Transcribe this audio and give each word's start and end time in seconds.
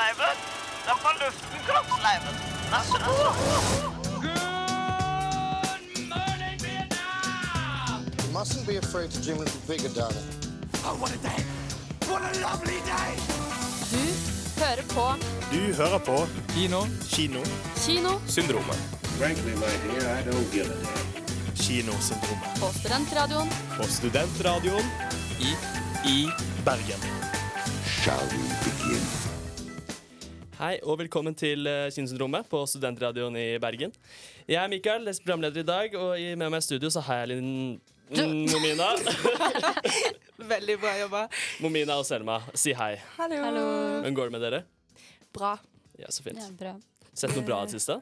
kroppsleiven. 0.00 0.36
Det 0.84 0.90
er 0.90 0.98
fra 1.02 1.12
luften, 1.22 1.58
kroppsleiven. 1.66 2.34
Nasje, 2.70 2.98
nasje. 3.04 3.30
You 8.24 8.32
mustn't 8.38 8.66
be 8.66 8.76
afraid 8.76 9.10
to 9.10 9.20
dream 9.24 9.36
a 9.36 9.44
little 9.44 9.60
bigger, 9.66 9.88
darling. 10.00 10.26
Du 13.90 14.06
hører 14.60 14.82
på 14.88 15.14
Du 15.52 15.74
hører 15.74 15.98
på 15.98 16.26
Kino. 16.48 16.80
Kino. 17.08 17.40
Kino 17.76 18.10
Syndromet. 18.26 18.78
Frankly, 19.18 19.54
my 19.54 19.72
dear, 19.84 20.18
I 20.18 20.22
don't 20.22 20.52
give 20.52 20.66
a 20.66 20.68
damn. 20.68 21.10
Kinosyndromet. 21.56 22.60
på 22.60 22.78
Studentradioen 22.78 23.48
På 23.76 23.82
Studentradioen 23.82 24.84
I 25.40 25.50
i 26.08 26.28
Bergen. 26.64 27.00
Shall 27.84 28.24
we 28.32 28.38
begin? 28.64 29.19
Hei 30.60 30.74
og 30.84 30.98
velkommen 31.00 31.32
til 31.32 31.64
uh, 31.64 31.86
Kinosyndromet 31.88 32.44
på 32.50 32.58
Studentradioen 32.68 33.32
i 33.40 33.44
Bergen. 33.56 33.94
Jeg 34.44 34.58
er 34.60 34.68
Mikael, 34.68 35.06
er 35.08 35.16
programleder 35.24 35.62
i 35.62 35.64
dag, 35.64 35.94
og 35.96 36.20
med 36.20 36.52
meg 36.52 36.60
i 36.60 36.66
studio 36.66 36.90
så 36.92 37.00
har 37.06 37.22
jeg 37.22 37.30
Linn 37.30 37.78
Momina. 38.52 38.90
Veldig 40.52 40.76
bra 40.82 40.92
jobba. 40.98 41.22
Momina 41.64 41.96
og 41.96 42.04
Selma, 42.04 42.36
si 42.52 42.74
hei. 42.76 42.90
Hallo. 43.16 43.40
Hvordan 43.40 44.18
går 44.18 44.28
det 44.28 44.36
med 44.36 44.44
dere? 44.44 44.60
Bra. 45.32 45.54
Ja, 45.96 46.12
så 46.12 46.28
fint. 46.28 46.44
Ja, 46.44 46.52
bra. 46.52 46.74
Sett 47.08 47.32
noe 47.32 47.48
bra 47.48 47.62
i 47.64 47.70
det 47.70 47.80
siste? 47.80 47.96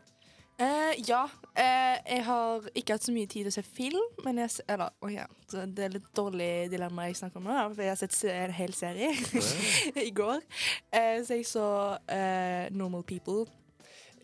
Eh, 0.59 0.95
ja. 1.07 1.23
Uh, 1.59 1.97
jeg 2.03 2.25
har 2.27 2.65
ikke 2.75 2.97
hatt 2.97 3.05
så 3.07 3.13
mye 3.15 3.29
tid 3.31 3.47
til 3.47 3.53
å 3.53 3.55
se 3.55 3.63
film, 3.63 4.07
men 4.25 4.41
jeg 4.43 4.65
Eller, 4.67 4.91
oh 5.03 5.13
ja. 5.13 5.27
Så 5.47 5.63
det 5.71 5.85
er 5.87 5.93
litt 5.95 6.09
dårlig 6.19 6.69
dilemma 6.73 7.07
jeg 7.07 7.21
snakker 7.21 7.39
om 7.39 7.47
nå, 7.47 7.59
for 7.77 7.85
jeg 7.85 7.93
har 7.95 8.01
sett 8.01 8.17
en 8.33 8.55
hel 8.57 8.75
serie 8.75 9.13
i 10.09 10.11
går. 10.15 10.43
Uh, 10.91 11.21
så 11.23 11.39
jeg 11.39 11.47
så 11.47 11.69
eh, 12.11 12.67
Normal 12.75 13.07
People. 13.07 13.47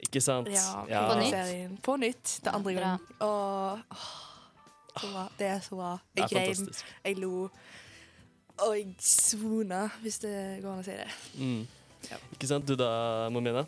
Ikke 0.05 0.21
sant? 0.21 0.51
Ja, 0.51 0.83
Ja. 0.91 1.07
På 1.13 1.21
nytt? 1.21 1.31
serien. 1.31 1.79
På 1.83 1.97
nytt. 2.03 2.39
Det 2.45 2.55
andre 2.55 2.75
gang. 2.81 3.09
Og 3.21 3.95
åh. 3.95 5.31
Det 5.39 5.47
er 5.47 5.63
så 5.63 5.75
bra. 5.75 5.95
Jeg 6.17 6.29
grein, 6.31 6.69
jeg 7.05 7.17
lo, 7.19 7.49
og 8.63 8.77
jeg 8.79 8.93
svona, 9.03 9.89
hvis 10.03 10.21
det 10.23 10.35
går 10.63 10.71
an 10.71 10.83
å 10.83 10.87
si 10.87 10.95
det. 10.95 11.09
Mm. 11.35 11.65
Ja. 12.11 12.19
Ikke 12.37 12.47
sant? 12.47 12.69
Du 12.69 12.77
da, 12.79 12.91
Momina? 13.35 13.65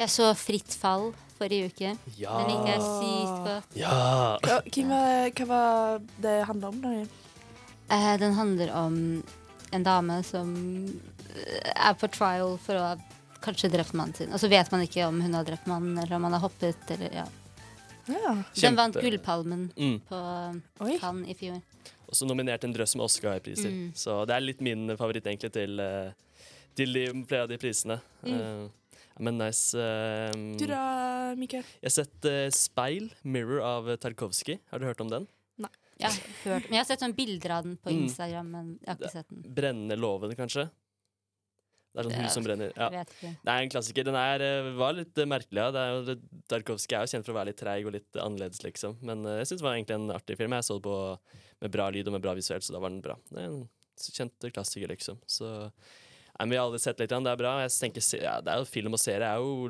Jeg 0.00 0.12
så 0.12 0.30
Fritt 0.38 0.72
fall 0.80 1.10
forrige 1.36 1.70
uke. 1.70 1.90
Ja. 2.20 2.36
Den 2.40 2.50
liker 2.50 2.70
jeg 2.72 2.82
sykt 2.84 3.44
godt. 3.46 3.76
Ja. 3.76 3.92
Ja, 4.48 4.58
var, 4.88 5.30
hva 5.36 5.46
var 5.50 6.02
det 6.24 6.34
handla 6.48 6.70
om? 6.72 6.80
da? 6.84 6.92
Eh, 7.90 8.12
den 8.20 8.36
handler 8.36 8.72
om 8.76 8.98
en 9.72 9.86
dame 9.86 10.20
som 10.26 10.52
eh, 11.34 11.72
er 11.74 11.96
på 12.00 12.08
trial 12.12 12.56
for 12.62 12.78
å 12.80 12.84
ha 12.90 12.96
kanskje 13.44 13.70
drept 13.72 13.94
mannen 13.96 14.14
sin. 14.16 14.32
Og 14.32 14.40
så 14.42 14.50
vet 14.52 14.70
man 14.72 14.84
ikke 14.84 15.06
om 15.08 15.20
hun 15.24 15.36
har 15.36 15.46
drept 15.48 15.68
mannen, 15.70 15.96
eller 15.98 16.16
om 16.18 16.26
han 16.28 16.36
har 16.36 16.44
hoppet, 16.44 16.80
eller 16.96 17.20
ja. 17.22 17.26
Ja. 18.10 18.34
Den 18.58 18.76
vant 18.76 18.96
Gullpalmen 18.98 19.68
Mm. 19.76 20.00
på 20.08 20.18
Oi. 20.84 20.98
Cannes 20.98 21.30
i 21.30 21.34
fjor. 21.38 21.60
Også 22.10 22.26
nominert 22.26 22.64
en 22.66 22.72
drøss 22.74 22.96
med 22.98 23.04
Oscar-priser. 23.06 23.70
Mm. 23.70 23.92
Så 23.94 24.24
det 24.26 24.34
er 24.34 24.42
litt 24.44 24.60
min 24.64 24.88
favoritt 24.98 25.28
egentlig 25.30 25.52
til, 25.54 25.78
eh, 25.80 26.10
til 26.74 26.92
de, 26.92 27.04
flere 27.28 27.46
av 27.46 27.48
de 27.52 27.58
prisene. 27.62 28.00
Mm. 28.26 28.34
Eh, 28.34 28.68
men 29.20 29.38
nice. 29.40 29.74
eh, 29.78 30.32
Du 30.58 30.66
da, 30.70 31.34
Mikael? 31.38 31.62
Jeg 31.80 31.88
har 31.90 31.96
sett 32.00 32.26
uh, 32.28 32.48
Speil, 32.54 33.10
Mirror 33.22 33.62
av 33.62 33.90
Tarkovskij. 34.02 34.58
Har 34.72 34.80
du 34.82 34.86
hørt 34.88 35.00
om 35.04 35.10
den? 35.12 35.28
Nei. 35.60 35.70
Jeg 36.00 36.08
har, 36.08 36.20
hørt. 36.46 36.68
Men 36.70 36.78
jeg 36.78 36.80
har 36.84 36.88
sett 36.88 37.02
sånn 37.04 37.14
bilder 37.16 37.52
av 37.58 37.64
den 37.66 37.76
på 37.76 37.92
Mm. 37.92 38.04
Instagram, 38.06 38.50
men 38.54 38.68
jeg 38.80 38.88
har 38.88 38.96
ikke 39.02 39.10
sett 39.12 39.28
den. 39.28 39.42
Brennende 39.54 39.96
låven, 40.00 40.32
kanskje? 40.38 40.70
Det 41.90 41.98
er 42.00 42.06
sånn 42.06 42.22
hus 42.22 42.34
som 42.38 42.44
brenner. 42.46 42.70
Ja. 42.78 42.86
Vet 42.94 43.10
ikke. 43.16 43.30
Det 43.44 43.50
er 43.52 43.64
en 43.64 43.70
klassiker. 43.74 44.04
Den 44.06 44.14
er, 44.14 44.40
eh, 44.46 44.68
var 44.78 44.92
litt 44.94 45.18
eh, 45.18 45.26
merkelig. 45.26 45.58
Ja. 45.58 45.70
Det 45.74 45.80
er 45.82 45.90
jo, 45.96 46.14
Tarkovskij 46.48 46.96
er 46.96 47.02
jo 47.04 47.10
kjent 47.16 47.26
for 47.26 47.34
å 47.34 47.38
være 47.40 47.50
litt 47.50 47.58
treig 47.58 47.84
og 47.90 47.92
litt 47.96 48.20
annerledes, 48.22 48.62
liksom. 48.62 48.94
Men 49.02 49.24
jeg 49.26 49.48
syns 49.50 49.58
det 49.60 49.66
var 49.66 49.74
egentlig 49.74 49.96
en 49.98 50.14
artig 50.14 50.36
film. 50.38 50.54
Jeg 50.54 50.68
så 50.70 50.76
det 50.78 50.86
på 50.86 50.96
med 51.60 51.74
bra 51.74 51.88
lyd 51.90 52.06
og 52.08 52.14
med 52.14 52.22
bra 52.24 52.32
visuelt, 52.38 52.62
så 52.64 52.72
da 52.72 52.78
var 52.80 52.94
den 52.94 53.02
bra. 53.04 53.16
Det 53.28 53.42
er 53.42 53.48
en 53.50 53.68
kjent 54.00 54.48
klassiker, 54.54 54.88
liksom. 54.94 55.18
Så 55.28 55.50
men 56.40 56.50
Vi 56.50 56.56
har 56.56 56.66
alle 56.66 56.78
sett 56.82 56.98
litt, 57.00 57.10
det 57.10 57.30
er 57.32 57.36
bra. 57.36 57.52
Jeg 57.64 57.70
tenker, 57.70 58.04
ja, 58.22 58.40
det 58.40 58.52
er 58.52 58.58
jo 58.62 58.64
Film 58.70 58.94
og 58.96 59.00
serie 59.00 59.26
er 59.28 59.36
jo 59.42 59.68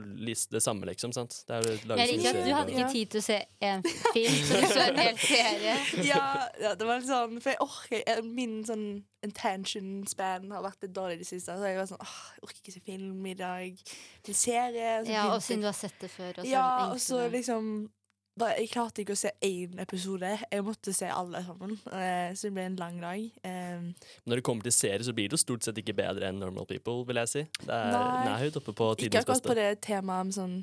det 0.55 0.63
samme, 0.63 0.87
liksom. 0.87 1.13
sant? 1.13 1.43
Det 1.49 1.57
er 1.57 1.63
jo 1.67 1.77
laget 1.91 2.01
Jeg 2.09 2.17
liker 2.19 2.31
at 2.31 2.47
du 2.47 2.53
hadde 2.55 2.73
ikke 2.77 2.93
tid 2.93 3.11
til 3.11 3.21
å 3.21 3.25
se 3.27 3.39
en 3.71 3.83
film, 3.83 4.41
så 4.49 4.61
du 4.61 4.67
så 4.71 4.81
en 4.89 5.01
hel 5.03 5.19
serie. 5.19 5.77
Ja, 6.11 6.25
ja, 6.61 6.75
det 6.75 6.87
var 6.87 7.01
litt 7.01 7.09
sånn 7.11 7.41
For 7.43 7.51
jeg 7.55 7.61
orker 7.67 8.03
jeg- 8.07 8.25
Min 8.25 8.61
sånn 8.65 8.87
intention 9.23 10.07
span 10.09 10.51
har 10.51 10.63
vært 10.65 10.83
litt 10.87 10.95
dårlig 10.97 11.19
i 11.19 11.23
det 11.25 11.27
siste. 11.29 11.53
Så 11.59 11.67
jeg 11.69 11.77
var 11.77 11.89
sånn 11.91 12.01
åh, 12.01 12.19
Jeg 12.37 12.45
orker 12.49 12.61
ikke 12.63 12.73
se 12.77 12.81
film 12.87 13.27
i 13.27 13.35
dag. 13.35 13.83
Til 14.25 14.35
serie. 14.35 14.93
så 15.05 15.11
Ja, 15.13 15.27
og 15.35 15.43
siden 15.45 15.61
du 15.61 15.69
har 15.69 15.77
sett 15.77 15.99
det 16.01 16.11
før. 16.11 16.31
Og 16.39 16.45
så 16.45 16.51
Ja, 16.51 16.69
og 16.93 16.97
så 17.03 17.27
liksom 17.33 17.91
Jeg 18.41 18.69
klarte 18.73 19.03
ikke 19.03 19.13
å 19.17 19.21
se 19.21 19.31
én 19.45 19.79
episode. 19.83 20.31
Jeg 20.51 20.65
måtte 20.65 20.93
se 20.97 21.07
alle 21.13 21.43
sammen. 21.47 21.73
Eh, 21.93 22.31
så 22.35 22.43
det 22.49 22.55
ble 22.57 22.65
en 22.71 22.79
lang 22.81 22.97
dag. 23.03 23.21
Eh, 23.45 23.81
Når 24.27 24.35
det 24.41 24.45
kommer 24.47 24.63
til 24.67 24.73
serier, 24.73 25.03
så 25.07 25.13
blir 25.17 25.27
det 25.29 25.35
jo 25.39 25.43
stort 25.45 25.63
sett 25.67 25.79
ikke 25.83 25.95
bedre 25.99 26.25
enn 26.31 26.39
Normal 26.41 26.67
People, 26.71 26.99
vil 27.09 27.17
jeg 27.23 27.29
si. 27.33 27.43
Det 27.63 27.75
er, 27.77 27.91
Nei. 27.93 28.39
høyt 28.45 28.57
oppe 28.61 28.73
på 28.77 28.85
ikke 28.97 29.19
akkurat 29.23 29.45
på 29.51 29.55
det 29.59 29.69
temaet 29.85 30.25
med 30.31 30.35
sånn 30.37 30.57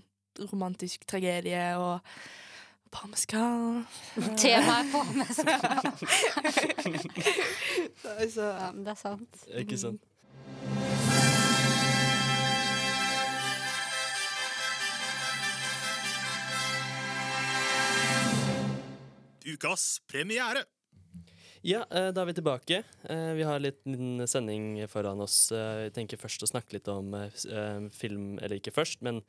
romantisk 0.52 0.98
tragedie 1.10 1.66
og 1.82 1.96
parmesan. 2.94 3.86
Temaet 4.38 4.86
på 4.94 5.00
meg. 5.14 5.28
så, 8.36 8.44
Ja, 8.48 8.68
det 8.76 8.92
er 8.94 9.00
sant. 9.02 9.34
Ikke 9.54 9.78
sant? 9.82 10.02
Ukas 19.48 20.02
premiere. 20.12 20.64
Ja, 21.66 21.86
eh, 21.90 22.12
da 22.14 22.22
er 22.22 22.30
vi 22.30 22.36
tilbake. 22.38 22.84
Eh, 23.10 23.32
Vi 23.38 23.44
har 23.44 23.60
litt 23.60 23.80
liten 23.86 24.28
sending 24.28 24.88
foran 24.88 25.20
oss. 25.24 25.52
Eh, 25.52 25.88
Jeg 25.88 25.94
tenker 25.96 26.18
først 26.22 26.44
å 26.44 26.50
snakke 26.52 26.74
litt 26.78 26.88
om 26.88 27.14
eh, 27.18 27.32
eh, 27.50 27.88
film, 27.92 28.38
eller 28.40 28.60
ikke 28.60 28.74
først, 28.76 29.02
men 29.02 29.22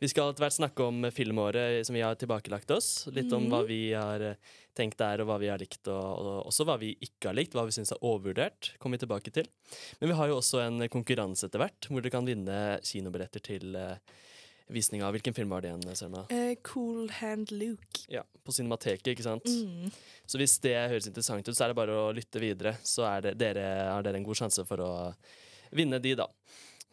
vi 0.00 0.08
skal 0.08 0.30
etter 0.32 0.46
hvert 0.46 0.56
snakke 0.56 0.80
om 0.80 1.02
filmåret 1.12 1.84
som 1.84 1.92
vi 1.94 2.00
har 2.00 2.16
tilbakelagt 2.16 2.70
oss. 2.72 3.06
Litt 3.12 3.32
om 3.36 3.48
hva 3.52 3.62
vi 3.68 3.92
har 3.92 4.20
eh, 4.20 4.34
tenkt 4.74 4.96
der, 4.98 5.20
og 5.20 5.28
hva 5.28 5.38
vi 5.38 5.50
har 5.52 5.60
likt, 5.60 5.86
og, 5.92 6.08
og 6.24 6.46
også 6.48 6.64
hva 6.64 6.78
vi 6.80 6.94
ikke 7.04 7.28
har 7.30 7.36
likt. 7.36 7.52
Hva 7.54 7.66
vi 7.68 7.76
syns 7.76 7.92
er 7.92 8.00
overvurdert, 8.02 8.74
kommer 8.80 8.96
vi 8.96 9.04
tilbake 9.04 9.30
til. 9.30 9.46
Men 10.00 10.08
vi 10.10 10.16
har 10.16 10.28
jo 10.32 10.38
også 10.40 10.64
en 10.64 10.88
konkurranse 10.88 11.46
etter 11.46 11.60
hvert, 11.60 11.86
hvor 11.88 12.00
dere 12.00 12.10
kan 12.16 12.24
vinne 12.28 12.80
kinobilletter 12.82 13.44
til 13.44 13.76
eh, 13.76 13.96
visning 14.70 15.02
av 15.04 15.14
Hvilken 15.16 15.34
film 15.36 15.52
var 15.52 15.64
det 15.64 15.70
igjen, 15.70 15.96
Selma? 15.98 16.24
Uh, 16.30 16.54
Cool 16.66 17.10
Hand 17.20 17.52
Luke. 17.52 18.04
Ja, 18.12 18.22
på 18.44 18.54
Cinemateket, 18.54 19.12
ikke 19.12 19.26
sant? 19.26 19.46
Mm. 19.46 19.90
Så 20.26 20.40
hvis 20.40 20.56
det 20.64 20.76
høres 20.78 21.08
interessant 21.10 21.46
ut, 21.46 21.54
så 21.56 21.66
er 21.66 21.72
det 21.72 21.78
bare 21.80 21.98
å 21.98 22.08
lytte 22.16 22.42
videre. 22.42 22.76
Så 22.86 23.04
er 23.08 23.28
det, 23.28 23.36
dere, 23.40 23.66
har 23.90 24.06
dere 24.06 24.20
en 24.20 24.26
god 24.26 24.42
sjanse 24.42 24.64
for 24.68 24.82
å 24.84 24.90
vinne 25.76 26.00
de, 26.02 26.16
da. 26.18 26.28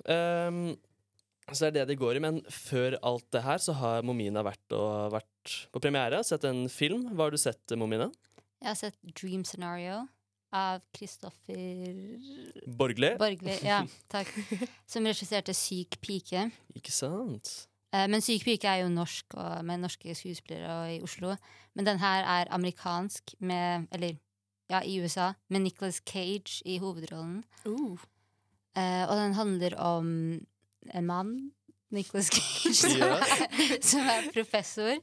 Um, 0.05 0.75
så 1.47 1.63
det 1.63 1.69
er 1.69 1.75
det 1.79 1.93
det 1.93 2.01
går 2.01 2.17
i. 2.19 2.23
Men 2.23 2.41
før 2.51 2.97
alt 3.05 3.27
det 3.33 3.45
her, 3.45 3.61
så 3.63 3.77
har 3.79 4.05
Momina 4.05 4.43
vært, 4.45 4.65
og, 4.75 5.13
vært 5.15 5.57
på 5.71 5.81
premiere. 5.83 6.19
Sett 6.27 6.45
en 6.49 6.65
film. 6.71 7.07
Hva 7.13 7.27
har 7.27 7.35
du 7.35 7.41
sett, 7.41 7.77
Momina? 7.79 8.09
Jeg 8.57 8.71
har 8.73 8.79
sett 8.79 8.97
Dream 9.15 9.45
Scenario 9.45 10.07
av 10.55 10.83
Kristoffer 10.95 12.19
Borgli? 12.67 13.13
Borgli. 13.19 13.57
Ja, 13.65 13.81
takk. 14.13 14.29
Som 14.87 15.07
regisserte 15.09 15.55
Syk 15.57 15.99
pike. 16.03 16.47
Ikke 16.77 16.93
sant? 16.95 17.67
Eh, 17.93 18.07
Men 18.07 18.23
Syk 18.23 18.45
pike 18.47 18.69
er 18.69 18.83
jo 18.83 18.93
norsk 18.93 19.35
og 19.37 19.65
med 19.67 19.83
norske 19.83 20.15
skuespillere 20.15 20.77
og 20.81 20.93
i 20.95 21.01
Oslo. 21.03 21.35
Men 21.75 21.89
den 21.89 21.99
her 21.99 22.23
er 22.23 22.53
amerikansk 22.55 23.35
med 23.39 23.87
Eller 23.91 24.17
ja, 24.69 24.81
i 24.83 24.97
USA, 24.99 25.31
med 25.49 25.61
Nicholas 25.63 26.01
Cage 26.03 26.61
i 26.65 26.77
hovedrollen. 26.77 27.43
Uh. 27.65 27.95
Eh, 28.75 29.03
og 29.07 29.15
den 29.15 29.33
handler 29.33 29.75
om 29.79 30.07
en 30.93 31.05
mann, 31.05 31.51
Nicholas 31.89 32.27
Cage, 32.35 32.73
som, 32.75 32.91
er, 33.01 33.81
som 33.81 34.01
er 34.01 34.27
professor. 34.33 34.99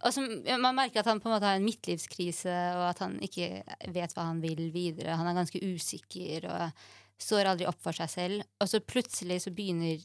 Og 0.00 0.14
som, 0.14 0.24
man 0.62 0.78
merker 0.78 1.02
at 1.02 1.10
han 1.10 1.20
på 1.20 1.28
en 1.28 1.34
måte 1.34 1.48
har 1.48 1.58
en 1.58 1.66
midtlivskrise, 1.66 2.54
og 2.78 2.86
at 2.88 3.02
han 3.04 3.18
ikke 3.24 3.60
vet 3.92 4.14
hva 4.16 4.30
han 4.30 4.40
vil 4.40 4.70
videre. 4.72 5.18
Han 5.18 5.28
er 5.28 5.36
ganske 5.36 5.60
usikker 5.60 6.46
og 6.48 6.82
står 7.20 7.50
aldri 7.50 7.68
opp 7.68 7.80
for 7.84 7.96
seg 7.96 8.08
selv. 8.12 8.48
Og 8.60 8.70
så 8.70 8.80
plutselig 8.80 9.42
så 9.44 9.52
begynner 9.52 10.00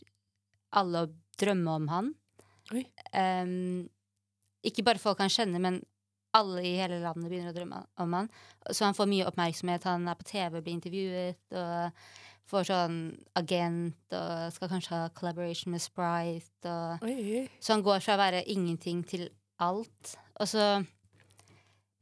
alle 0.75 1.06
å 1.06 1.12
drømme 1.39 1.77
om 1.80 1.89
han. 1.94 2.13
Em, 3.15 3.86
ikke 4.65 4.83
bare 4.83 5.00
folk 5.00 5.21
han 5.24 5.31
kjenner, 5.31 5.63
men 5.63 5.80
alle 6.36 6.65
i 6.68 6.75
hele 6.75 7.00
landet 7.00 7.31
begynner 7.31 7.53
å 7.53 7.56
drømme 7.56 7.81
om 8.03 8.19
han. 8.19 8.30
Så 8.68 8.83
han 8.88 8.97
får 8.97 9.07
mye 9.07 9.27
oppmerksomhet. 9.30 9.88
Han 9.88 10.09
er 10.12 10.19
på 10.19 10.27
TV, 10.27 10.57
og 10.57 10.65
blir 10.65 10.75
intervjuet 10.75 11.56
og 11.56 12.03
får 12.51 12.68
sånn 12.69 12.97
agent 13.39 14.13
og 14.13 14.51
skal 14.53 14.69
kanskje 14.69 15.00
ha 15.00 15.13
collaboration 15.15 15.74
med 15.74 15.81
Sprite. 15.81 16.75
Og 16.75 17.07
så 17.63 17.74
han 17.74 17.86
går 17.86 18.03
fra 18.03 18.18
å 18.18 18.21
være 18.21 18.44
ingenting 18.51 19.01
til 19.07 19.30
alt. 19.63 20.16
Og 20.40 20.50
så 20.50 20.66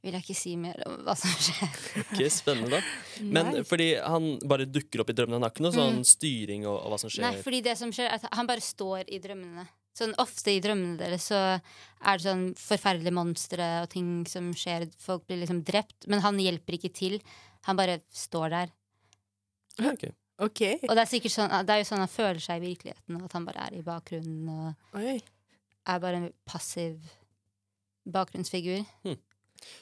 vil 0.03 0.17
jeg 0.17 0.25
ikke 0.25 0.35
si 0.35 0.55
mer 0.59 0.81
om 0.87 0.97
hva 1.05 1.13
som 1.15 1.31
skjer. 1.31 1.77
Ok, 2.01 2.23
Spennende, 2.33 2.79
da. 2.79 2.81
Men 3.23 3.51
Nei. 3.53 3.61
fordi 3.67 3.93
han 4.01 4.33
bare 4.49 4.67
dukker 4.67 5.03
opp 5.03 5.13
i 5.13 5.15
drømmene, 5.15 5.39
han 5.39 5.47
har 5.47 5.53
ikke 5.53 5.63
noe 5.67 5.75
sånn 5.77 6.01
styring 6.07 6.65
og, 6.67 6.75
og 6.75 6.91
hva 6.93 6.99
som 6.99 7.13
skjer? 7.13 7.23
Nei, 7.23 7.39
fordi 7.45 7.61
det 7.63 7.77
som 7.79 7.93
skjer, 7.95 8.09
er 8.11 8.19
at 8.19 8.35
han 8.35 8.49
bare 8.49 8.63
står 8.63 9.07
i 9.07 9.21
drømmene. 9.23 9.63
Sånn 9.93 10.15
Ofte 10.21 10.49
i 10.55 10.61
drømmene 10.63 10.97
deres 10.97 11.27
så 11.29 11.39
er 11.53 12.17
det 12.17 12.25
sånn 12.25 12.47
forferdelige 12.57 13.13
monstre 13.13 13.67
og 13.83 13.91
ting 13.93 14.23
som 14.29 14.49
skjer. 14.57 14.87
Folk 14.99 15.27
blir 15.29 15.43
liksom 15.43 15.61
drept, 15.67 16.09
men 16.09 16.23
han 16.25 16.41
hjelper 16.41 16.79
ikke 16.79 16.91
til. 16.97 17.19
Han 17.69 17.77
bare 17.79 17.99
står 18.11 18.49
der. 18.55 18.73
Ja, 19.79 19.93
ok. 19.93 20.07
OK. 20.43 20.61
Og 20.89 20.95
det 20.97 21.01
er 21.03 21.09
sikkert 21.09 21.33
sånn 21.35 21.51
Det 21.63 21.75
er 21.75 21.83
jo 21.83 21.85
sånn 21.87 22.01
han 22.01 22.09
føler 22.09 22.41
seg 22.41 22.59
i 22.59 22.71
virkeligheten, 22.73 23.19
at 23.21 23.35
han 23.37 23.45
bare 23.45 23.67
er 23.69 23.75
i 23.77 23.83
bakgrunnen 23.85 24.49
og 24.49 24.97
Oi. 24.99 25.19
er 25.93 26.01
bare 26.01 26.19
en 26.19 26.31
passiv 26.49 26.97
bakgrunnsfigur. 28.05 28.83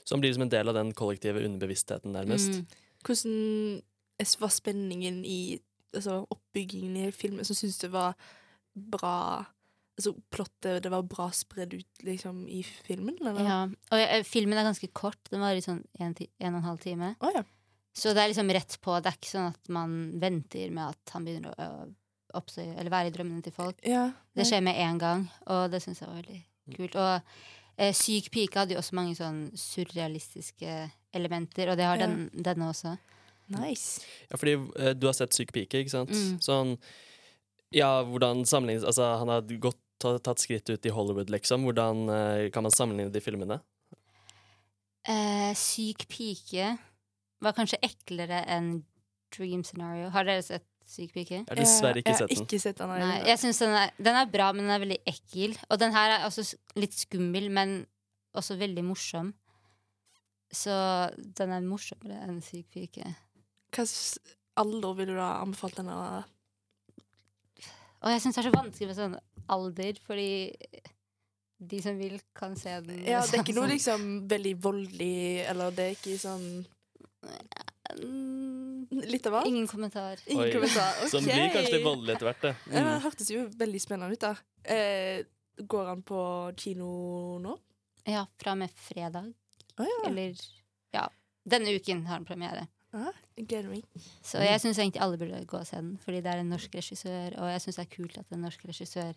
Så 0.03 0.13
han 0.13 0.21
blir 0.21 0.29
liksom 0.29 0.45
en 0.45 0.53
del 0.53 0.69
av 0.69 0.77
den 0.77 0.93
kollektive 0.97 1.41
underbevisstheten, 1.45 2.13
nærmest. 2.13 2.59
Mm. 2.61 2.65
Hvordan 3.05 4.35
var 4.43 4.53
spenningen 4.53 5.23
i 5.25 5.59
altså, 5.95 6.21
oppbyggingen 6.29 6.99
i 7.01 7.11
filmen? 7.15 7.45
Så 7.45 7.57
syns 7.57 7.79
du 7.79 7.87
det 7.87 7.95
var 7.95 8.13
bra 8.73 9.45
Altså 9.99 10.13
plottet 10.33 10.79
det 10.85 10.89
var 10.89 11.03
bra 11.05 11.25
spredd 11.35 11.73
ut 11.75 12.03
liksom 12.07 12.45
i 12.49 12.61
filmen, 12.63 13.17
eller? 13.19 13.43
Ja. 13.45 13.57
Og 13.91 13.99
ja, 13.99 14.21
filmen 14.25 14.57
er 14.57 14.63
ganske 14.65 14.87
kort. 14.97 15.19
Den 15.29 15.43
varer 15.43 15.59
i 15.59 15.65
sånn 15.65 15.81
en, 15.99 16.15
en 16.15 16.55
og 16.55 16.61
en 16.61 16.65
halv 16.65 16.79
time. 16.81 17.09
Oh, 17.19 17.29
ja. 17.35 17.43
Så 17.93 18.13
det 18.15 18.23
er 18.23 18.31
liksom 18.31 18.49
rett 18.55 18.77
på. 18.81 18.95
Det 18.97 19.11
er 19.11 19.19
ikke 19.19 19.29
sånn 19.33 19.49
at 19.51 19.69
man 19.75 19.97
venter 20.23 20.71
med 20.73 20.95
at 20.95 21.13
han 21.13 21.27
begynner 21.27 21.51
å 21.51 21.67
å 22.31 22.39
oppsøke 22.39 22.77
Eller 22.79 22.93
være 22.93 23.11
i 23.11 23.15
drømmene 23.15 23.43
til 23.45 23.55
folk. 23.55 23.79
ja. 23.85 24.09
Det 24.35 24.47
skjer 24.47 24.63
med 24.63 24.77
en 24.79 24.99
gang, 24.99 25.25
og 25.51 25.71
det 25.71 25.81
syns 25.83 25.99
jeg 25.99 26.07
var 26.07 26.21
veldig 26.21 26.77
kult. 26.77 26.95
Og 26.95 27.60
eh, 27.81 27.91
Syk 27.97 28.29
pike 28.33 28.59
hadde 28.61 28.75
jo 28.75 28.81
også 28.83 28.93
mange 28.97 29.15
sånn 29.17 29.47
surrealistiske 29.57 30.75
elementer, 31.17 31.71
og 31.73 31.79
det 31.81 31.87
har 31.89 31.97
Ja. 31.99 32.07
den, 32.07 32.29
denne 32.33 32.69
også. 32.71 32.93
Nice. 33.51 33.99
Ja, 34.29 34.37
fordi 34.39 34.53
eh, 34.79 34.93
du 34.95 35.07
har 35.09 35.13
sett 35.17 35.33
Syk 35.35 35.51
pike, 35.51 35.81
ikke 35.81 35.91
sant? 35.97 36.13
Mm. 36.13 36.37
Sånn 36.45 36.77
Ja, 37.73 38.03
hvordan 38.03 38.45
sammenlignes 38.47 38.83
Altså, 38.87 39.05
han 39.19 39.27
har 39.31 39.41
gått, 39.63 39.79
ta- 39.99 40.17
tatt 40.19 40.39
skritt 40.43 40.69
ut 40.69 40.85
i 40.85 40.91
Hollywood, 40.91 41.29
liksom. 41.29 41.63
Hvordan 41.67 42.07
eh, 42.09 42.49
kan 42.51 42.63
man 42.63 42.71
sammenligne 42.71 43.11
de 43.11 43.19
filmene? 43.23 43.59
Eh, 45.07 45.53
syk 45.57 46.05
pike 46.11 46.77
var 47.41 47.55
kanskje 47.57 47.79
eklere 47.81 48.43
enn 48.47 48.83
Dream 49.35 49.63
Scenario. 49.65 50.09
Har 50.13 50.27
dere 50.27 50.43
sett 50.45 50.65
Syk 50.91 51.13
pike? 51.15 51.37
Jeg 51.39 51.47
har 51.47 51.59
dessverre 51.59 52.01
ikke 52.01 52.17
sett 52.19 52.33
den. 52.33 52.43
ikke 52.43 52.59
sett 52.59 52.81
den. 52.81 52.91
Nei, 52.99 53.21
jeg 53.29 53.39
synes 53.39 53.61
den, 53.63 53.75
er, 53.79 53.93
den 53.95 54.17
er 54.19 54.31
bra, 54.33 54.49
men 54.55 54.65
den 54.65 54.73
er 54.75 54.83
veldig 54.83 54.99
ekkel. 55.07 55.55
Og 55.69 55.79
den 55.79 55.95
her 55.95 56.17
er 56.17 56.25
også 56.27 56.43
litt 56.79 56.97
skummel, 56.97 57.47
men 57.53 57.77
også 58.35 58.57
veldig 58.59 58.83
morsom. 58.83 59.31
Så 60.51 60.75
den 61.39 61.55
er 61.55 61.63
morsommere 61.63 62.19
enn 62.27 62.41
Syk 62.43 62.67
pike. 62.75 63.07
Hva 63.71 63.87
slags 63.87 64.35
alder 64.59 64.97
ville 64.97 65.15
du 65.15 65.21
ha 65.23 65.37
anbefalt 65.39 65.79
denne? 65.79 65.95
Og 68.01 68.11
jeg 68.11 68.23
syns 68.23 68.35
det 68.35 68.41
er 68.43 68.49
så 68.49 68.57
vanskelig 68.57 68.89
med 68.89 68.97
sånn 68.97 69.15
alder, 69.55 69.99
fordi 70.03 70.29
de 71.71 71.79
som 71.83 71.97
vil, 71.99 72.17
kan 72.35 72.55
se 72.57 72.73
den. 72.83 73.03
Ja, 73.05 73.21
det 73.23 73.37
er 73.37 73.45
ikke 73.45 73.55
noe 73.55 73.71
liksom 73.75 74.07
veldig 74.29 74.53
voldelig, 74.63 75.47
eller 75.47 75.71
det 75.77 75.87
er 75.87 75.97
ikke 75.99 76.17
sånn 76.19 76.47
Litt 78.89 79.27
av 79.27 79.35
alt? 79.35 79.47
Ingen 79.47 79.67
kommentar. 79.67 80.17
Ingen 80.27 80.43
Oi. 80.43 80.51
kommentar. 80.53 80.93
Okay. 80.97 81.09
Som 81.09 81.23
blir 81.23 81.49
kanskje 81.53 81.73
litt 81.77 81.85
voldelig 81.85 82.15
etter 82.15 82.25
hvert, 82.29 82.41
det. 82.41 82.55
Ja, 82.71 82.79
Mm. 82.81 82.89
det 82.93 83.03
hørtes 83.03 83.29
jo 83.31 83.43
veldig 83.61 83.81
spennende 83.81 84.13
ut, 84.13 84.19
da. 84.19 84.35
Eh, 84.63 85.23
går 85.61 85.85
han 85.85 86.01
på 86.03 86.21
kino 86.57 87.39
nå? 87.39 87.57
Ja, 88.05 88.25
fra 88.41 88.51
og 88.51 88.57
med 88.57 88.71
fredag. 88.75 89.33
Oh, 89.77 89.85
ja. 89.85 90.09
Eller 90.09 90.33
ja, 90.93 91.07
denne 91.47 91.75
uken 91.75 92.05
har 92.05 92.15
han 92.17 92.25
premiere. 92.25 92.67
ja. 92.93 93.11
Meg. 93.41 93.83
Så 94.21 94.37
jeg 94.43 94.59
syns 94.61 94.77
egentlig 94.77 95.01
alle 95.01 95.17
burde 95.17 95.45
gå 95.45 95.57
og 95.57 95.65
se 95.65 95.75
den, 95.77 95.97
fordi 96.03 96.21
det 96.21 96.27
er 96.33 96.39
en 96.43 96.49
norsk 96.49 96.71
regissør, 96.75 97.33
og 97.39 97.47
jeg 97.49 97.61
syns 97.63 97.75
det 97.79 97.85
er 97.87 97.95
kult 97.95 98.17
at 98.19 98.25
en 98.31 98.41
norsk 98.41 98.65
regissør 98.67 99.13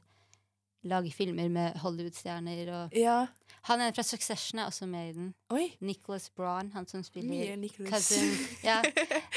lager 0.85 1.11
filmer 1.13 1.49
med 1.49 1.75
Hollywood-stjerner. 1.83 2.69
Og 2.75 2.93
Ja. 2.97 3.27
han 3.63 3.81
er 3.81 3.93
fra 3.93 4.03
Succession 4.03 4.59
er 4.61 4.67
også 4.67 4.87
med 4.87 5.09
i 5.09 5.13
den. 5.13 5.35
Oi. 5.51 5.73
Nicholas 5.81 6.31
Braun, 6.37 6.71
han 6.75 6.87
som 6.87 7.03
spiller. 7.03 7.57
Cousin, 7.89 8.31
ja, 8.65 8.81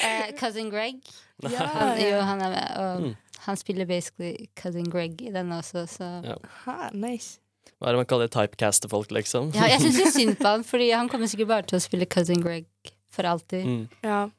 eh, 0.04 0.32
cousin 0.40 0.70
Greg. 0.70 1.02
ja, 1.44 1.66
Han, 1.66 1.98
jo, 2.02 2.20
han 2.22 2.42
er 2.42 2.50
med, 2.50 2.78
og 2.78 3.02
Mm. 3.02 3.16
han 3.40 3.58
spiller 3.58 3.86
basically 3.86 4.48
Cousin 4.56 4.90
Greg 4.90 5.22
i 5.22 5.32
den 5.32 5.52
også, 5.52 5.86
så 5.88 6.24
Ja. 6.24 6.36
Ha, 6.66 6.90
nice. 6.94 7.40
Hva 7.80 7.88
er 7.88 7.92
det 7.92 7.98
man 8.00 8.06
kaller 8.06 8.28
typecaste 8.28 8.90
folk, 8.90 9.12
liksom? 9.12 9.52
ja, 9.54 9.66
Jeg 9.68 9.82
syns 9.82 10.14
synd 10.18 10.36
på 10.38 10.48
han, 10.48 10.64
Fordi 10.64 10.90
han 10.92 11.10
kommer 11.10 11.28
sikkert 11.28 11.48
bare 11.48 11.62
til 11.64 11.78
å 11.78 11.82
spille 11.82 12.06
Cousin 12.06 12.42
Greg 12.42 12.66
for 13.10 13.24
alltid. 13.24 13.66
Mm. 13.66 13.88
Ja. 14.04 14.30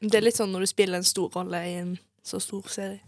Det 0.00 0.14
er 0.14 0.20
litt 0.22 0.34
sånn 0.36 0.50
når 0.52 0.60
du 0.60 0.66
spiller 0.66 0.96
en 0.96 1.04
stor 1.04 1.28
rolle 1.30 1.56
i 1.56 1.74
en 1.78 1.98
så 2.24 2.40
stor 2.40 2.62
serie. 2.68 3.00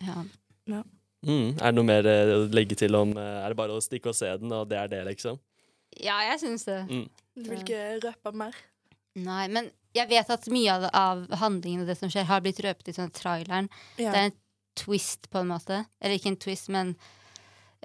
Ja. 0.00 0.24
Ja. 0.66 0.82
Mm. 1.26 1.56
Er 1.58 1.72
det 1.72 1.74
noe 1.74 1.86
mer 1.88 2.06
eh, 2.06 2.32
å 2.36 2.44
legge 2.54 2.76
til 2.78 2.94
om 2.94 3.10
eh, 3.18 3.38
Er 3.42 3.50
det 3.50 3.58
bare 3.58 3.74
å 3.74 3.82
stikke 3.82 4.12
og 4.12 4.14
se 4.14 4.28
den, 4.38 4.52
og 4.54 4.68
det 4.70 4.78
er 4.78 4.92
det, 4.92 5.00
liksom? 5.10 5.40
ja, 5.98 6.18
jeg 6.30 6.40
syns 6.44 6.66
det. 6.68 6.82
Mm. 6.86 7.06
Du 7.34 7.48
vil 7.48 7.62
ikke 7.64 7.82
røpe 8.04 8.32
mer? 8.36 8.56
Nei, 9.18 9.46
men 9.50 9.70
jeg 9.96 10.10
vet 10.10 10.30
at 10.30 10.46
mye 10.52 10.74
av, 10.74 10.84
av 10.94 11.40
handlingen 11.40 11.82
og 11.82 11.90
det 11.90 11.96
som 11.98 12.10
skjer, 12.12 12.28
har 12.28 12.42
blitt 12.44 12.60
røpet 12.62 12.90
i 12.92 12.94
sånn 12.94 13.10
traileren. 13.14 13.70
Ja. 13.96 14.12
Det 14.12 14.20
er 14.20 14.28
en 14.28 14.36
twist, 14.78 15.30
på 15.32 15.40
en 15.42 15.50
måte. 15.50 15.80
Eller 15.98 16.18
ikke 16.18 16.32
en 16.34 16.38
twist, 16.38 16.68
men 16.70 16.94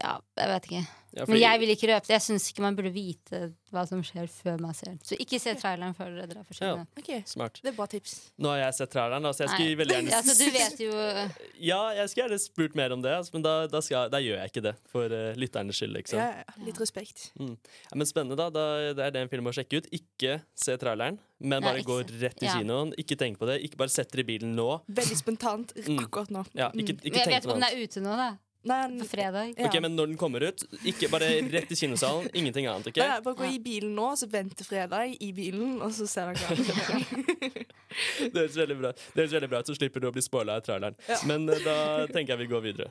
ja, 0.02 0.18
jeg 0.40 0.50
vet 0.50 0.64
ikke. 0.72 0.86
Ja, 1.14 1.26
Men 1.30 1.38
jeg 1.38 1.60
vil 1.62 1.70
ikke 1.70 1.88
røpe 1.92 2.08
det. 2.08 2.16
Jeg 2.16 2.22
syns 2.26 2.48
ikke 2.50 2.64
man 2.66 2.74
burde 2.76 2.90
vite 2.90 3.54
hva 3.70 3.84
som 3.86 4.00
skjer 4.02 4.26
før 4.34 4.56
man 4.64 4.74
ser 4.74 4.88
den. 4.90 4.96
Så 5.06 5.14
ikke 5.22 5.38
se 5.40 5.54
traileren 5.62 5.94
før 5.94 6.10
dere 6.16 6.26
drar 6.32 6.44
for 6.48 6.58
Ja. 6.66 6.86
okay. 6.98 7.20
Smart. 7.30 7.60
det 7.62 7.70
er 7.70 7.76
bra 7.78 7.86
tips. 7.86 8.32
Nå 8.42 8.50
har 8.50 8.58
jeg 8.64 8.74
sett 8.80 8.90
traileren, 8.96 9.22
da, 9.22 9.30
så 9.32 9.44
jeg 9.46 9.50
skulle 9.54 9.78
veldig 9.78 9.94
gjerne 9.94 10.10
Ja, 10.16 10.22
så 10.26 10.34
du 10.34 10.50
vet 10.56 10.80
jo 10.82 10.90
Ja, 11.70 11.80
jeg 12.00 12.10
skulle 12.10 12.26
gjerne 12.26 12.40
spurt 12.42 12.74
mer 12.76 12.96
om 12.98 13.04
det, 13.06 13.14
altså, 13.14 13.30
men 13.38 13.46
da, 13.46 13.54
da, 13.70 13.82
skal, 13.86 14.10
da 14.10 14.18
gjør 14.26 14.40
jeg 14.42 14.50
ikke 14.56 14.64
det. 14.66 14.74
For 14.90 15.06
uh, 15.14 15.34
lytternes 15.38 15.78
skyld, 15.78 15.94
liksom. 16.00 16.18
Ja, 16.18 16.42
ja, 16.42 16.58
litt 16.66 16.82
respekt. 16.82 17.28
Ja, 17.38 17.54
men 17.94 18.10
spennende, 18.10 18.38
da. 18.42 18.50
da. 18.50 18.66
Det 18.98 19.06
er 19.06 19.14
det 19.14 19.22
en 19.28 19.30
film 19.30 19.46
å 19.46 19.54
sjekke 19.54 19.84
ut. 19.84 19.92
Ikke 19.94 20.40
se 20.58 20.74
traileren, 20.82 21.20
men 21.38 21.62
bare 21.62 21.78
Nei, 21.84 21.86
gå 21.86 22.00
rett 22.24 22.42
i 22.42 22.50
Ja. 22.50 22.58
kinoen. 22.58 22.96
Ikke 22.98 23.18
tenk 23.22 23.38
på 23.38 23.46
det. 23.46 23.60
Ikke 23.70 23.78
bare 23.78 23.94
sett 23.94 24.10
dere 24.10 24.26
i 24.26 24.30
bilen 24.34 24.56
nå. 24.58 24.82
Veldig 24.90 25.18
spontant 25.22 25.78
Mm. 25.78 26.00
akkurat 26.08 26.34
nå. 26.34 26.42
Ja, 26.58 26.72
ikke, 26.74 26.98
Mm. 26.98 27.06
ikke 27.06 27.14
jeg 27.22 27.28
tenk 27.28 27.36
vet 27.38 27.44
ikke 27.46 27.54
om 27.54 27.60
den 27.62 27.70
er 27.70 27.84
ute 27.86 28.02
nå, 28.02 28.18
da. 28.18 28.32
Nei, 28.64 29.00
På 29.00 29.06
fredag. 29.12 29.54
ja. 29.58 29.68
Ok, 29.68 29.76
Men 29.84 29.96
når 29.98 30.08
den 30.14 30.18
kommer 30.18 30.44
ut, 30.48 30.64
ikke 30.88 31.10
bare 31.12 31.28
rett 31.52 31.72
i 31.72 31.76
kinosalen. 31.76 32.30
Ingenting 32.40 32.68
annet. 32.72 32.88
ok? 32.88 32.98
Nei, 33.02 33.20
bare 33.26 33.36
gå 33.42 33.50
i 33.52 33.60
bilen 33.60 33.92
nå, 33.98 34.10
så 34.16 34.30
vent 34.32 34.56
til 34.56 34.66
fredag 34.70 35.18
i 35.20 35.32
bilen, 35.36 35.82
og 35.84 35.92
så 35.92 36.08
ser 36.08 36.32
dere 36.32 36.40
hva 36.48 37.02
Det 38.34 38.34
høres 38.40 38.56
veldig 38.58 38.78
bra 38.80 38.90
Det 38.96 39.20
høres 39.20 39.34
veldig 39.36 39.50
bra 39.52 39.60
ut, 39.62 39.68
så 39.70 39.76
slipper 39.78 40.02
du 40.02 40.08
å 40.10 40.14
bli 40.16 40.24
spoila 40.26 40.56
av 40.58 40.64
traileren. 40.66 40.96
Ja. 41.10 41.20
Men 41.30 41.46
eh, 41.52 41.60
da 41.66 41.76
tenker 42.10 42.34
jeg 42.34 42.46
vi 42.46 42.52
går 42.56 42.64
videre. 42.72 42.90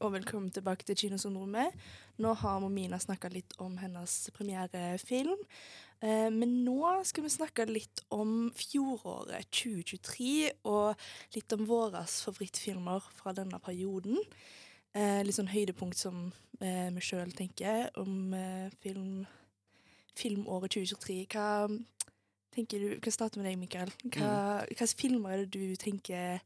Og 0.00 0.12
velkommen 0.12 0.50
tilbake 0.52 0.84
til 0.84 0.96
Kinosyndromet. 0.98 1.74
Nå 2.20 2.32
har 2.40 2.60
Momina 2.60 2.98
snakka 3.00 3.30
litt 3.32 3.54
om 3.62 3.76
hennes 3.80 4.14
premierefilm. 4.36 5.38
Eh, 6.04 6.28
men 6.32 6.52
nå 6.66 6.90
skal 7.08 7.24
vi 7.24 7.32
snakke 7.32 7.66
litt 7.68 8.02
om 8.12 8.50
fjoråret 8.56 9.48
2023, 9.54 10.50
og 10.68 11.06
litt 11.36 11.56
om 11.56 11.64
våre 11.68 12.04
favorittfilmer 12.10 13.08
fra 13.16 13.32
denne 13.36 13.60
perioden. 13.62 14.20
Eh, 14.96 15.22
litt 15.24 15.38
sånn 15.38 15.52
høydepunkt 15.52 15.98
som 16.00 16.28
eh, 16.60 16.88
vi 16.92 17.04
sjøl 17.04 17.32
tenker 17.36 17.88
om 18.00 18.34
eh, 18.36 18.68
film, 18.84 19.24
filmåret 20.16 20.76
2023. 20.76 21.22
Hva 21.32 21.48
tenker 22.56 22.84
du 22.84 22.92
Hva 23.00 23.12
starter 23.12 23.40
med 23.40 23.50
deg, 23.50 23.60
Mikael? 23.60 23.92
Hva, 24.12 24.62
Hvilke 24.68 24.92
filmer 24.96 25.36
er 25.36 25.46
det 25.46 25.52
du 25.56 25.80
tenker 25.80 26.44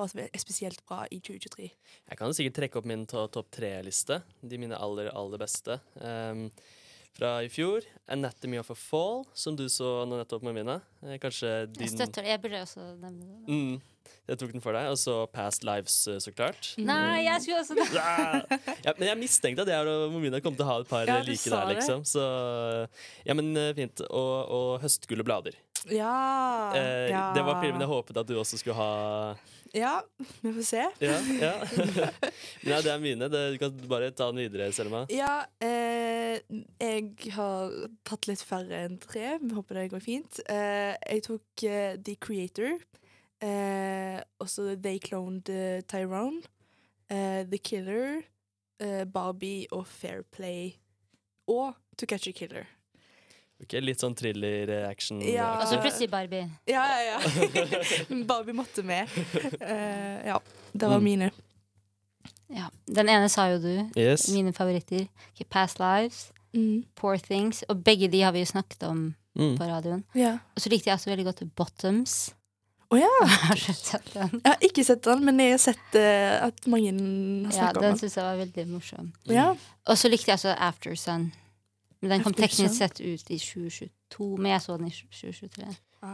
har 0.00 0.08
vært 0.16 0.40
spesielt 0.42 0.82
bra 0.88 1.04
i 1.10 1.20
2023? 1.20 1.70
Jeg 2.10 2.18
kan 2.18 2.34
sikkert 2.36 2.58
trekke 2.58 2.76
opp 2.80 2.88
min 2.90 3.06
to 3.06 3.26
topp 3.28 3.50
tre-liste. 3.54 4.22
De 4.42 4.58
mine 4.58 4.76
aller, 4.76 5.10
aller 5.14 5.38
beste. 5.38 5.78
Um, 6.00 6.50
fra 7.12 7.40
i 7.42 7.48
fjor, 7.50 7.82
'Anatomy 8.08 8.58
of 8.60 8.70
a 8.70 8.74
Fall', 8.78 9.24
som 9.34 9.56
du 9.56 9.64
så 9.68 10.04
nå 10.06 10.16
nettopp 10.20 10.42
med 10.46 10.54
mine. 10.54 10.80
Eh, 11.02 11.18
kanskje 11.18 11.66
Jeg 11.78 11.90
støtter 11.90 12.22
det. 12.22 12.30
Jeg 12.30 12.40
burde 12.42 12.60
også 12.62 12.84
nevne 13.00 13.26
det. 13.26 13.48
mm, 13.48 13.80
Jeg 14.30 14.38
tok 14.38 14.52
den 14.52 14.60
for 14.62 14.72
deg. 14.72 14.86
Og 14.92 14.96
så 14.96 15.26
'Past 15.26 15.64
Lives', 15.64 16.06
eh, 16.08 16.18
så 16.22 16.30
klart. 16.32 16.74
Nei, 16.78 17.24
jeg 17.26 17.42
skulle 17.42 17.58
også! 17.60 17.74
Ja, 18.86 18.92
men 18.96 19.08
jeg 19.08 19.18
mistenkte 19.18 19.62
at 19.62 19.68
jeg 19.68 19.86
og 19.86 20.12
Momina 20.12 20.40
kom 20.40 20.54
til 20.54 20.64
å 20.64 20.68
ha 20.70 20.80
et 20.80 20.88
par 20.88 21.04
Ja, 21.06 21.16
eh, 21.18 21.24
like 21.26 21.50
der, 21.50 21.66
liksom. 21.74 22.04
Så 22.06 22.22
ja, 23.26 23.34
men 23.34 23.56
eh, 23.56 23.72
fint. 23.74 24.00
Og, 24.08 24.48
og 24.48 24.80
'Høstgule 24.80 25.24
blader'. 25.26 25.54
Ja, 25.90 26.72
Eh, 26.74 27.08
ja. 27.10 27.32
Det 27.34 27.42
var 27.44 27.60
filmen 27.62 27.80
jeg 27.80 27.88
håpet 27.88 28.16
at 28.16 28.26
du 28.28 28.34
også 28.38 28.58
skulle 28.60 28.76
ha. 28.76 29.34
Ja, 29.76 30.02
vi 30.42 30.52
får 30.56 30.62
se. 30.66 30.84
Ja, 30.98 31.18
ja. 31.40 31.52
Nei, 32.66 32.80
det 32.82 32.90
er 32.90 33.02
mine. 33.02 33.28
Du 33.30 33.58
kan 33.60 33.76
bare 33.90 34.08
ta 34.10 34.26
den 34.32 34.40
videre, 34.42 34.70
Selma. 34.74 35.04
Ja, 35.14 35.44
eh, 35.62 36.40
jeg 36.80 37.32
har 37.36 37.76
tatt 38.08 38.26
litt 38.30 38.42
færre 38.42 38.80
enn 38.88 38.98
tre. 39.02 39.36
Vi 39.42 39.52
håper 39.54 39.78
det 39.78 39.84
går 39.92 40.02
fint. 40.04 40.40
Eh, 40.50 40.96
jeg 41.06 41.22
tok 41.28 41.64
eh, 41.68 41.94
The 42.02 42.16
Creator. 42.18 42.80
Eh, 43.40 44.18
også 44.42 44.74
They 44.82 44.98
Cloned 45.00 45.48
eh, 45.54 45.80
Tyrone. 45.88 46.42
eh, 47.08 47.44
The 47.46 47.58
Killer. 47.62 48.22
eh, 48.80 49.04
Barbie 49.04 49.66
og 49.72 49.86
Fair 49.86 50.22
Play. 50.34 50.74
Og 51.48 51.74
To 51.98 52.06
Catch 52.10 52.28
a 52.28 52.32
Killer. 52.32 52.66
Ok, 53.62 53.74
litt 53.84 54.00
sånn 54.00 54.14
thriller-action. 54.16 55.20
Ja. 55.26 55.50
Og 55.60 55.66
så 55.68 55.78
plutselig 55.82 56.08
Barbie. 56.10 56.46
Ja, 56.66 56.84
ja, 56.88 57.18
ja. 57.18 57.18
Barbie 58.30 58.54
måtte 58.56 58.82
med. 58.86 59.08
Uh, 59.60 60.16
ja, 60.26 60.38
det 60.72 60.88
var 60.88 60.98
Mm. 60.98 61.04
mine. 61.04 61.30
Ja. 62.50 62.70
Den 62.86 63.08
ene 63.08 63.28
sa 63.30 63.46
jo 63.52 63.58
du. 63.62 63.74
Yes. 64.00 64.28
Mine 64.32 64.52
favoritter. 64.56 65.06
Okay, 65.34 65.46
Past 65.50 65.78
Lives, 65.80 66.32
Mm. 66.52 66.82
Poor 66.98 67.16
Things. 67.16 67.62
Og 67.68 67.84
begge 67.86 68.08
de 68.10 68.22
har 68.24 68.32
vi 68.34 68.40
jo 68.42 68.46
snakket 68.50 68.82
om 68.88 69.14
Mm. 69.38 69.56
på 69.58 69.64
radioen. 69.68 70.02
Ja. 70.14 70.32
Og 70.56 70.62
så 70.64 70.68
likte 70.72 70.90
jeg 70.90 70.96
også 70.98 71.10
veldig 71.12 71.24
godt 71.28 71.54
Bottoms. 71.54 72.32
Å 72.90 72.96
ja! 72.98 73.10
Har 73.46 73.54
du 73.54 73.72
sett 73.72 74.08
den? 74.14 74.30
Jeg 74.42 74.50
har 74.50 74.56
ikke 74.66 74.84
sett 74.84 75.02
den, 75.06 75.20
men 75.24 75.38
jeg 75.38 75.52
har 75.52 75.58
sett 75.62 75.94
uh, 75.94 76.46
at 76.48 76.66
mange 76.66 76.90
har 76.90 77.52
Ja, 77.52 77.52
snakket 77.54 77.76
om 77.76 77.82
den 77.84 77.92
den. 77.92 77.98
syns 78.00 78.16
jeg 78.16 78.24
var 78.24 78.40
veldig 78.40 78.64
morsom. 78.72 79.12
Ja. 79.30 79.44
Og 79.86 79.96
så 79.96 80.10
likte 80.10 80.32
jeg 80.32 80.40
også 80.40 80.56
After 80.58 80.96
Sun. 80.98 81.28
Men 82.00 82.10
den 82.10 82.22
kom 82.24 82.34
teknisk 82.34 82.78
sett 82.78 83.00
ut 83.00 83.30
i 83.30 83.38
2022, 83.38 84.36
men 84.36 84.52
jeg 84.52 84.62
så 84.62 84.76
den 84.76 84.86
i 84.88 84.90
2023. 84.90 85.66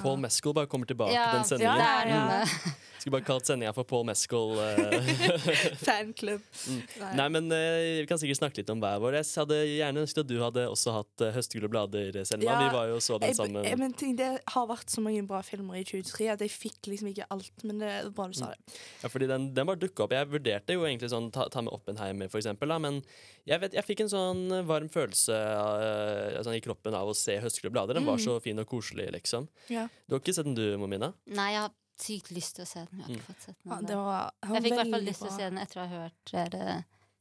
Paul 0.02 0.16
Mescal 0.18 0.52
bare 0.56 0.66
kommer 0.66 0.86
tilbake 0.90 1.14
Ja, 1.14 1.30
til 1.30 1.38
den 1.38 1.48
sendingen. 1.52 1.78
ja, 1.78 2.02
Der 2.02 2.08
ja. 2.10 2.42
Mm. 2.42 2.74
Skulle 2.98 3.12
bare 3.20 3.26
kalt 3.28 3.46
sendinga 3.46 3.70
for 3.76 3.84
Paul 3.86 4.02
Mescal. 4.08 4.56
eh. 4.58 5.10
Fanklubb. 5.86 6.40
Mm. 6.66 6.80
Nei. 7.18 7.26
Men 7.36 7.44
uh, 7.52 8.00
Vi 8.00 8.06
kan 8.10 8.18
sikkert 8.18 8.40
snakke 8.40 8.58
litt 8.62 8.70
om 8.72 8.80
hver 8.82 8.98
vår. 9.02 9.18
Jeg 9.20 9.28
hadde 9.38 9.58
gjerne 9.68 10.02
ønsket 10.02 10.22
at 10.24 10.30
du 10.30 10.34
hadde 10.42 10.64
også 10.72 10.94
hatt 10.96 11.22
uh, 11.22 11.28
Høstegule 11.36 11.70
blader, 11.70 12.18
Selma. 12.26 12.48
Ja, 12.48 12.56
vi 12.64 12.72
var 12.74 12.88
jo 12.90 12.96
og 12.98 13.04
så 13.06 13.18
den 13.22 13.30
Jeg, 13.30 13.38
sammen. 13.38 13.62
jeg, 13.68 13.78
men 13.78 13.94
ting, 13.94 14.16
det 14.18 14.30
har 14.56 14.66
vært 14.70 14.90
så 14.90 15.04
mange 15.04 15.22
bra 15.28 15.38
filmer 15.46 15.78
i 15.78 15.84
2023 15.86 16.28
at 16.34 16.42
jeg 16.46 16.54
fikk 16.56 16.90
liksom 16.90 17.12
ikke 17.12 17.28
alt. 17.36 17.52
Men 17.68 17.78
det 17.84 17.92
er 18.00 18.10
bra 18.16 18.26
du 18.32 18.36
sa 18.40 18.50
det. 18.54 18.74
Ja, 19.04 19.12
fordi 19.12 19.30
den, 19.30 19.48
den 19.54 19.70
bare 19.70 19.78
dukka 19.86 20.08
opp. 20.08 20.16
Jeg 20.16 20.32
vurderte 20.32 20.74
jo 20.78 20.82
egentlig 20.88 21.12
sånn 21.14 21.30
ta, 21.34 21.46
ta 21.52 21.62
med 21.62 21.76
Oppenheimer, 21.76 22.32
for 22.32 22.42
eksempel. 22.42 22.74
Da, 22.74 22.80
men 22.82 23.02
jeg, 23.46 23.60
vet, 23.62 23.76
jeg 23.78 23.86
fikk 23.86 24.02
en 24.06 24.10
sånn 24.10 24.42
varm 24.66 24.90
følelse 24.90 25.36
eh, 25.36 26.40
sånn 26.42 26.56
i 26.58 26.62
kroppen 26.64 26.96
av 26.98 27.12
å 27.12 27.14
se 27.14 27.38
Høstegule 27.44 27.74
blader. 27.76 28.00
Den 28.00 28.08
var 28.08 28.16
Mm. 28.16 28.24
så 28.24 28.38
fin 28.40 28.58
og 28.58 28.64
koselig, 28.70 29.10
liksom. 29.12 29.44
Ja. 29.68 29.75
Du 30.08 30.16
har 30.16 30.22
ikke 30.22 30.34
sett 30.36 30.48
den 30.48 30.56
du, 30.58 30.64
Momina? 30.80 31.12
Nei, 31.26 31.50
jeg 31.54 31.62
har 31.66 31.74
sykt 32.00 32.32
lyst 32.36 32.56
til 32.58 32.64
å 32.66 32.68
se 32.70 32.82
den. 32.84 32.98
Jeg 33.00 33.06
har 33.06 33.14
ikke 33.16 33.28
fått 33.30 33.44
sett 33.46 33.56
den. 33.60 33.70
Ja, 33.72 33.78
det 33.90 33.96
var, 34.00 34.32
jeg 34.44 34.62
fikk 34.66 34.72
i 34.72 34.80
hvert 34.80 34.90
fall 34.96 35.06
lyst 35.10 35.22
til 35.24 35.30
å 35.30 35.36
se 35.36 35.46
den 35.50 35.62
etter 35.62 35.80
å 35.80 35.86
ha 35.86 36.02
hørt 36.02 36.32
dere 36.32 36.74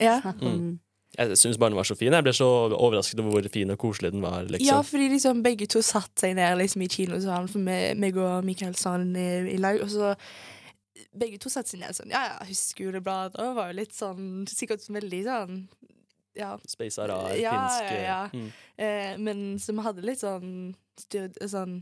Ja. 0.04 0.18
snakke 0.22 0.50
om 0.50 0.58
den. 0.60 0.74
Jeg 1.16 1.38
syns 1.40 1.58
bare 1.62 1.72
den 1.72 1.78
var 1.80 1.88
så 1.88 1.96
fin. 1.96 2.12
Jeg 2.12 2.26
ble 2.26 2.34
så 2.36 2.48
overrasket 2.76 3.20
over 3.22 3.38
hvor 3.38 3.46
fin 3.54 3.70
og 3.72 3.78
koselig 3.80 4.12
den 4.12 4.22
var. 4.26 4.42
liksom. 4.44 4.66
Ja, 4.68 4.82
fordi 4.84 5.06
liksom 5.14 5.44
begge 5.46 5.68
to 5.72 5.80
satte 5.86 6.20
seg 6.26 6.36
ned 6.36 6.58
liksom, 6.60 6.82
i 6.84 6.90
kinosalen, 6.92 7.48
for 7.48 7.64
meg, 7.64 7.96
meg 8.02 8.18
og 8.20 8.44
Mikael 8.44 8.76
sa 8.76 8.98
den 9.00 9.16
i, 9.16 9.30
i 9.54 9.58
lag. 9.64 9.80
Og 9.86 9.90
så 9.94 10.12
begge 11.16 11.40
to 11.40 11.48
satte 11.54 11.72
seg 11.72 11.80
ned 11.80 11.96
sånn 11.96 12.12
Ja, 12.12 12.22
ja, 12.34 12.46
Huskjuleblader 12.48 13.54
var 13.56 13.72
jo 13.72 13.78
litt 13.80 13.94
sånn 13.96 14.44
Sikkert 14.52 14.84
veldig 14.92 15.22
sånn 15.28 15.58
Ja. 16.36 16.58
Space 16.68 17.00
Arar, 17.00 17.32
Ja, 17.40 17.54
finsk 17.56 17.96
ja, 17.96 18.02
ja. 18.04 18.30
Mm. 18.36 18.50
Eh, 18.78 19.18
men 19.24 19.44
så 19.64 19.72
vi 19.76 19.86
hadde 19.88 20.04
litt 20.04 20.20
sånn, 20.20 20.76
styr, 21.00 21.30
sånn 21.48 21.78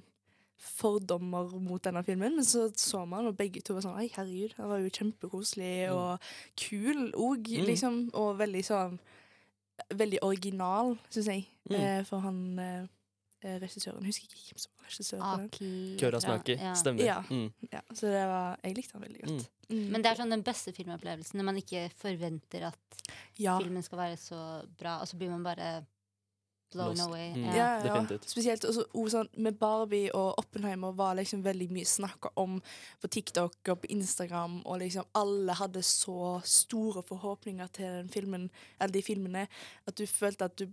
fordommer 0.63 1.49
mot 1.59 1.83
denne 1.83 2.03
filmen, 2.07 2.35
men 2.37 2.45
så 2.47 2.69
så 2.79 3.03
man, 3.07 3.27
og 3.27 3.35
begge 3.37 3.61
to 3.61 3.73
var 3.75 3.81
sånn 3.85 3.97
Oi, 3.99 4.07
herregud, 4.15 4.53
han 4.57 4.69
var 4.69 4.79
jo 4.79 4.89
kjempekoselig 4.89 5.89
Mm. 5.89 5.95
og 5.95 6.19
kul 6.55 7.11
òg, 7.13 7.47
Mm. 7.59 7.65
liksom. 7.67 8.09
Og 8.13 8.37
veldig 8.39 8.63
sånn 8.65 8.99
Veldig 9.89 10.19
original, 10.21 10.97
syns 11.09 11.25
jeg, 11.27 11.47
Mm. 11.69 11.75
eh, 11.75 12.03
for 12.03 12.19
han 12.19 12.59
eh, 12.59 12.85
eh, 13.43 13.59
regissøren. 13.59 14.05
Husker 14.05 14.23
ikke 14.29 14.53
hvem 14.53 14.59
som 14.59 14.71
var 14.77 14.85
regissør 14.87 15.19
på 15.19 15.37
den. 15.37 15.45
Aki 15.49 15.97
Kurasmaki. 15.99 16.57
Ja. 16.59 16.73
Stemmer. 16.73 17.03
Ja. 17.03 17.21
Mm. 17.29 17.51
Ja, 17.71 17.81
så 17.91 18.01
det 18.01 18.25
var 18.27 18.57
Jeg 18.63 18.75
likte 18.75 18.93
han 18.93 19.01
veldig 19.01 19.21
godt. 19.25 19.49
Mm. 19.69 19.89
Men 19.91 20.01
det 20.01 20.11
er 20.11 20.15
sånn 20.21 20.29
den 20.29 20.43
beste 20.43 20.71
filmopplevelsen 20.73 21.33
når 21.35 21.43
man 21.43 21.55
ikke 21.57 21.89
forventer 21.95 22.67
at 22.67 22.77
ja. 23.37 23.57
filmen 23.59 23.83
skal 23.83 23.97
være 23.97 24.17
så 24.17 24.67
bra, 24.77 24.99
og 25.01 25.07
så 25.07 25.17
blir 25.17 25.29
man 25.29 25.43
bare 25.43 25.85
blown 26.73 26.97
Lost. 26.97 27.07
away. 27.07 27.29
Mm. 27.33 27.43
Ja. 27.45 27.65
Ja, 27.85 27.95
ja. 28.03 28.17
Spesielt 28.25 28.65
også, 28.65 28.83
og 28.93 29.09
sånn, 29.13 29.29
med 29.37 29.57
Barbie 29.61 30.09
og 30.13 30.37
Oppenheimer 30.41 30.91
var 30.97 31.15
liksom 31.19 31.43
veldig 31.45 31.69
mye 31.71 31.85
snakka 31.89 32.31
om 32.41 32.59
på 33.01 33.09
TikTok 33.15 33.55
og 33.73 33.81
på 33.83 33.91
Instagram, 33.95 34.61
og 34.65 34.79
liksom 34.83 35.05
alle 35.15 35.53
hadde 35.59 35.83
så 35.83 36.39
store 36.45 37.03
forhåpninger 37.07 37.67
til 37.75 37.85
den 38.01 38.09
filmen, 38.09 38.49
eller 38.79 38.93
de 38.93 39.01
filmene 39.05 39.47
at 39.87 39.95
du 39.97 40.05
følte 40.07 40.45
at 40.49 40.57
du, 40.59 40.67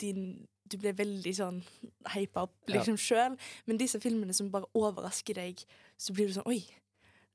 din, 0.00 0.46
du 0.66 0.78
ble 0.82 0.92
veldig 0.98 1.34
sånn 1.38 1.62
hypa 2.14 2.42
opp 2.48 2.54
Ja. 2.68 2.78
liksom 2.80 2.96
sjøl. 2.98 3.36
Men 3.66 3.78
disse 3.78 4.00
filmene 4.02 4.34
som 4.34 4.50
bare 4.50 4.66
overrasker 4.74 5.34
deg, 5.34 5.62
så 5.98 6.12
blir 6.12 6.26
du 6.28 6.34
sånn 6.38 6.46
Oi, 6.50 6.64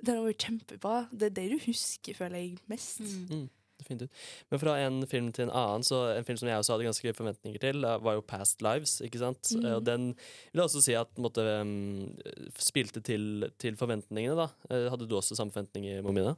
den 0.03 0.17
var 0.17 0.31
jo 0.31 0.37
kjempebra. 0.37 1.07
Det 1.13 1.27
er 1.29 1.35
det 1.37 1.49
du 1.51 1.57
husker, 1.67 2.13
føler 2.17 2.39
jeg, 2.41 2.57
mest. 2.67 2.99
Mm. 3.29 3.49
Definitivt. 3.81 4.11
Men 4.51 4.59
fra 4.61 4.75
en 4.85 4.99
film 5.09 5.31
til 5.33 5.47
en 5.47 5.53
annen, 5.57 5.83
så 5.87 5.99
en 6.15 6.25
film 6.27 6.37
som 6.37 6.47
jeg 6.51 6.61
også 6.61 6.75
hadde 6.75 6.85
ganske 6.85 7.13
forventninger 7.17 7.59
til, 7.63 7.83
eh, 7.87 7.97
var 8.05 8.13
jo 8.19 8.21
Past 8.21 8.61
Lives. 8.61 8.99
ikke 9.01 9.19
sant? 9.19 9.51
Eh, 9.57 9.73
Og 9.75 9.83
den 9.87 10.11
vil 10.13 10.61
jeg 10.61 10.67
også 10.67 10.81
si 10.85 10.93
at 10.99 11.17
måtte, 11.17 11.41
um, 11.61 12.13
spilte 12.61 13.01
til, 13.01 13.49
til 13.57 13.75
forventningene. 13.79 14.35
da. 14.37 14.47
Eh, 14.69 14.89
Hadde 14.93 15.07
du 15.09 15.15
også 15.17 15.35
samme 15.35 15.51
forventninger, 15.51 16.01
Momina? 16.05 16.35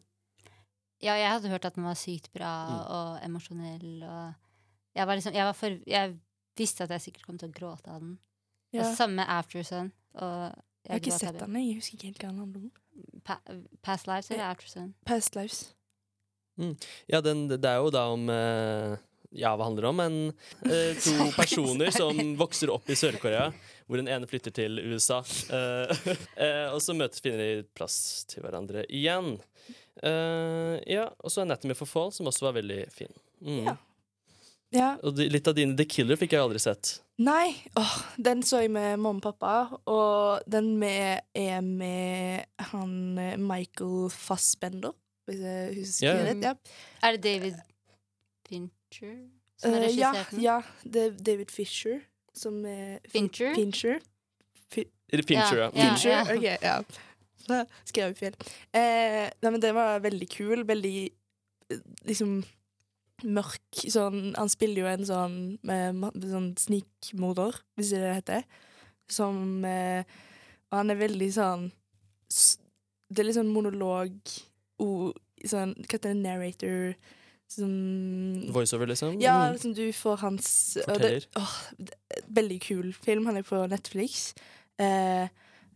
Ja, 1.04 1.14
jeg 1.20 1.30
hadde 1.30 1.50
hørt 1.52 1.66
at 1.66 1.76
den 1.76 1.84
var 1.84 1.96
sykt 2.00 2.30
bra 2.34 2.52
Mm. 2.70 2.86
og 2.96 3.20
emosjonell. 3.26 4.04
Og 4.04 4.34
jeg, 4.96 5.08
var 5.08 5.16
liksom, 5.16 5.34
jeg, 5.34 5.46
var 5.46 5.54
for, 5.54 5.76
jeg 5.88 6.20
visste 6.58 6.84
at 6.84 6.90
jeg 6.96 7.02
sikkert 7.02 7.26
kom 7.26 7.38
til 7.38 7.50
å 7.50 7.52
gråte 7.58 7.88
av 7.92 8.00
den. 8.00 8.20
Ja. 8.72 8.88
Og 8.90 8.96
Samme 8.96 9.16
med 9.16 9.26
After 9.28 9.62
Sun. 9.64 9.92
Jeg 10.16 10.90
har 10.90 11.00
ikke 11.00 11.12
sett 11.20 11.40
den, 11.40 11.56
jeg 11.56 11.76
husker 11.76 11.96
ikke 11.98 12.08
helt 12.12 12.20
hva 12.24 12.30
den 12.30 12.40
handler 12.40 12.62
om. 12.62 12.72
Pa 13.26 13.38
Past 13.82 14.08
Lives 14.08 14.30
eller 14.32 14.44
Aftersun? 14.52 14.94
Past 15.06 15.36
Lives. 15.36 15.74
Ja, 17.10 17.22
den, 17.22 17.48
det 17.50 17.66
er 17.66 17.82
jo 17.82 17.92
da 17.94 18.06
om 18.14 18.28
eh, 18.30 18.96
Ja, 19.34 19.56
hva 19.58 19.66
handler 19.66 19.88
det 19.88 19.92
om? 19.94 20.02
En, 20.04 20.18
eh, 20.70 20.92
to 21.02 21.30
personer 21.40 21.94
som 21.96 22.20
vokser 22.40 22.70
opp 22.74 22.90
i 22.90 22.98
Sør-Korea, 22.98 23.48
hvor 23.88 24.02
den 24.02 24.12
ene 24.12 24.30
flytter 24.30 24.54
til 24.54 24.78
USA. 24.92 25.24
Eh, 25.50 26.12
og 26.74 26.82
så 26.84 26.96
møtes 26.98 27.24
finner 27.24 27.42
de 27.42 27.66
plass 27.74 27.98
til 28.30 28.46
hverandre 28.46 28.86
igjen. 28.90 29.36
Ja, 30.04 31.04
Og 31.22 31.30
så 31.30 31.44
Anatomy 31.44 31.76
for 31.78 31.88
Fall, 31.88 32.10
som 32.12 32.28
også 32.28 32.48
var 32.48 32.56
veldig 32.58 32.80
fin. 32.92 33.12
Mm. 33.46 33.68
Ja. 33.68 33.76
Ja. 34.74 34.90
Og 35.06 35.20
litt 35.22 35.48
av 35.48 35.54
dine 35.58 35.78
The 35.78 35.86
Killer 35.86 36.18
fikk 36.18 36.34
jeg 36.34 36.42
aldri 36.42 36.62
sett. 36.62 36.96
Nei, 37.22 37.54
åh, 37.78 37.94
den 38.18 38.42
så 38.46 38.64
jeg 38.64 38.72
med 38.74 38.98
mamma 38.98 39.22
og 39.22 39.26
pappa, 39.28 39.54
og 39.86 40.48
den 40.50 40.72
med, 40.82 41.22
er 41.38 41.62
med 41.62 42.48
han 42.72 42.96
Michael 43.38 44.10
Fassbender, 44.10 44.96
husker 45.28 46.08
yeah. 46.08 46.20
ja. 46.20 46.26
rett. 46.32 46.44
Ja. 46.44 46.54
Er 47.08 47.18
det 47.18 47.24
David 47.24 47.62
Fincher 48.48 49.16
som 49.58 49.72
ja, 49.72 49.80
regissert 49.86 50.34
Uh, 50.34 50.42
ja, 50.44 50.58
det 50.84 51.06
er 51.06 51.22
David 51.32 51.52
Fisher 51.52 52.02
som 52.36 52.66
er 52.66 53.00
Fincher? 53.08 53.54
Fincher. 53.56 54.02
Eller 55.14 55.24
Fincher, 55.24 55.58
ja. 55.58 55.70
Ja, 55.76 55.84
ja. 55.84 55.90
Fincher, 55.94 56.36
ok, 56.36 56.44
ja. 56.64 56.78
Da 57.48 57.64
skrev 57.86 58.12
jeg 58.14 58.18
feil. 58.18 58.38
Eh, 58.74 59.28
nei, 59.44 59.52
men 59.52 59.62
den 59.62 59.76
var 59.76 60.02
veldig 60.04 60.28
kul, 60.32 60.64
veldig 60.68 60.98
eh, 61.06 61.82
liksom 62.08 62.40
mørk 63.24 63.84
sånn 63.94 64.34
Han 64.36 64.50
spiller 64.52 64.84
jo 64.84 64.90
en 64.90 65.06
sånn, 65.08 65.36
eh, 65.70 65.92
sånn 66.32 66.50
snikmorder, 66.60 67.60
hvis 67.78 67.94
det 67.94 68.02
det 68.04 68.16
heter. 68.18 68.48
Som 69.12 69.66
eh, 69.68 70.08
Og 70.72 70.80
han 70.80 70.94
er 70.94 71.02
veldig 71.04 71.30
sånn 71.36 71.68
Det 73.12 73.22
er 73.22 73.28
litt 73.28 73.38
sånn 73.38 73.54
monolog 73.54 74.16
sånn, 75.46 75.76
Hva 75.84 75.98
heter 75.98 76.14
det? 76.14 76.18
Narrator 76.24 76.96
som 77.54 77.72
Voiceover, 78.56 78.90
liksom? 78.90 79.20
ja, 79.22 79.52
liksom 79.52 79.76
du 79.78 79.86
får 79.94 80.18
hans 80.24 80.50
Forteller. 80.86 81.20
Det, 81.20 81.40
åh, 81.40 81.56
det, 81.78 82.22
veldig 82.34 82.60
kul 82.64 82.94
film. 82.94 83.26
Han 83.30 83.38
er 83.38 83.46
på 83.48 83.62
Netflix. 83.70 84.34
Eh, 84.82 85.28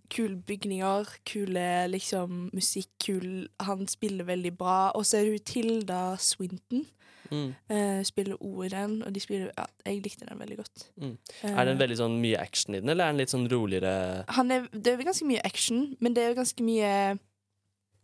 kule 0.10 0.40
bygninger, 0.48 1.10
kule 1.28 1.88
liksom 1.92 2.50
musikk, 2.56 2.90
kul 3.04 3.48
Han 3.68 3.88
spiller 3.88 4.26
veldig 4.26 4.54
bra. 4.58 4.92
Og 4.96 5.06
så 5.06 5.22
er 5.22 5.32
hun 5.32 5.44
Tilda 5.46 6.16
Swinton. 6.18 6.86
Mm. 7.28 7.50
Uh, 7.68 8.04
spiller 8.08 8.38
O 8.40 8.64
i 8.64 8.70
den, 8.72 9.02
og 9.04 9.12
de 9.12 9.20
spiller 9.20 9.50
Ja, 9.58 9.66
jeg 9.86 10.00
likte 10.06 10.26
den 10.26 10.40
veldig 10.40 10.58
godt. 10.62 10.86
Mm. 10.96 11.18
Eh, 11.44 11.52
Er 11.52 11.66
det 11.66 11.74
en 11.74 11.82
veldig 11.82 11.98
sånn 12.00 12.16
mye 12.24 12.40
action 12.40 12.76
i 12.76 12.80
den, 12.80 12.90
eller 12.94 13.04
er 13.04 13.12
den 13.12 13.20
litt 13.20 13.34
sånn 13.34 13.50
roligere 13.52 14.24
han 14.32 14.52
er, 14.56 14.70
det 14.72 14.94
er 14.94 15.04
ganske 15.04 15.28
mye 15.28 15.42
action, 15.44 15.82
men 16.00 16.16
det 16.16 16.24
er 16.24 16.38
ganske 16.38 16.64
mye 16.64 17.18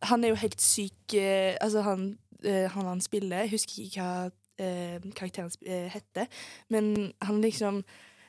Han 0.09 0.23
er 0.23 0.33
jo 0.33 0.35
helt 0.35 0.61
syk 0.61 1.13
eh, 1.13 1.55
Altså, 1.61 1.81
han, 1.81 2.17
eh, 2.43 2.69
han 2.71 2.85
han 2.85 3.01
spiller 3.01 3.45
Jeg 3.45 3.53
husker 3.55 3.83
ikke 3.83 4.01
hva 4.01 4.31
eh, 4.59 5.11
karakteren 5.15 5.51
eh, 5.65 5.89
heter, 5.93 6.25
men 6.69 7.13
han 7.21 7.41
liksom 7.41 7.83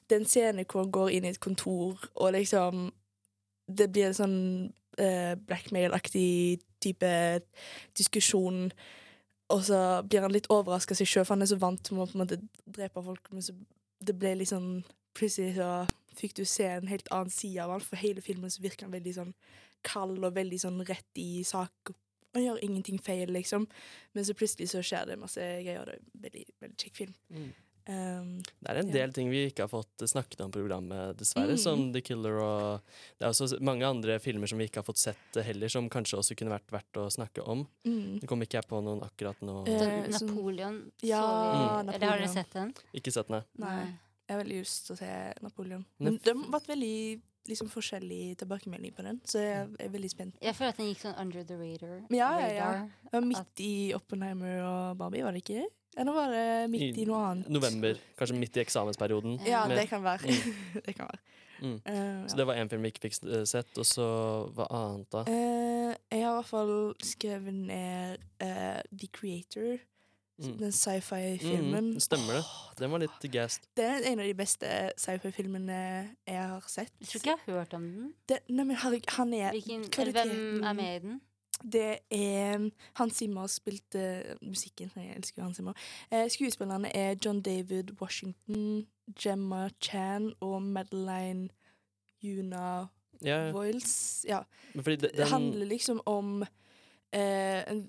Det 0.09 0.17
er 0.17 0.21
en 0.21 0.29
scene 0.29 0.65
hvor 0.71 0.85
han 0.85 0.93
går 0.93 1.09
inn 1.09 1.25
i 1.25 1.33
et 1.33 1.41
kontor, 1.41 1.99
og 2.15 2.33
liksom 2.33 2.93
Det 3.69 3.93
blir 3.93 4.11
en 4.11 4.19
sånn 4.19 4.41
eh, 4.99 5.35
blackmail-aktig 5.47 6.61
type 6.85 7.41
diskusjon. 7.97 8.73
Og 9.49 9.65
så 9.65 10.03
blir 10.03 10.21
han 10.21 10.33
litt 10.33 10.51
overraska 10.53 10.95
seg 10.95 11.09
sjøl, 11.09 11.25
for 11.25 11.35
han 11.35 11.43
er 11.43 11.49
så 11.49 11.57
vant 11.57 11.81
til 11.85 11.97
å 11.97 12.05
på 12.05 12.19
en 12.19 12.25
måte 12.25 12.41
drepe 12.67 13.03
folk. 13.03 13.31
Men 13.33 13.43
så 13.43 13.55
det 14.05 14.17
ble 14.19 14.35
litt 14.41 14.53
sånn 14.53 14.85
Plutselig 15.15 15.53
så 15.55 15.87
fikk 16.19 16.33
du 16.35 16.41
se 16.43 16.65
en 16.67 16.89
helt 16.91 17.07
annen 17.15 17.31
side 17.31 17.63
av 17.63 17.71
han, 17.71 17.83
for 17.87 17.95
hele 18.01 18.19
filmen 18.19 18.51
så 18.51 18.65
virker 18.65 18.89
han 18.89 18.97
veldig 18.97 19.13
sånn 19.15 19.29
kald 19.87 20.23
og 20.25 20.35
veldig 20.37 20.61
sånn 20.65 20.81
rett 20.89 21.21
i 21.23 21.43
sak. 21.47 21.93
Og 22.35 22.41
gjør 22.43 22.63
ingenting 22.67 22.99
feil, 22.99 23.31
liksom. 23.31 23.69
Men 24.15 24.25
så 24.27 24.35
plutselig 24.35 24.67
så 24.73 24.81
skjer 24.83 25.13
det 25.13 25.21
masse 25.21 25.39
greier. 25.63 25.85
Det 25.87 25.95
er 25.95 26.01
en 26.01 26.25
veldig, 26.25 26.47
veldig 26.65 26.81
kjekk 26.83 26.97
film. 27.05 27.15
Mm. 27.31 27.53
Um, 27.87 28.29
Det 28.65 28.71
er 28.73 28.79
en 28.81 28.87
Ja. 28.89 28.93
del 28.95 29.13
ting 29.13 29.29
vi 29.29 29.43
ikke 29.51 29.67
har 29.67 29.69
fått 29.69 30.01
snakket 30.09 30.41
om 30.41 30.51
på 30.51 30.59
programmet, 30.63 31.19
dessverre. 31.21 31.53
Mm. 31.53 31.59
Som 31.61 31.93
The 31.93 32.01
Killer 32.01 32.39
og 32.41 32.81
Det 33.21 33.27
er 33.27 33.29
også 33.29 33.61
mange 33.61 33.85
andre 33.85 34.19
filmer 34.19 34.49
som 34.49 34.57
vi 34.59 34.65
ikke 34.71 34.81
har 34.81 34.87
fått 34.89 34.97
sett 35.03 35.37
eh, 35.37 35.45
heller, 35.45 35.69
som 35.69 35.91
kanskje 35.93 36.17
også 36.19 36.35
kunne 36.35 36.51
vært 36.59 36.73
verdt 36.73 36.97
å 36.97 37.05
snakke 37.13 37.45
om. 37.47 37.67
mm. 37.85 38.21
Det 38.21 38.27
kom 38.27 38.41
ikke 38.41 38.57
jeg 38.63 38.69
på 38.71 38.81
noen 38.83 39.03
akkurat 39.05 39.37
nå. 39.45 39.59
Uh, 39.69 40.09
Napoleon. 40.09 40.81
Ja, 41.03 41.21
så 41.21 41.85
vi, 41.85 41.95
Eller 41.95 42.09
har 42.09 42.19
dere 42.19 42.33
sett 42.33 42.51
den? 42.57 42.73
Ikke 42.95 43.13
sett 43.13 43.29
den. 43.29 43.45
Nei. 43.59 43.77
Nei. 43.85 43.99
Jeg 44.27 44.33
har 44.39 44.43
veldig 44.43 44.59
lyst 44.65 44.87
til 44.87 44.97
å 44.97 44.99
se 44.99 45.13
Napoleon. 45.45 45.85
Men 46.01 46.17
det 46.25 46.33
har 46.35 46.51
vært 46.57 46.67
veldig 46.73 47.21
liksom, 47.49 47.69
forskjellig 47.73 48.37
tilbakemelding 48.41 48.95
på 48.97 49.03
den, 49.07 49.21
så 49.29 49.39
jeg 49.43 49.69
er 49.81 49.89
veldig 49.93 50.11
spent. 50.11 50.37
Jeg 50.43 50.55
føler 50.57 50.75
at 50.75 50.81
den 50.81 50.89
gikk 50.91 51.03
sånn 51.05 51.17
under 51.21 51.45
the 51.45 51.57
radar. 51.61 52.03
Ja, 52.11 52.31
ja, 52.41 52.51
ja. 52.57 52.69
Det 53.05 53.13
var 53.19 53.27
midt 53.29 53.61
i 53.65 53.73
Oppenheimer 53.97 54.63
og 54.65 54.99
Barbie, 54.99 55.25
var 55.27 55.33
det 55.37 55.45
ikke? 55.45 55.67
Eller 55.97 56.13
var 56.17 56.33
det 56.35 56.47
midt 56.73 56.97
i, 56.99 57.05
noe 57.07 57.21
annet? 57.29 57.49
November. 57.55 57.99
Kanskje 58.19 58.35
midt 58.41 58.57
i 58.59 58.65
eksamensperioden. 58.65 59.37
Ja, 59.47 59.67
Med- 59.71 59.79
det 59.79 59.89
kan 59.93 60.03
være. 60.03 60.27
det 60.87 60.95
kan 60.97 61.07
være. 61.07 61.21
Mm. 61.63 61.77
Eh, 61.87 62.27
Så 62.29 62.37
det 62.37 62.47
var 62.49 62.59
én 62.59 62.69
film 62.69 62.83
vi 62.83 62.91
ikke 62.91 63.05
fikk 63.07 63.21
eh, 63.31 63.45
sett, 63.47 63.71
og 63.79 63.87
så 63.87 64.05
hva 64.57 64.67
annet 64.75 65.07
da? 65.15 65.23
Uh, 65.29 65.93
jeg 66.11 66.25
har 66.25 66.33
i 66.33 66.39
hvert 66.41 66.51
fall 66.51 66.73
skrevet 67.01 67.55
ned 67.55 68.19
uh, 68.43 68.81
The 68.91 69.09
Creator, 69.15 69.77
Mm. 69.79 69.94
Den 70.39 70.73
sci-fi-filmen. 70.73 71.93
Mm, 71.93 72.01
stemmer 72.01 72.39
det. 72.41 72.45
Den 72.79 72.91
var 72.91 72.99
litt 73.05 73.27
gassed. 73.33 73.69
Det 73.77 73.85
er 73.85 74.09
en 74.11 74.19
av 74.19 74.27
de 74.27 74.35
beste 74.35 74.71
sci-fi-filmene 74.99 75.77
jeg 76.27 76.49
har 76.51 76.65
sett. 76.69 76.91
Jeg 77.01 77.09
tror 77.09 77.21
ikke 77.21 77.31
jeg 77.31 77.39
har 77.45 77.61
hørt 77.61 77.77
om 77.79 77.85
den. 77.87 78.09
Det, 78.29 78.41
nei, 78.49 78.65
men 78.65 78.77
herregud, 78.83 79.15
han 79.19 79.35
er 79.35 79.55
Hvilken, 79.55 79.87
hvem 80.17 80.65
er 80.65 80.73
med 80.73 80.97
i 80.97 80.99
den? 81.07 81.21
Det 81.63 81.99
er 82.11 82.71
Hans 82.99 83.21
Zimmer 83.21 83.47
spilte 83.47 84.37
musikken. 84.43 84.91
Jeg 84.97 85.17
elsker 85.17 85.43
Hans 85.43 85.57
Zimmer. 85.57 85.79
Eh, 86.11 86.27
skuespillerne 86.31 86.91
er 86.97 87.15
John 87.25 87.41
David 87.43 87.95
Washington, 88.01 88.87
Gemma 89.25 89.69
Chan 89.81 90.33
og 90.41 90.63
Madeline 90.63 91.49
Yuna 92.25 92.89
Ja, 93.23 93.37
ja. 93.47 93.53
Voiles. 93.53 94.25
Ja. 94.29 94.43
Men 94.75 94.85
fordi 94.85 94.97
det, 94.97 95.11
Det 95.17 95.29
handler 95.31 95.67
liksom 95.67 96.01
om 96.07 96.43
eh, 97.13 97.63
en 97.71 97.87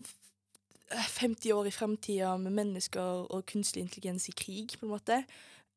50 0.96 1.54
år 1.54 1.68
i 1.68 1.74
framtida 1.74 2.36
med 2.38 2.56
mennesker 2.56 3.25
og 3.30 3.46
kunstig 3.50 3.84
intelligens 3.84 4.30
i 4.30 4.36
krig, 4.38 4.78
på 4.80 4.88
en 4.88 4.94
måte. 4.94 5.22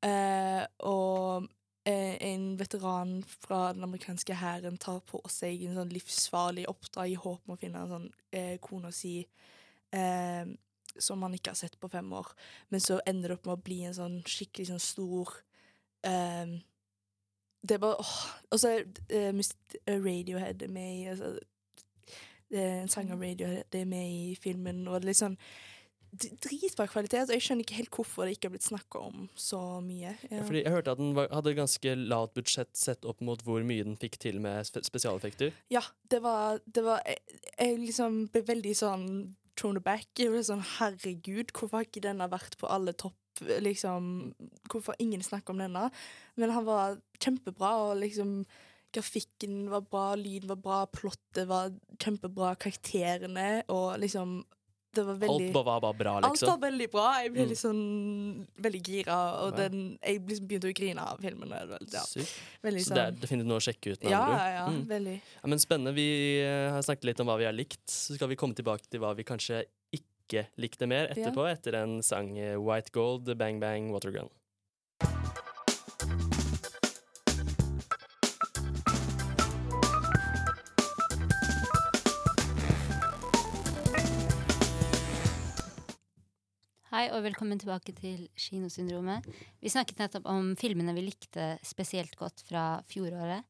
Eh, 0.04 0.62
og 0.86 1.48
eh, 1.88 2.14
en 2.30 2.52
veteran 2.60 3.18
fra 3.26 3.72
den 3.72 3.84
amerikanske 3.86 4.36
hæren 4.38 4.78
tar 4.78 5.00
på 5.08 5.20
seg 5.32 5.64
en 5.66 5.78
sånn 5.80 5.92
livsfarlig 5.94 6.68
oppdrag 6.70 7.14
i 7.14 7.18
håp 7.18 7.42
om 7.46 7.56
å 7.56 7.58
finne 7.60 7.82
en 7.82 7.94
sånn 7.96 8.08
eh, 8.30 8.56
kona 8.62 8.92
si 8.94 9.20
eh, 9.90 10.46
som 10.98 11.22
han 11.22 11.34
ikke 11.34 11.54
har 11.54 11.58
sett 11.58 11.78
på 11.80 11.90
fem 11.90 12.12
år. 12.12 12.30
Men 12.68 12.82
så 12.82 13.00
ender 13.06 13.30
det 13.30 13.38
opp 13.38 13.46
med 13.48 13.58
å 13.58 13.66
bli 13.68 13.82
en 13.88 13.96
sånn 13.96 14.18
skikkelig 14.26 14.70
sånn 14.72 14.82
stor 14.82 15.38
eh, 16.06 16.58
Det 17.58 17.74
er 17.74 17.82
bare. 17.82 18.04
Og 18.54 18.60
så 18.60 18.76
er 18.76 18.86
eh, 19.10 19.32
Radiohead 19.88 20.66
med 20.70 20.92
i 20.94 21.06
altså, 21.12 21.34
En 22.50 22.88
sang 22.88 23.10
av 23.12 23.20
Radiohead 23.20 23.74
er 23.76 23.88
med 23.88 24.08
i 24.08 24.36
filmen, 24.40 24.86
og 24.88 24.98
det 24.98 25.08
er 25.08 25.10
litt 25.12 25.20
sånn 25.20 25.36
dritbra 26.08 26.86
kvalitet. 26.88 27.28
Og 27.28 27.36
jeg 27.36 27.44
skjønner 27.44 27.66
ikke 27.66 27.78
helt 27.78 27.94
hvorfor 27.94 28.26
det 28.26 28.36
ikke 28.36 28.48
har 28.48 28.54
blitt 28.56 28.68
snakka 28.68 29.02
om 29.10 29.26
så 29.38 29.60
mye. 29.84 30.14
ja, 30.30 30.40
fordi 30.46 30.62
jeg 30.62 30.72
hørte 30.72 30.94
at 30.94 31.00
den 31.02 31.14
var, 31.16 31.28
hadde 31.34 31.56
ganske 31.58 31.94
lavt 32.00 32.34
budsjett 32.38 32.72
sett 32.78 33.04
opp 33.08 33.20
mot 33.24 33.42
hvor 33.44 33.64
mye 33.66 33.84
den 33.84 33.98
fikk 34.00 34.18
til 34.22 34.40
med 34.44 34.66
spe 34.68 34.82
spesialeffekter. 34.86 35.52
Ja, 35.72 35.84
det 36.10 36.22
var, 36.24 36.62
det 36.64 36.84
var 36.86 37.04
jeg, 37.06 37.20
jeg 37.52 37.78
liksom 37.84 38.24
ble 38.32 38.44
veldig 38.48 38.74
sånn 38.78 39.06
thrown 39.58 39.80
aback. 39.80 40.08
Jeg 40.18 40.32
ble 40.32 40.44
sånn 40.46 40.64
herregud, 40.78 41.52
hvorfor 41.52 41.80
har 41.80 41.88
ikke 41.88 42.04
denne 42.04 42.30
vært 42.30 42.58
på 42.60 42.70
alle 42.70 42.96
topp 42.96 43.16
liksom 43.62 44.32
Hvorfor 44.66 44.96
ingen 44.98 45.22
snakker 45.22 45.54
om 45.54 45.60
denne? 45.62 45.84
Men 46.34 46.50
han 46.50 46.64
var 46.66 46.96
kjempebra, 47.22 47.68
og 47.84 48.00
liksom 48.00 48.40
Grafikken 48.94 49.68
var 49.70 49.82
bra, 49.84 50.14
lyden 50.16 50.48
var 50.48 50.56
bra, 50.64 50.78
plottet 50.86 51.46
var 51.50 51.74
kjempebra, 52.00 52.54
karakterene 52.56 53.62
og 53.68 53.98
liksom 54.00 54.44
Det 54.96 55.02
var 55.04 55.18
veldig 55.20 55.48
Alt 55.50 55.54
var 55.54 55.80
bare 55.84 55.94
bra, 55.98 56.12
liksom? 56.16 56.30
Alt 56.30 56.40
var 56.40 56.48
liksom. 56.48 56.60
veldig 56.62 56.86
bra. 56.90 57.06
Jeg 57.20 57.32
ble 57.34 57.44
Mm. 57.44 57.58
sånn 57.60 58.46
veldig 58.64 58.80
gira, 58.82 59.18
og 59.44 59.56
den, 59.56 59.98
jeg 60.02 60.22
liksom 60.26 60.46
begynte 60.48 60.70
å 60.70 60.74
grine 60.74 60.98
av 60.98 61.20
filmen. 61.20 61.50
Ja, 61.52 61.66
veldig 62.64 62.80
Så 62.82 62.94
det 62.96 63.02
er 63.02 63.12
sånn 63.12 63.20
definitivt 63.20 63.46
noe 63.46 63.60
å 63.60 63.66
sjekke 63.68 63.92
ut. 63.92 64.02
ja, 64.02 64.24
ja. 64.56 64.66
Mm. 64.66 64.86
Veldig. 64.88 65.20
Ja, 65.42 65.46
men 65.52 65.58
spennende. 65.58 65.94
Vi 65.94 66.40
eh, 66.40 66.70
har 66.72 66.80
snakket 66.82 67.04
litt 67.04 67.20
om 67.20 67.26
hva 67.28 67.36
vi 67.38 67.44
har 67.44 67.52
likt. 67.52 67.84
Så 67.86 68.16
skal 68.16 68.28
vi 68.28 68.36
komme 68.36 68.54
tilbake 68.56 68.88
til 68.88 68.98
hva 69.00 69.14
vi 69.14 69.24
kanskje 69.28 69.66
ikke 69.92 70.46
likte 70.56 70.88
mer 70.88 71.08
etterpå, 71.12 71.44
etter 71.52 71.74
en 71.84 72.02
sang 72.02 72.36
eh, 72.38 72.56
White 72.56 72.90
Gold, 72.90 73.28
Bang 73.36 73.60
Bang, 73.60 73.92
Watergun. 73.92 74.30
Hei 86.98 87.12
og 87.14 87.20
velkommen 87.22 87.60
tilbake 87.62 87.92
til 87.94 88.24
Kinosyndromet. 88.34 89.22
Vi 89.62 89.70
snakket 89.70 90.00
nettopp 90.00 90.24
om 90.32 90.48
filmene 90.58 90.90
vi 90.96 91.04
likte 91.06 91.44
spesielt 91.62 92.16
godt 92.18 92.42
fra 92.48 92.80
fjoråret. 92.90 93.46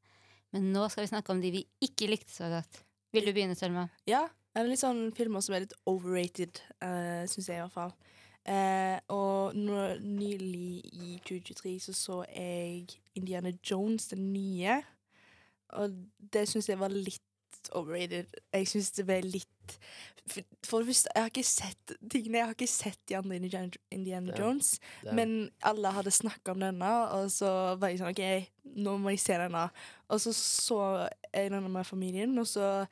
Men 0.53 0.67
nå 0.75 0.83
skal 0.93 1.07
vi 1.07 1.09
snakke 1.15 1.33
om 1.33 1.41
de 1.41 1.55
vi 1.55 1.63
ikke 1.81 2.11
likte 2.11 2.29
så 2.29 2.51
godt. 2.53 2.83
Vil 3.17 3.25
du 3.25 3.33
begynne, 3.33 3.57
Selma? 3.57 3.87
Ja, 4.05 4.27
det 4.53 4.61
er 4.61 4.69
litt 4.69 4.83
sånn 4.83 5.01
filmer 5.17 5.41
som 5.41 5.57
er 5.57 5.65
litt 5.65 5.73
overrated, 5.89 6.61
uh, 6.85 7.25
syns 7.25 7.49
jeg 7.49 7.57
i 7.57 7.63
hvert 7.63 7.73
fall. 7.79 7.97
Uh, 8.45 9.01
og 9.17 9.57
når, 9.57 9.97
nylig 10.05 10.85
i 10.93 11.17
2023 11.25 11.79
så 11.87 11.97
så 11.97 12.21
jeg 12.29 13.01
Indiana 13.17 13.55
Jones, 13.65 14.11
den 14.13 14.29
nye. 14.35 14.77
Og 15.81 15.97
det 16.37 16.45
syns 16.53 16.69
jeg 16.69 16.85
var 16.85 16.93
litt 16.93 17.73
overrated. 17.73 18.29
Jeg 18.53 18.69
syns 18.77 18.93
det 19.01 19.09
ble 19.09 19.23
litt 19.25 19.55
For 20.29 20.43
for 20.69 20.85
det 20.85 20.95
jeg 21.15 21.23
har 21.23 21.31
ikke 21.31 21.45
sett 21.49 21.93
tingene. 22.13 22.37
Jeg 22.39 22.45
har 22.47 22.55
ikke 22.55 22.69
sett 22.69 22.99
de 23.09 23.17
andre 23.17 23.37
Indiana, 23.37 23.71
Indiana 23.91 24.27
Det 24.33 24.39
er- 24.39 24.43
Jones. 24.45 24.79
Det 25.03 25.09
er- 25.11 25.15
Men 25.15 25.51
alle 25.63 25.93
hadde 25.93 26.11
snakka 26.13 26.53
om 26.53 26.61
denne, 26.61 26.91
og 27.13 27.31
så 27.31 27.79
var 27.79 27.89
jeg 27.89 27.99
sånn 28.01 28.11
OK, 28.11 28.49
nå 28.77 28.99
må 29.01 29.11
jeg 29.11 29.21
se 29.21 29.33
denne. 29.33 29.71
Og 30.11 30.21
så 30.21 30.33
så 30.35 31.09
jeg 31.33 31.51
denne 31.51 31.69
med 31.71 31.87
familien, 31.87 32.39
og 32.39 32.47
så 32.47 32.87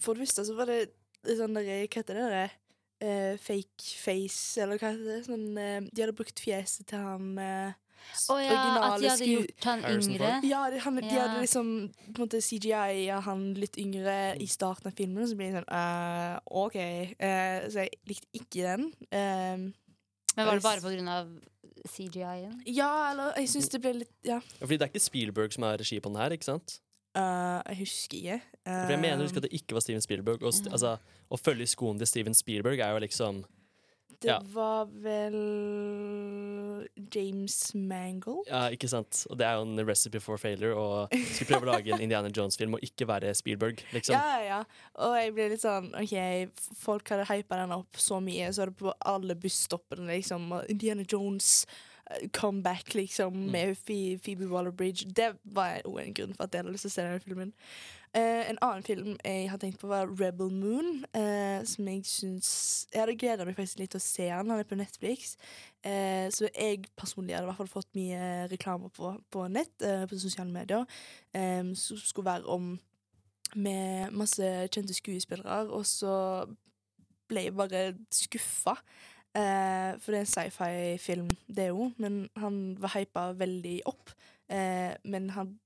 For 0.00 0.14
det 0.14 0.26
første 0.26 0.44
så 0.44 0.56
var 0.56 0.66
det 0.66 0.90
sånn 1.24 1.54
der, 1.54 1.62
Hva 1.86 2.02
heter 2.02 2.14
det? 2.14 2.30
der? 2.30 2.50
Eh, 2.98 3.36
fake 3.36 3.82
face, 4.00 4.58
eller 4.60 4.78
hva 4.78 4.90
heter 4.90 5.04
det? 5.04 5.26
Sånn, 5.26 5.50
uh, 5.56 5.80
de 5.92 6.02
hadde 6.02 6.16
brukt 6.16 6.40
fjeset 6.40 6.86
til 6.86 6.98
han 6.98 7.38
eh, 7.38 7.72
Å 8.32 8.36
ja, 8.40 8.60
at 8.80 9.00
de 9.00 9.10
hadde 9.10 9.28
gjort 9.28 9.66
han 9.68 9.82
yngre. 9.90 10.30
Ja, 10.46 10.62
de, 10.72 10.78
han, 10.82 11.00
de 11.02 11.10
hadde 11.12 11.42
liksom 11.42 11.72
på 12.06 12.14
en 12.14 12.22
måte 12.24 12.40
CGI 12.44 13.08
av 13.14 13.26
han 13.28 13.48
litt 13.58 13.76
yngre 13.80 14.16
i 14.42 14.46
starten 14.50 14.90
av 14.90 14.96
filmen, 14.98 15.26
så 15.28 15.36
blir 15.38 15.50
jeg 15.50 15.58
sånn 15.58 15.68
uh, 15.68 16.38
OK. 16.64 16.78
Uh, 17.20 17.66
så 17.70 17.84
jeg 17.84 18.00
likte 18.08 18.40
ikke 18.40 18.64
den. 18.64 18.88
Uh, 19.10 19.68
Men 20.36 20.48
var 20.48 20.58
det 20.58 20.66
bare 20.66 20.84
på 20.84 20.94
grunn 20.94 21.12
av 21.12 21.30
CGI-en? 21.86 22.56
ja, 22.66 22.90
eller 23.12 23.36
jeg 23.38 23.52
syns 23.52 23.70
det 23.70 23.82
ble 23.84 23.92
litt 24.00 24.14
Ja. 24.26 24.40
Ja, 24.40 24.64
fordi 24.64 24.80
det 24.80 24.88
er 24.88 24.94
ikke 24.94 25.04
Spielberg 25.04 25.54
som 25.54 25.68
har 25.68 25.78
regi 25.78 26.00
på 26.02 26.10
den 26.10 26.18
her, 26.20 26.34
ikke 26.34 26.48
sant? 26.48 26.80
Uh, 27.16 27.62
jeg 27.70 27.84
husker 27.84 28.16
ikke. 28.18 28.40
For 28.66 28.92
jeg 28.92 29.00
mener 29.00 29.22
jeg 29.22 29.28
husker 29.28 29.40
at 29.40 29.46
det 29.46 29.60
ikke 29.60 29.76
var 29.76 29.84
Steven 29.84 30.02
Spielberg. 30.04 30.42
Og 30.42 30.52
st 30.52 30.72
altså, 30.72 30.96
å 31.32 31.38
følge 31.40 31.64
i 31.64 31.70
skoene 31.70 32.02
til 32.02 32.10
Steven 32.10 32.36
Spielberg 32.36 32.82
er 32.82 32.96
jo 32.96 33.04
liksom 33.06 33.44
Det 34.22 34.30
ja. 34.30 34.38
var 34.52 34.88
vel 35.04 35.36
James 37.14 37.74
Mangle? 37.74 38.42
Ja, 38.48 38.66
ikke 38.72 38.88
sant? 38.90 39.24
Og 39.30 39.38
det 39.40 39.46
er 39.48 39.58
jo 39.58 39.66
en 39.66 39.82
recipe 39.86 40.20
for 40.24 40.40
failure 40.40 40.76
Og 40.76 41.12
skulle 41.34 41.50
prøve 41.50 41.68
å 41.68 41.72
lage 41.74 41.92
en 41.94 42.04
Indiana 42.04 42.30
Jones-film 42.32 42.78
og 42.78 42.86
ikke 42.86 43.08
være 43.08 43.34
Spielberg, 43.36 43.82
liksom. 43.94 44.16
Ja, 44.16 44.38
ja, 44.40 44.46
ja. 44.46 44.60
Og 45.04 45.16
jeg 45.18 45.34
ble 45.36 45.50
litt 45.52 45.64
sånn 45.64 45.90
OK, 45.96 46.16
folk 46.80 47.12
hadde 47.12 47.28
hypa 47.30 47.60
den 47.60 47.76
opp 47.76 48.00
så 48.00 48.20
mye, 48.24 48.48
så 48.52 48.64
var 48.64 48.72
det 48.72 48.80
på 48.80 48.96
alle 49.12 49.36
busstoppene, 49.40 50.08
liksom. 50.14 50.48
Indiana 50.72 51.04
Jones 51.06 51.66
comeback, 52.32 52.94
liksom, 52.94 53.32
Mm. 53.32 53.50
med 53.50 53.76
Phoebe 54.22 54.46
Waller-Bridge. 54.46 55.12
Det 55.16 55.36
var 55.44 55.80
en 55.84 56.14
grunn 56.14 56.34
for 56.34 56.44
at 56.44 56.52
jeg 56.52 56.58
hadde 56.62 56.72
lyst 56.72 56.82
til 56.82 56.88
å 56.88 56.92
se 56.92 57.02
denne 57.02 57.20
filmen. 57.20 57.52
Uh, 58.16 58.50
en 58.50 58.58
annen 58.62 58.82
film 58.82 59.16
jeg 59.24 59.50
har 59.50 59.58
tenkt 59.58 59.78
på, 59.78 59.86
var 59.86 60.08
Rebel 60.20 60.50
Moon. 60.50 61.04
Uh, 61.12 61.64
som 61.64 61.88
jeg 61.88 62.04
syns 62.04 62.86
Jeg 62.92 63.02
hadde 63.02 63.16
gleda 63.18 63.44
meg 63.44 63.56
faktisk 63.56 63.78
litt 63.78 63.90
til 63.90 63.98
å 63.98 64.06
se 64.06 64.22
den. 64.22 64.50
Han 64.50 64.58
er 64.58 64.62
på 64.62 64.78
Netflix. 64.78 65.36
Uh, 65.84 66.30
så 66.32 66.48
jeg 66.54 66.86
personlig 66.96 67.34
hadde 67.34 67.44
i 67.44 67.50
hvert 67.50 67.60
fall 67.60 67.68
fått 67.68 67.94
mye 67.94 68.48
reklame 68.48 68.88
på, 68.90 69.12
på 69.30 69.48
nett, 69.48 69.74
på 70.08 70.18
sosiale 70.18 70.50
medier, 70.50 70.86
um, 71.34 71.74
som 71.74 71.96
skulle 71.96 72.30
være 72.30 72.46
om 72.46 72.78
med 73.54 74.10
masse 74.12 74.68
kjente 74.72 74.94
skuespillere, 74.94 75.68
og 75.70 75.86
så 75.86 76.46
ble 77.28 77.46
jeg 77.46 77.54
bare 77.54 77.94
skuffa. 78.12 78.74
Eh, 79.36 79.92
for 80.00 80.14
det 80.14 80.18
er 80.18 80.24
en 80.24 80.32
sci-fi-film, 80.32 81.30
det 81.58 81.68
òg, 81.74 81.94
men 82.00 82.24
han 82.40 82.58
var 82.80 82.94
hypa 82.96 83.28
veldig 83.36 83.78
opp. 83.90 84.14
Eh, 84.48 84.94
men 85.04 85.30
han 85.36 85.56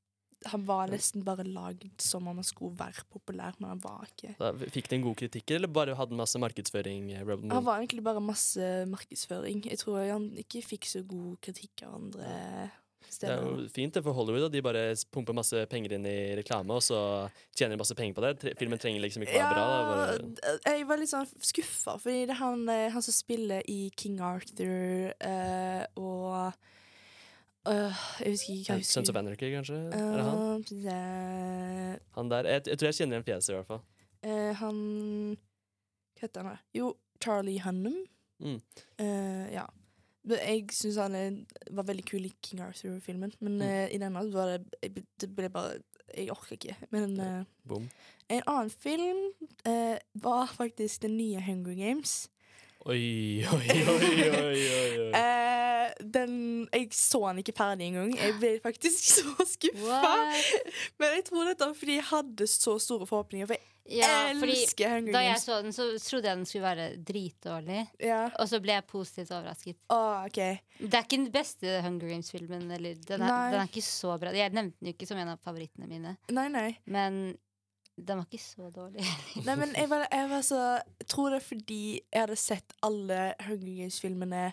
han 0.49 0.63
var 0.65 0.89
nesten 0.89 1.25
bare 1.25 1.45
lagd 1.45 2.01
som 2.01 2.29
om 2.31 2.39
han 2.41 2.47
skulle 2.47 2.79
være 2.79 3.05
populær, 3.13 3.57
men 3.61 3.75
han 3.75 3.83
var 3.83 4.07
ikke. 4.09 4.33
Da, 4.39 4.53
fikk 4.73 4.89
den 4.89 5.03
gode 5.05 5.19
kritikker, 5.21 5.59
eller 5.59 5.69
bare 5.69 5.97
hadde 5.99 6.17
masse 6.17 6.41
markedsføring? 6.41 7.11
eh, 7.13 7.25
Robin 7.29 7.53
Han 7.53 7.65
var 7.67 7.81
egentlig 7.81 8.05
bare 8.05 8.23
masse 8.25 8.71
markedsføring. 8.89 9.67
Jeg 9.69 9.79
tror 9.83 10.01
han 10.09 10.31
ikke 10.41 10.63
fikk 10.65 10.89
så 10.89 11.03
god 11.05 11.37
kritikk 11.45 11.85
av 11.85 11.99
andre 11.99 12.71
Det 13.19 13.29
er 13.29 13.43
jo 13.43 13.67
fint 13.75 13.95
det 13.97 14.03
for 14.07 14.15
Hollywood, 14.17 14.47
og 14.47 14.53
de 14.55 14.63
bare 14.63 14.83
pumper 15.11 15.35
masse 15.37 15.65
penger 15.73 15.97
inn 15.97 16.07
i 16.07 16.17
reklame, 16.39 16.77
og 16.77 16.83
så 16.85 17.01
tjener 17.57 17.75
de 17.75 17.81
masse 17.83 17.97
penger 17.99 18.15
på 18.17 18.25
det. 18.27 18.55
Filmen 18.61 18.79
trenger 18.79 19.03
liksom 19.03 19.25
ikke 19.27 19.35
være 19.41 19.55
bra. 19.57 19.65
Da. 19.67 19.87
Bare, 19.91 20.59
jeg 20.71 20.87
var 20.89 21.01
litt 21.03 21.13
sånn 21.13 21.29
skuffa, 21.51 21.97
fordi 22.03 22.27
det 22.31 22.37
er 22.37 22.41
han, 22.43 22.67
eh, 22.71 22.89
han 22.95 23.03
som 23.03 23.17
spiller 23.17 23.67
i 23.71 23.81
King 23.99 24.21
Arthur 24.21 25.15
eh, 25.19 25.87
og 26.01 26.53
Uh, 27.69 27.93
Jeg 28.25 28.33
husker 28.33 28.55
ikke 28.55 28.73
hva 28.73 28.77
jeg 28.81 28.87
Sons 28.89 29.11
of. 29.13 29.17
Anarchy, 29.21 29.51
kanskje? 29.53 29.77
er 29.93 30.15
det 30.17 30.23
han? 30.25 30.63
Det... 30.71 30.95
Han 32.17 32.31
der. 32.33 32.47
Jeg, 32.49 32.63
jeg 32.71 32.79
tror 32.81 32.89
jeg 32.89 32.97
kjenner 32.97 33.19
igjen 33.19 33.27
fjeset, 33.27 33.51
i 33.53 33.57
hvert 33.59 33.69
fall. 33.69 33.83
Uh, 34.25 34.53
han 34.63 34.79
Hva 36.17 36.23
heter 36.25 36.41
han? 36.49 36.55
da? 36.57 36.65
Jo, 36.79 36.89
Charlie 37.21 37.61
Hunnam. 37.61 37.99
Mm. 38.41 38.57
Eh, 38.97 39.45
ja. 39.53 39.67
Jeg 40.29 40.67
syns 40.77 40.97
han 41.01 41.15
er, 41.15 41.31
var 41.71 41.87
veldig 41.89 42.05
kul 42.05 42.25
i 42.29 42.33
King 42.43 42.61
Arthur-filmen, 42.61 43.33
men 43.41 43.57
Mm. 43.59 43.63
uh, 43.63 43.87
i 43.95 43.99
denne 43.99 44.25
var 44.33 44.47
det 44.53 44.65
jeg, 44.83 45.05
Det 45.21 45.31
ble 45.37 45.49
bare 45.51 45.79
Jeg 46.17 46.31
orker 46.31 46.57
ikke. 46.57 46.75
Men 46.91 47.17
Boom. 47.69 47.89
en 48.29 48.43
annen 48.47 48.71
film 48.71 49.21
uh, 49.69 49.97
var 50.15 50.47
faktisk 50.57 51.03
den 51.03 51.17
nye 51.17 51.41
Hunger 51.41 51.75
Games. 51.75 52.29
Oi, 52.87 53.45
oi, 53.45 53.69
oi, 53.69 54.31
oi, 54.35 54.63
oi. 55.05 55.11
Eh, 55.21 55.91
den 56.15 56.69
Jeg 56.73 56.89
så 56.93 57.21
den 57.29 57.39
ikke 57.43 57.53
ferdig 57.57 57.87
engang. 57.91 58.13
Jeg 58.17 58.35
ble 58.41 58.51
faktisk 58.63 59.05
så 59.15 59.47
skuffa. 59.47 60.01
Men 60.99 61.15
jeg 61.17 61.25
tror 61.29 61.45
dette 61.51 61.67
var 61.67 61.75
fordi 61.77 61.95
jeg 61.99 62.05
hadde 62.11 62.47
så 62.47 62.79
store 62.79 63.07
forhåpninger, 63.07 63.47
for 63.47 63.55
jeg 63.55 63.63
Ja, 63.91 64.31
elsker 64.31 64.95
Hunger 64.95 65.17
da 65.17 65.23
jeg 65.25 65.41
så 65.43 65.59
den, 65.65 65.75
så 65.75 65.87
trodde 65.99 66.31
jeg 66.31 66.39
den 66.39 66.47
skulle 66.49 66.67
være 66.69 66.87
dritdårlig. 67.11 67.83
Ja. 68.07 68.23
Og 68.39 68.49
så 68.51 68.61
ble 68.63 68.77
jeg 68.79 68.87
positivt 68.91 69.33
overrasket. 69.35 69.79
Oh, 69.93 70.23
ok. 70.25 70.41
Det 70.79 70.91
er 70.95 71.05
ikke 71.07 71.19
den 71.19 71.29
beste 71.35 71.77
Hunger 71.85 72.15
Games-filmen. 72.15 72.67
Den, 72.71 72.89
den 73.09 73.27
er 73.27 73.61
ikke 73.65 73.85
så 73.85 74.17
bra. 74.21 74.33
Jeg 74.37 74.55
nevnte 74.57 74.79
den 74.79 74.93
jo 74.93 74.97
ikke 74.97 75.11
som 75.11 75.21
en 75.21 75.35
av 75.35 75.43
favorittene 75.45 75.91
mine, 75.91 76.17
Nei, 76.31 76.47
nei. 76.53 76.69
men 76.87 77.21
den 78.01 78.23
var 78.23 78.27
ikke 78.31 78.43
så 78.43 78.71
dårlig. 78.73 79.05
Nei, 79.47 79.59
men 79.61 79.75
jeg 79.77 79.91
var, 79.91 80.07
jeg 80.09 80.31
var 80.31 80.43
så 80.47 80.63
tror 81.11 81.35
det 81.35 81.41
er 81.43 81.47
fordi 81.51 81.85
jeg 81.99 82.23
hadde 82.23 82.41
sett 82.41 82.77
alle 82.87 83.23
Hunger 83.45 83.79
Games-filmene 83.83 84.51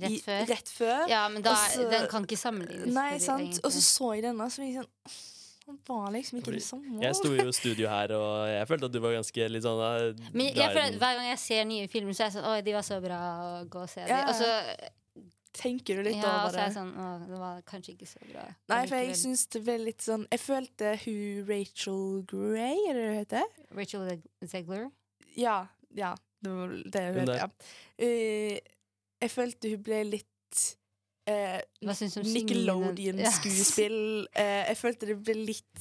Rett 0.00 0.28
rett 0.46 0.68
før. 0.70 1.08
Ja, 1.10 1.24
men 1.28 1.42
da, 1.42 1.50
Også, 1.50 1.82
den 1.90 2.04
kan 2.12 2.22
ikke 2.22 2.38
sammenlignes. 2.38 2.92
Nei, 2.94 3.18
sant. 3.18 3.58
Og 3.66 3.72
så 3.74 3.80
så 3.82 4.12
jeg 4.14 4.22
denne, 4.22 4.46
så 4.46 4.62
var 4.62 4.68
jeg 4.68 4.84
sånn 4.84 5.39
Var 5.88 6.06
liksom 6.14 6.40
ikke 6.40 6.54
det 6.54 6.62
samme. 6.66 7.00
Jeg 7.02 7.18
sto 7.18 7.32
jo 7.34 7.48
i 7.48 7.56
studio 7.56 7.90
her, 7.90 8.14
og 8.16 8.30
jeg 8.50 8.70
følte 8.70 8.90
at 8.90 8.94
du 8.94 9.00
var 9.02 9.16
ganske 9.16 9.50
litt 9.50 9.66
sånn 9.66 9.82
eh, 9.86 10.22
Men 10.32 10.48
jeg 10.48 10.60
jeg 10.60 10.72
føler 10.76 10.86
at 10.86 11.02
hver 11.02 11.18
gang 11.18 11.28
jeg 11.30 11.42
ser 11.42 11.68
nye 11.70 11.90
filmer, 11.92 12.16
så 12.16 12.24
er 12.24 12.30
jeg 12.30 12.36
sånn 12.38 12.48
Oi, 12.52 12.56
de 12.66 12.74
var 12.76 12.86
så 12.86 12.98
bra, 13.04 13.20
å 13.44 13.52
gå 13.70 13.84
og 13.84 13.92
se 13.92 14.06
Ja. 14.08 14.22
Og 14.30 14.34
så, 14.38 14.50
Tenker 15.60 15.98
du 15.98 16.06
litt 16.06 16.20
ja, 16.20 16.44
og 16.44 16.52
så 16.52 16.60
er 16.60 16.68
jeg 16.68 16.76
sånn 16.76 16.90
Å, 16.94 17.06
det 17.26 17.38
var 17.40 17.62
kanskje 17.66 17.94
ikke 17.96 18.06
så 18.06 18.20
bra. 18.22 18.44
Nei, 18.70 18.80
for 18.86 19.00
jeg 19.00 19.16
syns 19.18 19.44
det 19.50 19.64
ble 19.66 19.76
litt 19.82 20.04
sånn 20.04 20.26
Jeg 20.30 20.42
følte 20.44 20.94
hun 21.02 21.48
Rachel 21.48 22.04
Gray, 22.30 22.84
er 22.86 22.94
det 22.94 23.02
det 23.02 23.08
hun 23.08 23.18
heter? 23.18 23.54
Rachel 23.74 24.10
Zegler. 24.52 24.86
Ja. 25.34 25.64
ja 25.98 26.14
det 26.40 26.54
var 26.54 26.76
det 26.94 27.02
hun 27.08 27.32
der. 27.32 27.40
Ja. 27.42 27.48
Uh, 28.00 28.58
jeg 29.20 29.32
følte 29.34 29.74
hun 29.74 29.82
ble 29.84 30.04
litt 30.08 30.62
eh? 31.26 31.60
Nickelodeon-skuespill. 31.82 34.28
Eh, 34.40 34.68
jeg 34.68 34.76
følte 34.78 35.06
det 35.08 35.16
ble 35.24 35.34
litt 35.34 35.80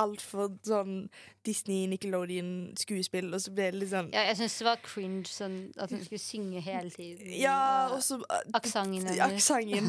altfor 0.00 0.54
sånn 0.66 1.08
Disney-Nickelodeon-skuespill, 1.46 3.28
og 3.34 3.40
så 3.44 3.50
ble 3.54 3.64
det 3.70 3.78
litt 3.82 3.92
sånn 3.92 4.08
Ja, 4.14 4.22
jeg 4.30 4.36
syns 4.40 4.56
det 4.58 4.66
var 4.66 4.78
cringe 4.82 5.28
sånn 5.30 5.56
at 5.78 5.90
hun 5.92 6.02
skulle 6.04 6.22
synge 6.22 6.60
hele 6.64 6.90
tiden. 6.94 7.28
Ja, 7.38 7.88
og 7.94 8.02
så 8.04 8.14
aksenten 8.56 9.04
hennes. 9.04 9.48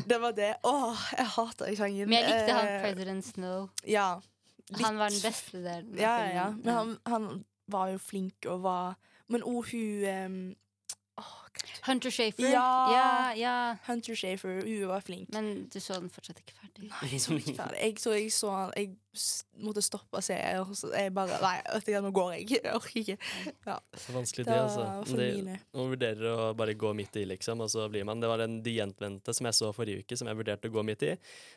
Det 0.10 0.20
var 0.22 0.34
det. 0.38 0.54
Åh, 0.68 0.98
jeg 1.18 1.28
hater 1.38 1.66
aksenten. 1.72 2.10
Men 2.12 2.20
jeg 2.20 2.26
likte 2.32 2.54
han 2.60 2.68
Eh, 2.76 2.82
President 2.84 3.26
Snow. 3.26 3.60
Ja. 3.88 4.10
Han 4.82 4.98
var 4.98 5.10
den 5.14 5.22
beste 5.22 5.58
delen. 5.62 5.98
Ja, 6.00 6.16
ja, 6.26 6.30
ja. 6.36 6.48
Men 6.58 6.74
han, 6.74 6.98
han 7.06 7.46
var 7.72 7.86
jo 7.94 7.98
flink 8.02 8.46
og 8.50 8.64
var 8.66 8.96
Men 9.28 9.42
òg 9.42 9.66
hun 9.72 10.06
um, 10.06 10.56
Hunter 11.86 12.12
Shafer. 12.12 12.48
Ja. 12.50 12.68
ja, 12.92 13.34
ja. 13.38 13.56
Hunter 13.88 14.16
Shafer, 14.18 14.62
hun 14.66 14.88
var 14.90 15.02
flink. 15.06 15.30
Men 15.34 15.68
du 15.70 15.80
så 15.80 16.00
den 16.00 16.10
fortsatt 16.14 16.40
ikke 16.42 16.56
ferdig. 16.58 16.90
Nei, 16.90 17.10
jeg 17.12 17.22
så 17.22 17.36
ikke 17.38 17.56
ferdig. 17.58 17.82
Jeg, 17.82 17.98
så 18.02 18.14
jeg 18.16 18.32
så 18.34 18.54
Jeg 18.76 18.96
måtte 19.64 19.84
stoppe 19.86 20.20
og 20.20 20.26
se. 20.26 20.36
Jeg 20.36 21.14
bare 21.16 21.38
Nei, 21.44 21.54
vet 21.76 21.88
du 21.88 21.98
nå 22.04 22.12
går 22.16 22.32
jeg. 22.36 22.48
Jeg 22.58 22.74
orker 22.76 23.00
ikke. 23.02 23.18
Ja, 23.68 23.78
Det 23.94 24.02
er 24.02 24.18
vanskelig, 24.18 24.46
det 24.46 24.54
det, 24.54 24.62
altså. 24.62 25.16
Det, 25.16 25.58
man 25.78 25.92
vurderer 25.94 26.30
å 26.34 26.48
bare 26.58 26.76
gå 26.80 26.94
midt 26.98 27.20
i, 27.22 27.26
liksom, 27.30 27.62
og 27.64 27.70
så 27.72 27.86
blir 27.92 28.08
man 28.08 28.20
Det 28.24 28.32
var 28.32 28.44
en 28.46 28.58
De 28.66 28.76
gjenvendte 28.76 29.34
som 29.36 29.48
jeg 29.50 29.60
så 29.60 29.72
forrige 29.76 30.04
uke, 30.06 30.18
som 30.20 30.30
jeg 30.32 30.40
vurderte 30.42 30.72
å 30.72 30.76
gå 30.76 30.84
midt 30.90 31.06
i. 31.08 31.14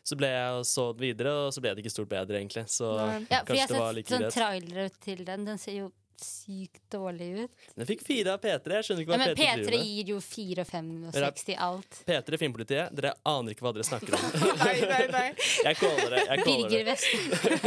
Så 0.07 0.19
ble 0.21 0.31
jeg 0.35 0.59
og 0.61 0.67
så 0.69 0.91
den 0.93 1.09
videre, 1.09 1.33
og 1.47 1.55
så 1.57 1.65
ble 1.65 1.75
det 1.75 1.85
ikke 1.87 1.95
stort 1.97 2.13
bedre, 2.13 2.39
egentlig. 2.43 2.67
Så 2.71 2.93
Nei. 3.01 3.23
Ja, 3.33 3.41
for 3.43 3.55
kanskje 3.55 3.63
jeg 3.65 3.73
det 3.73 3.81
var 3.81 3.89
har 3.89 3.99
sett 4.03 4.13
sånn 4.13 4.27
greit. 4.29 4.37
trailere 4.39 4.89
til 5.09 5.25
den. 5.27 5.49
Den 5.49 5.59
ser 5.63 5.81
jo 5.81 5.89
sykt 6.25 6.81
dårlig 6.93 7.29
ut. 7.45 7.67
Den 7.79 7.87
fikk 7.89 8.03
fire 8.07 8.33
av 8.35 8.41
P3. 8.43 8.75
Jeg 8.79 8.87
skjønner 8.89 9.05
ikke 9.05 9.13
hva 9.13 9.19
men 9.23 9.33
P3 9.33 9.47
driver 9.59 9.75
P3 9.75 9.81
gir 9.89 10.13
jo 10.13 10.19
fire 10.25 10.65
fem 10.69 10.89
og 11.09 11.15
seks 11.17 11.47
til 11.49 11.61
alt. 11.69 11.99
P3 12.09 12.41
Filmpolitiet, 12.43 12.95
dere 12.99 13.13
aner 13.29 13.55
ikke 13.55 13.67
hva 13.67 13.73
dere 13.77 13.87
snakker 13.89 14.17
om. 14.19 14.27
Nei, 14.65 14.75
nei, 14.83 15.03
nei. 15.15 15.27
Jeg 15.69 15.79
caller 15.83 16.17
det. 16.17 16.25
Jeg 16.29 16.45
caller 16.45 16.69
Birger 16.69 16.85
det. 16.85 16.87
Vest. 16.89 17.07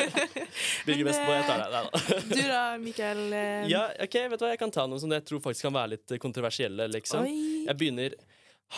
Birger 0.88 1.08
Vestmo, 1.12 1.32
jeg 1.38 1.48
tar 1.48 1.64
deg. 1.64 1.72
Nei 1.72 1.84
da. 1.86 2.20
Du 2.32 2.42
da, 2.42 2.62
Mikael? 2.82 3.24
eh, 3.34 3.70
Ja, 3.72 3.86
ok, 4.04 4.18
vet 4.34 4.40
du 4.42 4.46
hva, 4.46 4.52
jeg 4.56 4.62
kan 4.62 4.74
ta 4.74 4.86
noen 4.90 5.02
som 5.04 5.12
jeg 5.16 5.26
tror 5.28 5.42
faktisk 5.44 5.68
kan 5.70 5.76
være 5.78 5.94
litt 5.96 6.16
kontroversielle, 6.22 6.88
liksom. 6.92 7.26
Oi. 7.28 7.66
Jeg 7.70 7.78
begynner 7.80 8.16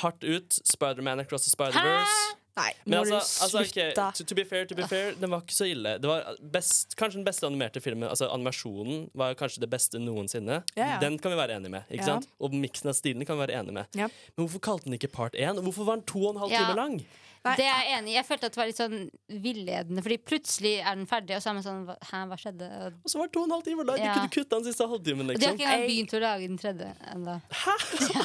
hardt 0.03 0.23
ut. 0.25 0.59
Spiderman 0.65 1.21
Across 1.23 1.47
the 1.49 1.53
Spider-Verse. 1.53 2.42
Nei, 2.55 2.71
Men 2.85 2.99
må 2.99 3.15
altså, 3.15 3.39
du 3.39 3.43
altså 3.45 3.61
ok, 3.63 3.69
slutte? 3.71 4.03
to, 4.17 4.23
to 4.29 4.35
be 4.35 4.43
fair, 4.45 4.65
to 4.69 4.75
be 4.75 4.85
fair, 4.87 5.13
den 5.17 5.31
var 5.33 5.41
ikke 5.41 5.55
så 5.57 5.65
ille. 5.71 5.95
Det 5.97 6.05
var 6.11 6.35
best, 6.53 6.93
kanskje 6.99 7.17
den 7.17 7.25
beste 7.25 7.47
animerte 7.49 7.81
filmen, 7.81 8.05
altså 8.09 8.29
animasjonen, 8.29 9.07
var 9.17 9.33
kanskje 9.39 9.63
det 9.65 9.71
beste 9.73 9.97
noensinne. 9.97 10.61
Ja, 10.77 10.91
ja. 10.93 10.99
Den 11.01 11.17
kan 11.17 11.31
vi 11.33 11.37
være 11.41 11.57
enige 11.57 11.71
med. 11.71 11.83
ikke 11.89 12.03
Ja. 12.05 12.13
sant? 12.13 12.27
Og 12.39 12.53
miksen 12.53 12.89
av 12.89 12.93
stilene 12.99 13.25
kan 13.25 13.37
vi 13.39 13.47
være 13.47 13.57
enige 13.63 13.73
med. 13.73 13.85
Ja. 13.97 14.07
Men 14.37 14.45
hvorfor 14.47 14.59
kalte 14.69 14.85
den 14.85 14.93
ikke 14.99 15.09
Part 15.11 15.33
1? 15.35 15.57
Og 15.57 15.63
hvorfor 15.63 15.83
var 15.89 15.95
den 15.97 16.05
to 16.05 16.25
og 16.27 16.35
en 16.35 16.41
halv 16.45 16.51
Ja. 16.51 16.59
time 16.67 16.75
lang? 16.77 17.05
Nei. 17.43 17.55
Det 17.59 17.65
er 17.65 17.75
jeg 17.83 17.97
enig 17.99 18.07
i. 18.07 18.13
Jeg 18.15 18.23
følte 18.25 18.45
at 18.47 18.53
det 18.53 18.57
var 18.61 18.67
litt 18.69 18.77
sånn 18.77 19.09
villedende, 19.43 19.99
Fordi 20.01 20.17
plutselig 20.17 20.79
er 20.79 20.95
den 20.95 21.05
ferdig, 21.05 21.35
og 21.35 21.41
så 21.43 21.49
er 21.49 21.53
man 21.57 21.63
sånn 21.65 21.81
Hæ, 22.07 22.21
hva 22.29 22.37
skjedde? 22.39 22.69
Og, 22.85 22.93
Og 23.03 23.09
så 23.11 23.17
var 23.19 23.27
det 23.27 23.33
to 23.33 23.39
og 23.41 23.45
en 23.49 23.51
halv 23.51 23.63
time 23.65 23.83
lang! 23.83 23.97
Du 23.97 24.03
Ja. 24.05 24.13
kunne 24.13 24.29
kutta 24.31 24.55
den 24.61 24.63
siste 24.63 24.87
halvtimen, 24.87 25.27
og 25.27 25.35
de 25.39 25.45
har 25.45 25.51
liksom. 25.51 25.59
ikke 25.59 25.67
engang 25.67 25.87
begynt 25.89 26.13
å 26.13 26.21
lage 26.23 26.47
den 26.47 26.57
tredje 26.57 26.95
ennå. 27.11 27.41
Ja, 28.13 28.23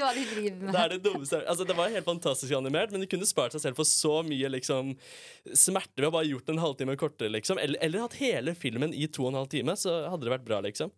ikke 0.00 0.08
hva 0.08 0.14
de 0.16 0.24
driver 0.30 0.64
med. 0.64 0.72
Det 0.74 0.80
er 0.82 0.94
det 0.94 1.00
dummeste 1.04 1.40
Altså 1.44 1.66
Det 1.68 1.76
var 1.78 1.92
helt 1.94 2.08
fantastisk 2.08 2.56
animert, 2.56 2.90
men 2.94 3.04
de 3.04 3.08
kunne 3.10 3.28
spart 3.28 3.54
seg 3.54 3.62
selv 3.66 3.78
for 3.78 3.88
så 3.88 4.16
mye 4.26 4.50
liksom 4.56 4.94
smerte 5.52 6.00
ved 6.00 6.08
å 6.10 6.14
bare 6.16 6.28
gjort 6.30 6.50
en 6.52 6.60
halvtime 6.64 6.96
kortere, 7.00 7.30
liksom. 7.36 7.60
Eller, 7.62 7.78
eller 7.84 8.04
hatt 8.08 8.18
hele 8.20 8.56
filmen 8.58 8.94
i 8.96 9.06
to 9.12 9.26
og 9.28 9.32
en 9.34 9.40
halv 9.42 9.52
time, 9.52 9.76
så 9.78 10.00
hadde 10.10 10.26
det 10.26 10.34
vært 10.34 10.48
bra, 10.48 10.60
liksom. 10.66 10.92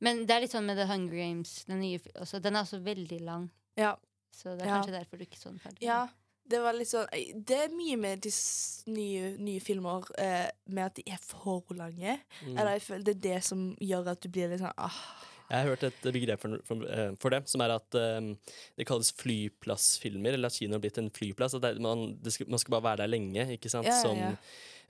Men 0.00 0.24
det 0.26 0.34
er 0.34 0.44
litt 0.44 0.54
sånn 0.56 0.66
med 0.68 0.78
The 0.80 0.86
Hunger 0.88 1.16
Games. 1.20 1.58
Den, 1.68 1.80
nye, 1.84 2.00
også, 2.20 2.40
den 2.44 2.56
er 2.56 2.64
også 2.66 2.80
veldig 2.84 3.20
lang. 3.24 3.50
Ja. 3.76 3.94
Så 4.34 4.56
det 4.56 4.64
er 4.66 4.70
Ja. 4.70 4.78
kanskje 4.80 4.96
derfor 4.98 5.18
du 5.20 5.24
ikke 5.24 5.40
så 5.40 5.50
den 5.52 5.60
ferdig. 5.60 5.82
Ja, 5.84 6.08
det 6.48 6.60
var 6.62 6.76
litt 6.76 6.88
sånn 6.90 7.08
Det 7.46 7.56
er 7.64 7.72
mye 7.74 7.96
med 7.98 8.20
disse 8.22 8.84
nye, 8.86 9.32
nye 9.42 9.60
filmer 9.60 10.04
eh, 10.18 10.50
med 10.68 10.84
at 10.84 10.94
de 11.00 11.02
er 11.10 11.18
for 11.22 11.64
lange. 11.74 12.18
Mm. 12.44 12.52
Eller 12.58 12.76
jeg 12.76 12.82
føler 12.86 13.04
det 13.08 13.14
er 13.16 13.22
det 13.28 13.40
som 13.44 13.64
gjør 13.80 14.12
at 14.12 14.20
du 14.20 14.28
blir 14.28 14.52
litt 14.52 14.60
sånn 14.62 14.76
ah. 14.78 15.00
Jeg 15.46 15.62
har 15.62 15.68
hørt 15.70 15.84
et 15.86 16.06
begrep 16.12 16.42
for, 16.42 16.60
for, 16.66 16.86
eh, 16.90 17.12
for 17.22 17.34
det, 17.34 17.44
som 17.50 17.62
er 17.62 17.76
at 17.76 17.98
um, 18.18 18.32
det 18.78 18.86
kalles 18.88 19.12
flyplassfilmer. 19.14 20.34
Eller 20.34 20.50
at 20.50 20.56
kino 20.58 20.74
har 20.76 20.82
blitt 20.82 20.98
en 21.02 21.12
flyplass. 21.14 21.54
At 21.58 21.62
det, 21.62 21.76
man, 21.82 22.16
det 22.22 22.34
skal, 22.34 22.48
man 22.50 22.62
skal 22.62 22.76
bare 22.76 22.88
være 22.90 23.04
der 23.04 23.12
lenge, 23.12 23.46
ikke 23.54 23.70
sant? 23.72 23.86
Ja, 23.86 23.94
ja, 23.94 24.02
Som 24.02 24.18
ja. 24.18 24.32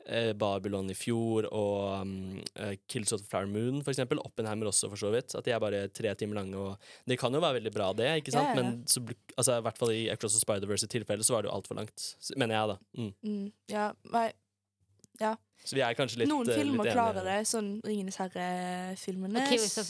eh, 0.06 0.30
Babylon 0.38 0.88
i 0.92 0.96
fjor 0.96 1.50
og 1.50 2.00
um, 2.00 2.14
eh, 2.56 2.76
Kills 2.88 3.12
of 3.12 3.20
the 3.20 3.28
Flower 3.28 3.50
Moon, 3.52 3.82
for 3.84 3.92
eksempel. 3.92 4.22
Oppenheimer 4.24 4.72
også, 4.72 4.88
for 4.92 5.00
så 5.00 5.12
vidt. 5.12 5.36
At 5.36 5.44
de 5.44 5.52
er 5.52 5.62
bare 5.62 5.86
tre 5.92 6.14
timer 6.16 6.40
lange. 6.40 6.56
Og 6.56 7.10
det 7.10 7.20
kan 7.20 7.36
jo 7.36 7.42
være 7.44 7.60
veldig 7.60 7.74
bra, 7.76 7.92
det, 7.96 8.08
ikke 8.22 8.34
sant? 8.34 8.54
Ja, 8.54 8.56
ja, 8.56 8.62
ja. 8.62 8.70
Men 8.72 8.86
så, 8.88 9.04
altså, 9.36 9.58
i 9.60 9.66
hvert 9.68 9.82
fall 9.82 9.96
i 9.96 10.06
Across 10.14 10.38
the 10.38 10.44
Spider-Verse-tilfellet 10.46 11.28
så 11.28 11.36
var 11.36 11.44
det 11.44 11.52
jo 11.52 11.58
altfor 11.58 11.82
langt. 11.82 12.10
Mener 12.36 12.56
jeg, 12.56 12.72
da. 12.72 13.02
Mm. 13.02 13.12
Mm, 13.28 13.52
ja, 13.76 13.90
nei. 14.16 14.30
Så 15.64 15.76
vi 15.76 15.82
er 15.82 15.96
kanskje 15.98 16.22
litt 16.22 16.30
Noen 16.30 16.48
eh, 16.50 16.58
filmer 16.60 16.86
litt 16.86 16.94
klarer 16.94 17.26
det, 17.26 17.40
sånn 17.50 17.76
Ringenes 17.86 18.18
herre-filmene. 18.22 19.46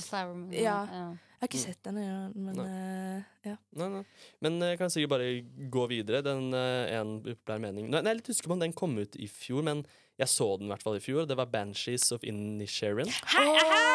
Flower 0.07 0.55
Ja. 0.55 0.81
ja. 0.89 1.07
Jeg 1.37 1.43
har 1.45 1.51
ikke 1.51 1.61
sett 1.61 1.83
den, 1.85 1.99
ja, 2.01 2.21
men 2.33 2.61
Uh, 2.65 3.21
ja. 3.45 3.59
Nei, 3.77 3.89
nei. 3.93 4.05
Men 4.41 4.57
eh, 4.63 4.71
jeg 4.73 4.79
kan 4.81 4.93
sikkert 4.93 5.13
bare 5.13 5.29
gå 5.71 5.85
videre. 5.91 6.23
Den 6.25 6.49
uh, 6.57 6.89
en 6.97 7.19
upopulær 7.21 7.61
mening 7.61 7.91
Nei, 7.93 8.01
Jeg 8.09 8.25
husker 8.31 8.55
om 8.57 8.63
den 8.63 8.73
kom 8.73 8.97
ut 8.97 9.19
i 9.21 9.29
fjor, 9.29 9.67
men 9.67 9.85
jeg 10.17 10.33
så 10.33 10.49
den 10.57 10.71
i 10.71 10.73
hvert 10.73 10.87
fall 10.87 10.97
i 10.97 11.05
fjor. 11.05 11.29
Det 11.29 11.37
var 11.37 11.51
'Banshees 11.53 12.09
of 12.17 12.25
Inisherin'. 12.25 13.13
Åh, 13.37 13.86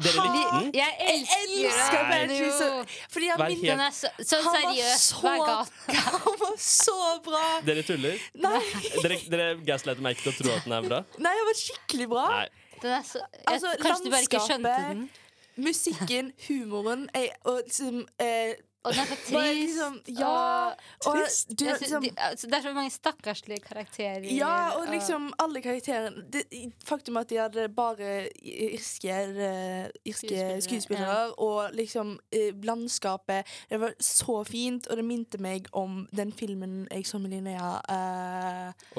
Dere 0.00 0.22
likte 0.24 0.52
den? 0.56 0.70
Jeg 0.74 0.96
elsker, 1.12 1.42
elsker 1.68 2.04
den. 2.12 2.30
Jo. 2.38 2.50
så- 2.58 2.84
Fordi 3.12 3.26
han 3.28 3.38
Vær 3.42 3.48
minner 3.48 3.70
Den 3.70 3.80
er 3.80 3.90
så, 3.90 4.08
så 4.24 4.36
Han 4.42 4.52
var 4.52 4.72
seriøs. 4.72 5.00
så- 5.00 5.20
Hver 5.20 5.46
gang. 5.46 5.66
Han 6.06 6.38
var 6.40 6.56
så 6.56 6.96
bra! 7.24 7.60
Dere 7.66 7.82
tuller? 7.82 8.18
Nei, 8.34 8.60
Dere, 9.02 9.18
dere 9.30 9.56
gaslighter 9.66 10.02
meg 10.02 10.16
ikke 10.16 10.22
til 10.22 10.32
å 10.32 10.36
tro 10.44 10.56
at 10.56 10.64
den 10.64 10.72
er 10.72 10.82
bra? 10.88 11.02
nei 11.18 11.32
han 11.36 11.46
var 11.46 11.58
skikkelig 11.60 12.08
bra. 12.08 12.26
Nei. 12.30 12.48
Den 12.82 12.90
er 12.98 13.02
så, 13.02 13.18
jeg, 13.18 13.44
Altså, 13.46 13.74
kanskje 13.80 14.04
du 14.04 14.10
bare 14.10 14.22
ikke 14.22 14.40
skjønte 14.48 14.68
landskapet- 14.68 14.88
den. 14.88 15.10
Musikken, 15.56 16.32
humoren 16.48 17.08
jeg, 17.14 17.30
og 17.44 17.60
liksom 17.66 18.06
eh, 18.18 18.54
Og 18.84 18.92
den 18.92 19.00
er 19.00 19.06
så 19.06 19.16
trist. 19.26 19.58
liksom, 19.62 20.00
ja, 20.18 20.26
og 20.26 20.72
og, 21.06 21.18
du, 21.60 21.64
liksom, 21.80 22.02
de, 22.02 22.10
altså, 22.16 22.46
det 22.46 22.54
er 22.54 22.62
så 22.62 22.72
mange 22.74 22.90
stakkarslige 22.90 23.60
karakterer. 23.60 24.24
Ja, 24.36 24.70
og 24.78 24.88
liksom 24.90 25.28
alle 25.38 25.62
karakterene 25.62 26.24
det, 26.32 26.42
Faktum 26.84 27.16
at 27.16 27.30
de 27.30 27.38
hadde 27.38 27.68
bare 27.68 28.28
irske, 28.42 29.08
eh, 29.08 29.86
irske 30.04 30.26
Skuespillere, 30.26 30.60
skuespillere, 30.60 31.32
og 31.32 31.70
liksom 31.72 32.18
eh, 32.32 32.50
landskapet 32.64 33.46
Det 33.70 33.80
var 33.80 33.94
så 34.00 34.44
fint, 34.44 34.86
og 34.86 34.96
det 34.96 35.04
minte 35.04 35.38
meg 35.38 35.68
om 35.72 36.08
den 36.16 36.32
filmen 36.32 36.88
jeg 36.90 37.06
så 37.06 37.18
med 37.18 37.30
Linnea. 37.30 37.70
Å 37.78 38.00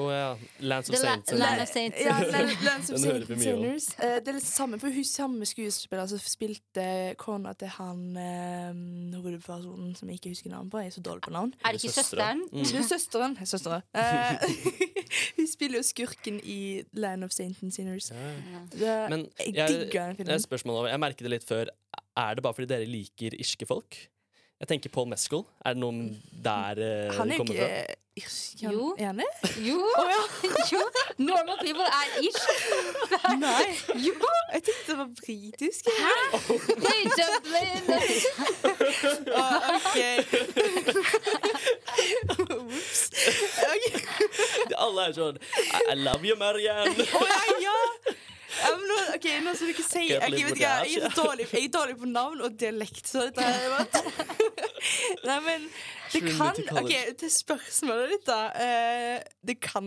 oh, 0.00 0.10
ja. 0.12 0.32
Lands 0.60 0.90
of 0.90 0.96
Saints. 0.96 1.32
La-. 1.32 1.38
Land 1.44 1.60
of 1.60 1.68
Saints. 1.68 2.00
ja, 2.00 2.18
Land- 2.32 2.64
Lands 2.64 2.90
of 2.92 2.98
Saints. 3.00 3.88
Eh, 3.98 4.16
det 4.24 4.32
er 4.32 4.40
litt 4.40 4.48
samme, 4.48 4.80
for 4.80 4.88
hun 4.88 5.04
samme 5.04 5.48
skuespiller 5.48 6.08
som 6.08 6.24
spilte 6.24 6.88
kona 7.20 7.52
til 7.58 7.68
han 7.76 8.04
uh, 8.16 9.20
hovedpersonen 9.20 9.73
som 9.98 10.08
jeg 10.10 10.18
ikke 10.20 10.32
husker 10.34 10.50
navnet 10.52 10.72
på. 10.72 10.80
Jeg 10.82 10.92
er 10.92 10.94
så 10.96 11.02
dårlig 11.04 11.22
på 11.26 11.32
navn. 11.34 11.52
Er 11.64 11.74
det 11.76 11.80
ikke 11.84 11.94
søsteren? 11.96 12.42
Mm. 12.52 12.62
Er 12.64 12.86
søsteren. 12.88 13.36
søsteren. 13.46 13.82
Eh, 13.94 14.44
hun 15.38 15.46
spiller 15.50 15.78
jo 15.80 15.84
skurken 15.86 16.40
i 16.44 16.82
Land 16.92 17.24
of 17.24 17.30
Saints 17.34 17.62
and 17.62 17.72
Sinners. 17.74 18.10
Ja. 18.10 18.32
Det, 18.72 18.94
Men 19.10 19.26
jeg 19.38 19.54
jeg, 19.54 19.68
digger 19.68 20.02
den 20.02 20.10
et 20.10 20.16
filmen. 20.22 20.40
spørsmål. 20.48 20.88
Jeg 20.92 21.00
merket 21.00 21.26
det 21.26 21.30
litt 21.36 21.46
før. 21.48 21.70
Er 22.16 22.34
det 22.38 22.42
bare 22.46 22.54
fordi 22.54 22.70
dere 22.70 22.86
liker 22.88 23.34
irske 23.38 23.66
folk? 23.66 23.96
Jeg 24.64 24.68
tenker 24.70 24.88
Paul 24.94 25.08
Mescal. 25.12 25.42
Er 25.60 25.74
det 25.76 25.80
noen 25.82 25.98
der 26.44 26.78
uh, 26.80 27.12
Han 27.18 27.28
er 27.30 27.36
kommer 27.36 27.52
ikke 27.52 27.60
fra? 27.60 27.66
eh, 27.82 27.94
irsk. 28.16 28.62
han- 28.64 28.72
Jo. 28.72 28.86
Er 28.98 29.06
han 29.10 29.18
det? 29.20 29.26
Jo. 29.60 29.80
jo. 30.72 30.80
Normal 31.18 31.58
people 31.60 31.84
er 31.84 32.06
irsk. 32.24 32.48
Nei. 33.44 33.66
Jo. 34.06 34.14
Jeg 34.54 34.62
tenkte 34.70 34.86
det 34.88 34.96
var 35.02 35.10
britisk. 35.20 35.82
Hey, 36.86 37.02
Dublin. 37.18 37.84
Ah, 39.36 39.76
OK. 39.76 39.98
Ops. 42.56 43.00
Alle 44.78 45.04
er 45.08 45.12
sånn 45.16 45.38
I, 45.60 45.80
I 45.92 45.96
love 46.00 46.24
you, 46.28 46.36
Marianne. 46.40 46.94
oh, 47.18 47.26
ja, 47.28 47.40
ja! 47.68 47.78
Ja, 48.60 48.70
men 48.76 48.86
nå, 48.90 48.98
ok, 49.16 49.26
nå 49.44 49.54
skal 49.54 49.68
du 49.68 49.72
ikke 49.74 49.86
si 49.86 50.04
okay, 50.04 50.14
jeg, 50.14 50.46
vet 50.46 50.58
du 50.58 50.62
jeg, 50.62 51.00
er 51.00 51.16
dårlig, 51.16 51.48
jeg 51.50 51.68
er 51.68 51.74
dårlig 51.74 51.96
på 52.00 52.10
navn 52.10 52.44
og 52.46 52.56
dialekt, 52.60 53.04
så 53.10 53.26
dette 53.28 53.44
er 53.44 53.74
Nei, 55.28 55.38
men 55.44 55.68
det 56.12 56.22
kan 56.28 56.58
OK, 56.78 56.92
til 57.18 57.30
spørsmålet 57.32 58.14
ditt, 58.14 58.26
da. 58.28 58.40
Uh, 58.54 59.36
det 59.48 59.58
kan 59.64 59.86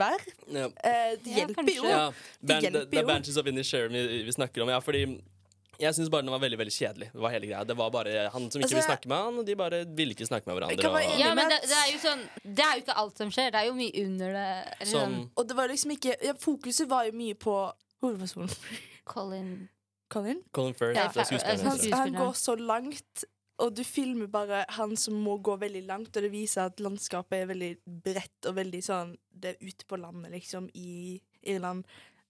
være. 0.00 0.36
Eh, 0.48 1.16
det 1.24 1.38
hjelper 1.40 1.72
jo. 1.72 1.88
Ja, 1.90 2.04
det, 2.40 2.60
hjelper 2.64 2.86
det 2.86 3.00
er 3.00 3.02
jo. 3.02 3.08
Banshees 3.10 3.40
of 3.40 3.50
Inisherin 3.50 3.96
vi, 3.96 4.22
vi 4.24 4.36
snakker 4.36 4.64
om. 4.64 4.70
Ja, 4.72 4.78
fordi 4.84 5.04
jeg 5.76 5.92
syns 5.94 6.10
bare 6.12 6.24
den 6.24 6.32
var 6.32 6.40
veldig 6.40 6.58
veldig 6.58 6.72
kjedelig. 6.72 7.08
Det 7.12 7.20
var 7.20 7.32
hele 7.34 7.48
greia 7.50 7.64
Det 7.68 7.76
var 7.76 7.90
bare 7.92 8.12
han 8.32 8.50
som 8.50 8.60
ikke 8.60 8.64
Altså, 8.64 8.76
ville 8.76 8.86
snakke 8.86 9.08
med 9.12 9.24
han, 9.24 9.40
og 9.40 9.46
de 9.46 9.56
bare 9.56 9.80
ville 9.98 10.16
ikke 10.16 10.28
snakke 10.28 10.48
med 10.48 10.56
hverandre. 10.56 10.90
Og. 10.90 11.18
Ja, 11.20 11.32
men 11.36 11.50
det, 11.52 11.58
det 11.68 11.80
er 11.80 11.90
jo 11.92 11.98
sånn 12.04 12.22
Det 12.42 12.64
er 12.64 12.78
jo 12.78 12.84
ikke 12.84 12.98
alt 13.02 13.24
som 13.24 13.32
skjer. 13.34 13.50
Det 13.52 13.60
er 13.60 13.68
jo 13.68 13.74
mye 13.76 14.04
under 14.04 14.38
det. 14.38 14.46
Eller 14.78 14.92
som 14.92 15.02
sånn 15.02 15.18
Og 15.34 15.48
det 15.50 15.58
var 15.58 15.72
liksom 15.72 15.96
ikke 15.96 16.16
ja, 16.24 16.36
Fokuset 16.40 16.88
var 16.90 17.10
jo 17.10 17.16
mye 17.16 17.36
på 17.36 17.56
hovedpersonen. 18.04 18.52
Colin 19.06 19.68
Colin. 20.08 20.42
Colin 20.52 20.74
Firth. 20.74 20.98
Ja, 20.98 21.08
det 21.14 21.20
er 21.20 21.50
altså, 21.50 21.90
Han, 21.90 22.14
han 22.14 22.14
går 22.14 22.32
så 22.32 22.54
langt, 22.54 23.24
og 23.58 23.72
du 23.76 23.82
filmer 23.84 24.28
bare 24.30 24.64
han 24.76 24.96
som 25.00 25.16
må 25.18 25.38
gå 25.42 25.56
veldig 25.58 25.82
langt, 25.88 26.16
og 26.16 26.22
det 26.22 26.30
viser 26.32 26.68
at 26.70 26.82
landskapet 26.82 27.40
er 27.40 27.48
veldig 27.50 27.70
bredt 28.04 28.48
og 28.48 28.58
veldig 28.58 28.82
sånn 28.84 29.16
Det 29.30 29.54
er 29.54 29.64
ute 29.64 29.88
på 29.88 29.98
landet, 30.00 30.30
liksom, 30.36 30.68
i 30.74 31.16
Irland. 31.42 31.84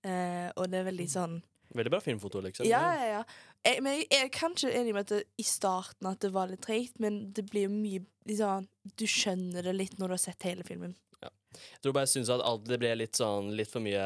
Eh, 0.07 0.49
og 0.57 0.71
det 0.71 0.81
er 0.81 0.91
veldig 0.93 1.11
sånn 1.11 1.37
Veldig 1.77 1.91
bra 1.91 1.99
filmfoto, 2.01 2.41
liksom. 2.41 2.67
Ja, 2.71 2.81
ja, 2.95 3.07
ja. 3.19 3.23
Jeg, 3.67 3.83
men 3.83 3.99
jeg 3.99 4.21
er 4.23 4.29
kanskje 4.33 4.71
enig 4.71 4.93
med 4.95 5.09
at 5.09 5.17
det, 5.17 5.25
i 5.43 5.45
starten 5.45 6.07
at 6.09 6.23
det 6.23 6.31
var 6.33 6.47
litt 6.49 6.63
treigt, 6.65 7.01
men 7.03 7.25
det 7.35 7.43
blir 7.51 7.67
jo 7.67 7.73
mye 7.75 8.05
liksom, 8.29 8.69
Du 8.97 9.05
skjønner 9.11 9.67
det 9.67 9.75
litt 9.75 9.99
når 9.99 10.13
du 10.13 10.15
har 10.15 10.23
sett 10.23 10.47
hele 10.47 10.65
filmen. 10.65 10.95
Jeg 11.27 11.81
tror 11.83 11.95
bare 11.97 12.05
jeg 12.05 12.19
syns 12.19 12.31
at 12.31 12.45
alt 12.45 12.67
det 12.69 12.77
ble 12.83 12.91
litt 13.01 13.17
sånn 13.17 13.47
Litt 13.57 13.71
for 13.73 13.81
mye 13.81 14.05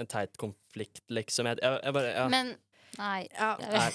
en 0.00 0.08
teit 0.10 0.36
konflikt, 0.40 1.02
liksom. 1.12 1.46
Jeg, 1.50 1.60
jeg, 1.62 1.80
jeg 1.84 1.96
bare 1.98 2.14
ja. 2.14 2.28
Men 2.32 2.54
Nei. 2.98 3.28
Ja, 3.36 3.52
Nei, 3.60 3.90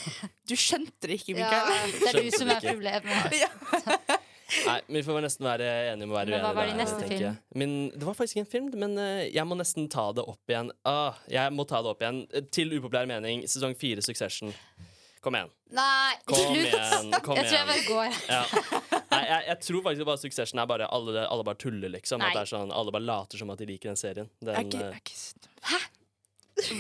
du 0.48 0.54
skjønte 0.56 1.10
det 1.10 1.18
ikke, 1.18 1.34
Ja, 1.36 1.48
Mikael. 1.50 1.96
det 2.00 2.12
er 2.14 2.20
du 2.24 2.38
som 2.38 2.52
er 2.54 2.62
problemet. 2.64 3.34
Ja. 3.36 3.50
nei, 4.70 4.76
vi 4.96 5.02
får 5.04 5.18
nesten 5.26 5.48
være 5.50 5.68
enige 5.92 6.06
om 6.08 6.14
å 6.14 6.18
være 6.20 6.30
uenige. 6.32 6.44
hva 6.46 6.52
var 6.56 6.70
din 6.70 6.80
neste 6.80 7.10
film? 7.10 7.36
Min, 7.60 7.74
det 7.98 8.06
var 8.08 8.16
faktisk 8.16 8.38
ikke 8.38 8.46
en 8.46 8.52
film, 8.54 8.70
men 8.80 8.96
eh, 9.02 9.26
jeg 9.34 9.44
må 9.50 9.58
nesten 9.60 9.90
ta 9.92 10.06
det 10.16 10.24
opp 10.24 10.54
igjen. 10.54 10.72
Ah, 10.88 11.20
jeg 11.28 11.52
må 11.58 11.66
ta 11.68 11.82
det 11.84 11.92
opp 11.92 12.06
igjen. 12.06 12.22
Eh, 12.32 12.46
Til 12.54 12.78
upopulær 12.78 13.10
mening, 13.10 13.44
sesong 13.50 13.76
fire 13.82 14.06
Succession. 14.06 14.54
Kom 15.26 15.36
igjen. 15.40 15.52
Nei, 15.74 16.14
Kom 16.30 16.40
slutt! 16.40 16.64
igjen. 16.70 17.12
Kom 17.26 17.42
Jeg 17.42 17.50
tror 17.50 17.60
jeg 17.60 17.68
bare 17.74 17.86
går. 17.90 18.22
Ja. 18.30 19.00
Nei, 19.14 19.24
jeg, 19.30 19.48
jeg 19.50 19.60
tror 19.68 19.82
faktisk 19.88 20.08
bare 20.10 20.22
Succession 20.22 20.62
er 20.64 20.70
bare 20.70 20.88
alle, 20.98 21.26
alle 21.26 21.48
bare 21.48 21.60
tuller, 21.64 21.92
liksom. 21.94 22.22
Nei. 22.22 22.30
At 22.30 22.38
det 22.40 22.46
er 22.46 22.52
sånn, 22.54 22.74
Alle 22.76 22.94
bare 22.96 23.08
later 23.08 23.42
som 23.42 23.54
at 23.54 23.62
de 23.62 23.68
liker 23.70 23.92
den 23.92 24.00
serien. 24.00 24.32
Den, 24.42 24.54
er 24.54 24.66
ikke, 24.68 24.82
eh, 24.82 24.96
er 24.96 25.04
ikke 25.04 25.16
Hæ? 25.72 25.82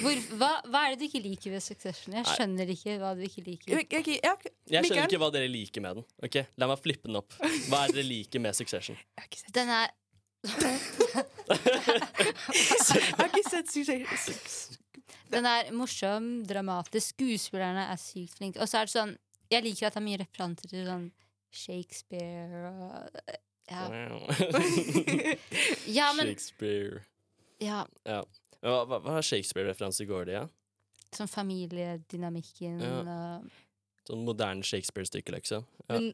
Hvor, 0.03 0.19
hva, 0.37 0.51
hva 0.69 0.83
er 0.85 0.93
det 0.93 0.99
du 1.01 1.05
ikke 1.07 1.21
liker 1.23 1.55
ved 1.55 1.63
Succession? 1.65 2.13
Jeg 2.13 2.27
skjønner 2.29 2.69
ikke 2.75 2.99
hva 3.01 3.15
du 3.17 3.23
ikke 3.25 3.41
liker. 3.47 3.73
Ok, 3.79 3.95
ok, 3.99 4.09
ja, 4.19 4.33
ok. 4.37 4.45
jeg 4.69 4.85
skjønner 4.85 5.09
ikke 5.09 5.21
hva 5.23 5.31
dere 5.33 5.49
liker 5.49 5.81
med 5.85 5.99
den. 5.99 6.05
Ok, 6.27 6.37
La 6.61 6.69
meg 6.69 6.79
flippe 6.83 7.09
den 7.09 7.17
opp. 7.19 7.33
Hva 7.41 7.81
er 7.81 7.87
det 7.89 7.97
dere 7.97 8.09
liker 8.11 8.43
med 8.43 8.57
Succession? 8.57 8.95
Jeg 9.01 9.23
har 9.23 9.29
ikke 9.31 9.41
sett, 9.41 9.53
Den 9.57 9.73
er 9.73 9.87
jeg 10.43 10.51
har 13.17 13.29
ikke 13.31 13.49
sett 13.49 13.73
Succession. 13.73 14.79
Den 15.33 15.47
er 15.49 15.71
morsom, 15.73 16.29
dramatisk. 16.47 17.15
Skuespillerne 17.15 17.87
er 17.89 17.99
sykt 18.01 18.37
flinke. 18.37 18.61
Og 18.61 18.69
så 18.69 18.81
er 18.81 18.89
det 18.89 18.93
sånn 18.93 19.15
Jeg 19.51 19.65
liker 19.65 19.89
at 19.89 19.95
det 19.95 20.01
er 20.01 20.05
mye 20.05 20.21
referanser 20.21 20.69
til 20.69 20.85
sånn 20.87 21.07
Shakespeare 21.53 22.73
og 22.73 23.09
Ja, 23.71 23.83
ja 25.97 26.07
men 26.17 26.25
Shakespeare. 26.33 27.03
ja, 27.63 27.83
Hva, 28.63 28.79
hva, 28.87 28.97
hva 29.03 29.21
Shakespeare-referanse 29.23 30.03
går 30.09 30.21
det 30.27 30.33
i? 30.33 30.35
Ja? 30.41 30.45
Sånn 31.13 31.29
familiedynamikken 31.31 32.81
Ja. 32.81 32.93
og 32.99 33.07
Sånn 34.07 34.25
moderne 34.27 34.63
Shakespeare-stykke, 34.67 35.31
liksom. 35.37 35.63
Ja. 35.87 35.95
Men 35.95 36.09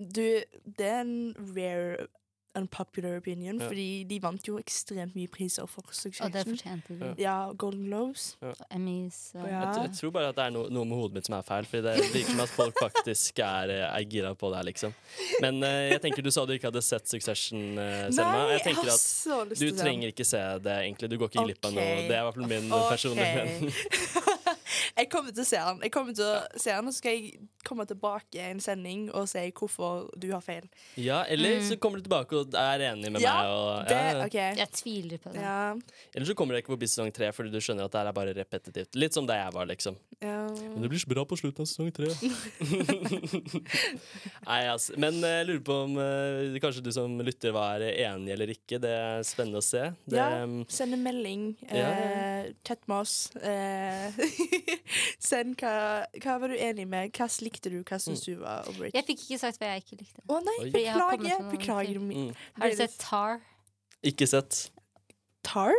du, 0.00 0.24
det 0.64 0.86
er 0.88 1.00
en 1.02 1.34
rare 1.54 2.06
unpopular 2.54 3.16
opinion, 3.16 3.60
Ja. 3.60 3.68
fordi 3.68 4.04
de 4.08 4.18
vant 4.22 4.48
jo 4.48 4.58
ekstremt 4.58 5.14
mye 5.14 5.28
priser 5.28 5.66
for 5.66 5.82
Succession. 5.90 6.26
Og 6.26 6.32
det 6.32 6.44
fortjente 6.46 6.98
de. 6.98 7.14
Ja. 7.18 7.24
Ja, 7.24 7.52
Golden 7.52 7.86
Globes. 7.86 8.36
Og 8.40 8.54
Emmys 8.70 9.32
og 9.34 9.48
Ja. 9.48 9.60
Jeg, 9.60 9.88
jeg 9.88 9.96
tror 9.98 10.10
bare 10.10 10.28
at 10.28 10.36
det 10.36 10.44
er 10.44 10.50
no, 10.50 10.68
noe 10.68 10.84
med 10.84 10.96
hodet 10.96 11.14
mitt 11.14 11.26
som 11.26 11.36
er 11.38 11.42
feil. 11.42 11.64
Fordi 11.64 11.82
det 11.82 12.12
virker 12.14 12.30
som 12.30 12.40
at 12.40 12.48
folk 12.48 12.74
faktisk 12.80 13.38
er, 13.38 13.70
eh, 13.70 13.86
er 13.88 14.04
gira 14.04 14.34
på 14.34 14.50
det 14.50 14.56
her, 14.56 14.68
liksom. 14.70 14.94
Men 15.40 15.62
uh, 15.62 15.68
jeg 15.90 16.00
tenker 16.02 16.22
du 16.22 16.30
sa 16.30 16.44
du 16.46 16.54
ikke 16.56 16.70
hadde 16.70 16.82
sett 16.82 17.08
Succession, 17.08 17.78
uh, 17.78 18.10
Selma. 18.10 18.32
Nei, 18.32 18.44
Jeg 18.44 18.58
jeg 18.58 18.64
tenker 18.68 18.90
har 18.90 18.94
at 18.94 19.00
så 19.00 19.40
lyst 19.48 19.60
du 19.60 19.66
til 19.68 19.78
trenger 19.78 20.12
ikke 20.14 20.24
se 20.24 20.42
det, 20.64 20.76
egentlig. 20.84 21.10
Du 21.10 21.18
går 21.18 21.32
ikke 21.32 21.46
glipp 21.50 21.64
av 21.64 21.74
noe. 21.74 21.88
Det 22.08 22.14
er 22.14 22.20
i 22.20 22.26
hvert 22.28 22.38
fall 22.38 22.48
min 22.48 22.72
okay. 22.72 22.90
personlige 22.90 23.34
mening. 23.40 23.74
jeg 25.00 25.10
kommer 25.10 25.34
til 25.34 25.42
å 25.42 25.48
se 25.48 25.60
den. 25.68 25.82
Jeg 25.82 25.94
kommer 25.94 26.14
til 26.14 26.24
å 26.24 26.38
se 26.56 26.70
den, 26.70 26.86
Og 26.86 26.94
så 26.94 27.02
skal 27.02 27.18
jeg 27.18 27.34
komme 27.64 27.86
tilbake 27.88 28.38
i 28.38 28.44
en 28.50 28.60
sending 28.60 29.06
og 29.14 29.26
si 29.30 29.46
hvorfor 29.56 30.08
du 30.20 30.28
har 30.32 30.40
feil. 30.44 30.68
Ja, 31.00 31.22
eller 31.28 31.54
Mm. 31.60 31.68
så 31.68 31.76
kommer 31.80 31.98
du 31.98 32.04
tilbake 32.08 32.32
og 32.38 32.54
er 32.54 32.78
enig 32.90 33.10
med 33.12 33.20
Ja, 33.22 33.34
meg. 33.40 33.50
Og, 33.50 33.88
Det, 33.88 33.98
ja. 33.98 34.24
OK. 34.24 34.38
Jeg 34.60 34.70
tviler 34.72 35.18
på 35.18 35.32
det. 35.32 35.40
Ja, 35.42 35.74
Eller 36.14 36.26
så 36.26 36.34
kommer 36.34 36.54
du 36.54 36.60
ikke 36.62 36.74
forbi 36.76 36.86
sesong 36.86 37.12
tre 37.14 37.30
fordi 37.32 37.50
du 37.52 37.58
skjønner 37.60 37.84
at 37.86 37.92
det 37.92 38.00
her 38.00 38.08
er 38.08 38.12
bare 38.16 38.34
repetitivt. 38.34 38.94
Litt 38.94 39.14
som 39.14 39.26
det 39.26 39.36
jeg 39.40 39.52
var, 39.54 39.66
liksom. 39.66 39.96
ja. 40.20 40.48
Men 40.48 40.82
det 40.82 40.90
blir 40.90 40.98
så 41.02 41.08
bra 41.14 41.24
på 41.24 41.36
slutten 41.38 41.62
av 41.62 41.68
sesong 41.70 41.92
tre. 41.94 42.08
Nei, 44.48 44.60
altså. 44.68 44.94
Men 45.00 45.18
eh, 45.24 45.38
jeg 45.40 45.46
lurer 45.48 45.62
på 45.66 45.76
om 45.86 45.96
eh, 46.00 46.58
kanskje 46.62 46.82
du 46.84 46.90
som 46.94 47.14
lytter 47.24 47.54
var 47.54 47.82
enig 47.84 48.32
eller 48.34 48.52
ikke. 48.54 48.78
Det 48.82 48.90
er 48.92 49.24
spennende 49.26 49.60
å 49.62 49.64
se. 49.64 49.86
Det, 50.06 50.18
Ja. 50.18 50.44
Send 50.68 50.94
en 50.96 51.02
melding. 51.04 51.44
Ja. 51.68 51.88
Eh, 51.90 52.52
chat 52.66 52.82
med 52.90 52.96
oss. 53.04 53.14
Eh, 53.36 54.12
send 55.30 55.56
hva, 55.60 56.04
hva 56.22 56.36
var 56.42 56.52
du 56.52 56.56
enig 56.58 56.86
med? 56.90 57.12
Hva 57.16 57.28
likte 57.54 57.72
du? 57.72 57.80
Hva 57.86 57.98
syns 58.02 58.26
du 58.26 58.34
var 58.42 58.68
overrated? 58.68 58.98
Jeg 58.98 59.08
fikk 59.08 59.26
ikke 59.28 59.40
sagt 59.46 59.62
hva 59.62 59.72
jeg 59.72 59.84
ikke 59.86 60.00
likte. 60.02 60.24
Å 60.28 60.40
nei, 60.44 60.56
Oi. 60.60 60.70
Beklager. 60.74 61.44
Beklager. 61.54 62.00
mm. 62.04 62.30
Har 62.60 62.72
du 62.72 62.80
sett 62.82 62.96
Tar 63.00 63.38
Ikke 64.04 64.28
sett. 64.28 64.64
Tar? 65.46 65.78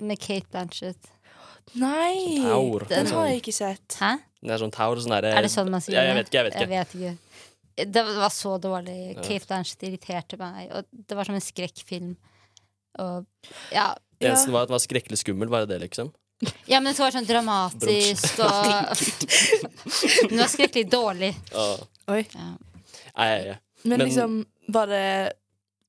med 0.00 0.18
Kate 0.20 0.46
Blanchett? 0.50 1.10
Nei, 1.74 2.40
Taur. 2.42 2.86
den 2.88 3.10
har 3.12 3.28
jeg 3.28 3.42
ikke 3.42 3.54
sett. 3.54 3.98
Hæ? 4.00 4.14
Det 4.40 4.54
er 4.54 4.62
sånn 4.62 4.72
taur 4.72 5.00
sånn 5.02 5.16
Er 5.18 5.42
det 5.42 5.50
sånn 5.52 5.70
man 5.72 5.82
sier 5.82 5.98
Ja, 5.98 6.04
jeg 6.06 6.20
vet 6.20 6.30
ikke. 6.30 6.38
Jeg 6.38 6.46
vet 6.46 6.54
ikke. 6.54 6.62
Jeg 6.62 6.70
vet 6.70 6.94
ikke. 6.94 7.92
Det 7.94 8.04
var 8.06 8.32
så 8.34 8.54
dårlig. 8.62 8.96
Ja. 9.12 9.22
Kate 9.26 9.50
Blanchett 9.50 9.84
irriterte 9.86 10.38
meg. 10.40 10.70
Og 10.74 10.86
det 10.90 11.18
var 11.18 11.28
som 11.28 11.36
en 11.38 11.44
skrekkfilm. 11.44 12.14
Og 13.02 13.26
ja. 13.74 13.90
Det 14.18 14.30
Eneste 14.30 14.54
var 14.54 14.64
at 14.66 14.70
den 14.70 14.78
var 14.78 14.82
skrekkelig 14.82 15.20
skummel, 15.20 15.50
var 15.52 15.66
det 15.66 15.74
det, 15.76 15.82
liksom? 15.86 16.10
Ja, 16.70 16.78
men 16.78 16.92
det 16.94 17.00
var 17.02 17.10
sånn 17.10 17.26
dramatisk 17.26 18.38
og 18.44 18.92
Den 20.30 20.38
var 20.38 20.50
skrekkelig 20.52 20.84
dårlig. 20.92 21.32
Oi. 22.08 22.20
Ja. 22.34 22.46
Nei, 23.18 23.26
ja, 23.32 23.38
ja. 23.48 23.56
Men, 23.82 23.98
Men- 23.98 24.06
liksom, 24.06 24.38
var 24.74 24.86
det 24.90 25.32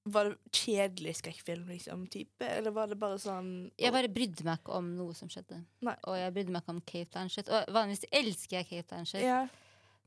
Var 0.10 0.26
det 0.30 0.38
kjedelig 0.56 1.16
skrekkfilm, 1.20 1.68
liksom? 1.70 2.08
Type? 2.10 2.42
Eller 2.48 2.72
var 2.74 2.88
det 2.90 2.96
bare 2.98 3.20
sånn 3.22 3.70
Jeg 3.78 3.92
bare 3.94 4.10
brydde 4.10 4.44
meg 4.48 4.58
ikke 4.64 4.74
om 4.80 4.88
noe 4.98 5.14
som 5.14 5.30
skjedde. 5.30 5.60
Nei. 5.86 5.94
Og 6.08 6.16
jeg 6.18 6.34
brydde 6.34 6.54
meg 6.56 6.64
ikke 6.64 6.74
om 6.74 6.82
Kate 6.82 7.12
Blanchett. 7.14 7.50
Og 7.54 7.70
vanligvis 7.76 8.06
elsker 8.12 8.58
jeg 8.62 8.70
Kate 8.72 8.88
Blanchett, 8.96 9.22
Ja. 9.28 9.44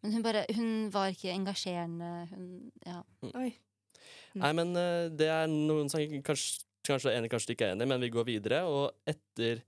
men 0.02 0.12
hun, 0.16 0.22
bare, 0.24 0.42
hun 0.56 0.90
var 0.90 1.12
ikke 1.14 1.30
engasjerende. 1.36 2.10
Hun, 2.32 2.72
ja. 2.86 3.02
Oi. 3.38 3.52
Nei, 4.34 4.52
men 4.58 4.74
eh, 4.74 5.08
det 5.14 5.28
er 5.30 5.46
noen 5.52 5.90
som 5.92 6.00
kanskje, 6.00 6.64
kanskje 6.88 7.12
er 7.12 7.20
enig, 7.20 7.30
kanskje 7.30 7.54
ikke 7.54 7.68
er 7.68 7.76
enig, 7.76 7.86
men 7.92 8.00
vi 8.02 8.10
går 8.10 8.26
videre. 8.26 8.62
Og 8.66 8.90
etter 9.06 9.62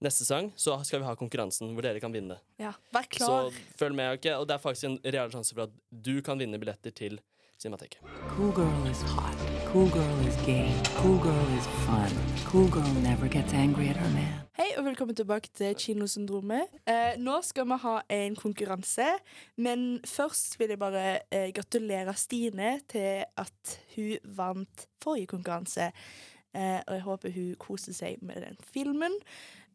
neste 0.00 0.24
sang 0.24 0.52
så 0.56 0.78
skal 0.86 1.02
vi 1.02 1.08
ha 1.08 1.14
konkurransen 1.18 1.74
hvor 1.76 1.84
dere 1.84 2.00
kan 2.00 2.12
vinne. 2.14 2.38
Ja. 2.60 2.72
Vær 2.94 3.04
Så 3.18 3.52
følg 3.78 3.94
med. 3.94 4.14
okay? 4.18 4.34
Og 4.38 4.46
det 4.48 4.54
er 4.54 4.62
faktisk 4.62 4.84
en 4.88 4.98
real 5.04 5.30
sjanse 5.30 5.54
for 5.54 5.68
at 5.68 5.74
du 5.90 6.20
kan 6.22 6.38
vinne 6.40 6.58
billetter 6.58 6.90
til 6.90 7.20
Cinemateket. 7.60 8.00
Cool 8.32 8.54
girl 8.56 8.86
is 8.88 9.02
hot. 9.12 9.36
Cool 9.68 9.90
girl 9.92 10.20
is 10.26 10.36
gay. 10.46 10.70
Cool 10.96 11.18
girl 11.20 11.50
is 11.58 11.66
fun. 11.84 12.14
Cool 12.48 12.70
girl 12.72 12.88
never 13.04 13.28
gets 13.28 13.52
angry 13.52 13.90
at 13.92 13.98
her 14.00 14.08
man. 14.14 14.30
Hei 14.56 14.70
og 14.78 14.86
velkommen 14.86 15.16
tilbake 15.16 15.52
til 15.52 15.74
Kinosyndromet. 15.76 16.72
Eh, 16.88 17.18
nå 17.20 17.36
skal 17.44 17.68
vi 17.68 17.76
ha 17.84 17.98
en 18.16 18.36
konkurranse, 18.36 19.10
men 19.60 20.00
først 20.08 20.56
vil 20.60 20.72
jeg 20.72 20.80
bare 20.80 21.04
eh, 21.28 21.52
gratulere 21.52 22.16
Stine 22.16 22.78
til 22.88 23.24
at 23.36 23.76
hun 23.94 24.16
vant 24.24 24.86
forrige 25.04 25.28
konkurranse. 25.36 25.90
Eh, 26.56 26.80
og 26.86 26.94
jeg 26.96 27.02
håper 27.04 27.30
hun 27.36 27.54
koser 27.60 27.92
seg 27.94 28.24
med 28.24 28.40
den 28.42 28.56
filmen. 28.72 29.12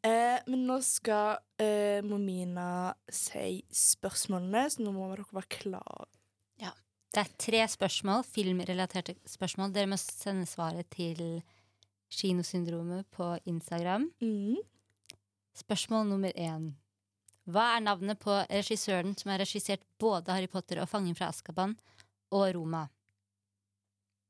Eh, 0.05 0.37
men 0.45 0.67
nå 0.67 0.77
skal 0.85 1.39
eh, 1.57 2.03
Momina 2.05 2.93
si 3.09 3.63
spørsmålene, 3.73 4.67
så 4.69 4.85
nå 4.85 4.93
må 4.93 5.09
dere 5.11 5.25
være 5.33 5.57
klare. 5.59 6.11
Det 7.15 7.21
er 7.21 7.35
tre 7.39 7.59
spørsmål, 7.71 8.25
filmrelaterte 8.27 9.13
spørsmål. 9.31 9.69
Dere 9.71 9.87
må 9.87 9.95
sende 9.95 10.43
svaret 10.51 10.89
til 10.91 11.21
Kinosyndromet 12.11 13.07
på 13.15 13.29
Instagram. 13.47 14.09
Mm. 14.19 14.57
Spørsmål 15.55 16.09
nummer 16.09 16.35
én. 16.35 16.73
Hva 17.47 17.77
er 17.77 17.85
navnet 17.85 18.19
på 18.19 18.35
regissøren 18.49 19.15
som 19.15 19.31
har 19.31 19.39
regissert 19.39 19.85
både 19.97 20.35
Harry 20.35 20.51
Potter 20.51 20.81
og 20.83 20.89
Fangen 20.91 21.15
fra 21.15 21.29
Azkaban 21.31 21.77
og 22.35 22.49
Roma? 22.57 22.83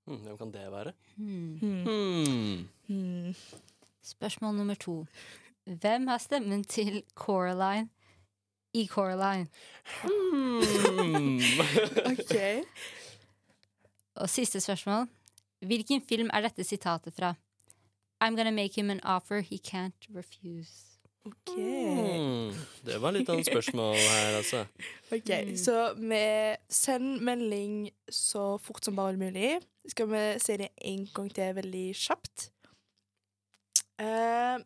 Hmm, 0.05 0.21
hvem 0.21 0.37
kan 0.37 0.53
det 0.53 0.69
være? 0.69 0.93
Hmm. 1.15 1.57
Hmm. 1.63 1.81
Hmm. 1.89 2.67
Hmm. 2.85 3.35
Spørsmål 4.05 4.59
nummer 4.59 4.77
to. 4.77 4.99
Hvem 5.65 6.07
har 6.07 6.17
stemmen 6.21 6.63
til 6.63 7.03
Coraline 7.15 7.89
i 8.73 8.85
Coraline? 8.87 9.47
Mm. 10.03 11.39
OK. 12.11 12.35
Og 14.15 14.29
siste 14.29 14.61
spørsmål. 14.61 15.07
Hvilken 15.65 16.01
film 16.09 16.29
er 16.33 16.41
dette 16.45 16.63
sitatet 16.63 17.13
fra? 17.17 17.33
I'm 18.23 18.35
gonna 18.37 18.51
make 18.51 18.75
him 18.75 18.89
an 18.89 19.01
offer 19.03 19.39
he 19.41 19.57
can't 19.57 20.05
refuse. 20.15 20.99
ok. 21.25 21.55
Mm, 21.57 22.53
Det 22.85 23.01
var 23.01 23.11
litt 23.15 23.29
av 23.29 23.39
et 23.41 23.47
spørsmål 23.49 23.95
her, 23.97 24.35
altså. 24.37 24.65
Ok, 25.11 25.31
Så 25.57 25.93
vi 25.97 26.21
send 26.69 27.19
melding 27.25 27.89
så 28.09 28.57
fort 28.61 28.85
som 28.85 28.95
bare 28.95 29.17
mulig. 29.17 29.57
Skal 29.89 30.07
vi 30.11 30.21
si 30.39 30.57
det 30.61 30.69
en 30.81 31.07
gang 31.15 31.31
til 31.33 31.55
veldig 31.57 31.85
kjapt? 31.95 32.51
Uh, 34.01 34.61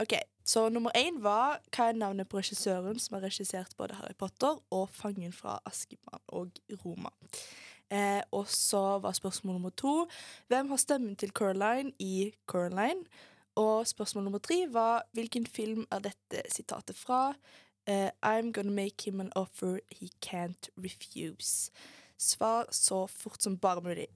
OK, 0.00 0.14
så 0.50 0.68
nummer 0.68 0.90
én 0.98 1.20
var 1.22 1.60
hva 1.70 1.90
er 1.90 1.98
navnet 1.98 2.28
på 2.28 2.40
regissøren 2.40 2.98
som 2.98 3.16
har 3.16 3.26
regissert 3.28 3.76
både 3.78 3.98
Harry 4.00 4.16
Potter 4.18 4.56
og 4.74 4.88
Fangen 4.90 5.34
fra 5.36 5.60
Askeban 5.68 6.22
og 6.34 6.58
Roma. 6.82 7.12
Eh, 7.90 8.22
og 8.34 8.48
så 8.50 8.98
var 9.02 9.14
spørsmål 9.14 9.58
nummer 9.58 9.74
to 9.78 10.08
hvem 10.50 10.70
har 10.70 10.80
stemmen 10.80 11.14
til 11.18 11.30
Coraline 11.30 11.92
i 11.98 12.32
Coraline? 12.50 13.04
Og 13.58 13.86
spørsmål 13.86 14.24
nummer 14.24 14.42
tre 14.42 14.64
var 14.70 15.06
hvilken 15.12 15.46
film 15.46 15.86
er 15.90 16.02
dette 16.08 16.42
sitatet 16.50 16.98
fra? 16.98 17.34
Eh, 17.86 18.10
I'm 18.26 18.50
gonna 18.52 18.74
make 18.74 19.04
him 19.04 19.20
an 19.20 19.32
offer 19.36 19.78
he 19.90 20.10
can't 20.26 20.70
refuse. 20.78 21.70
Svar 22.18 22.66
så 22.70 23.06
fort 23.06 23.42
som 23.42 23.58
bare 23.58 23.80
mulig. 23.80 24.06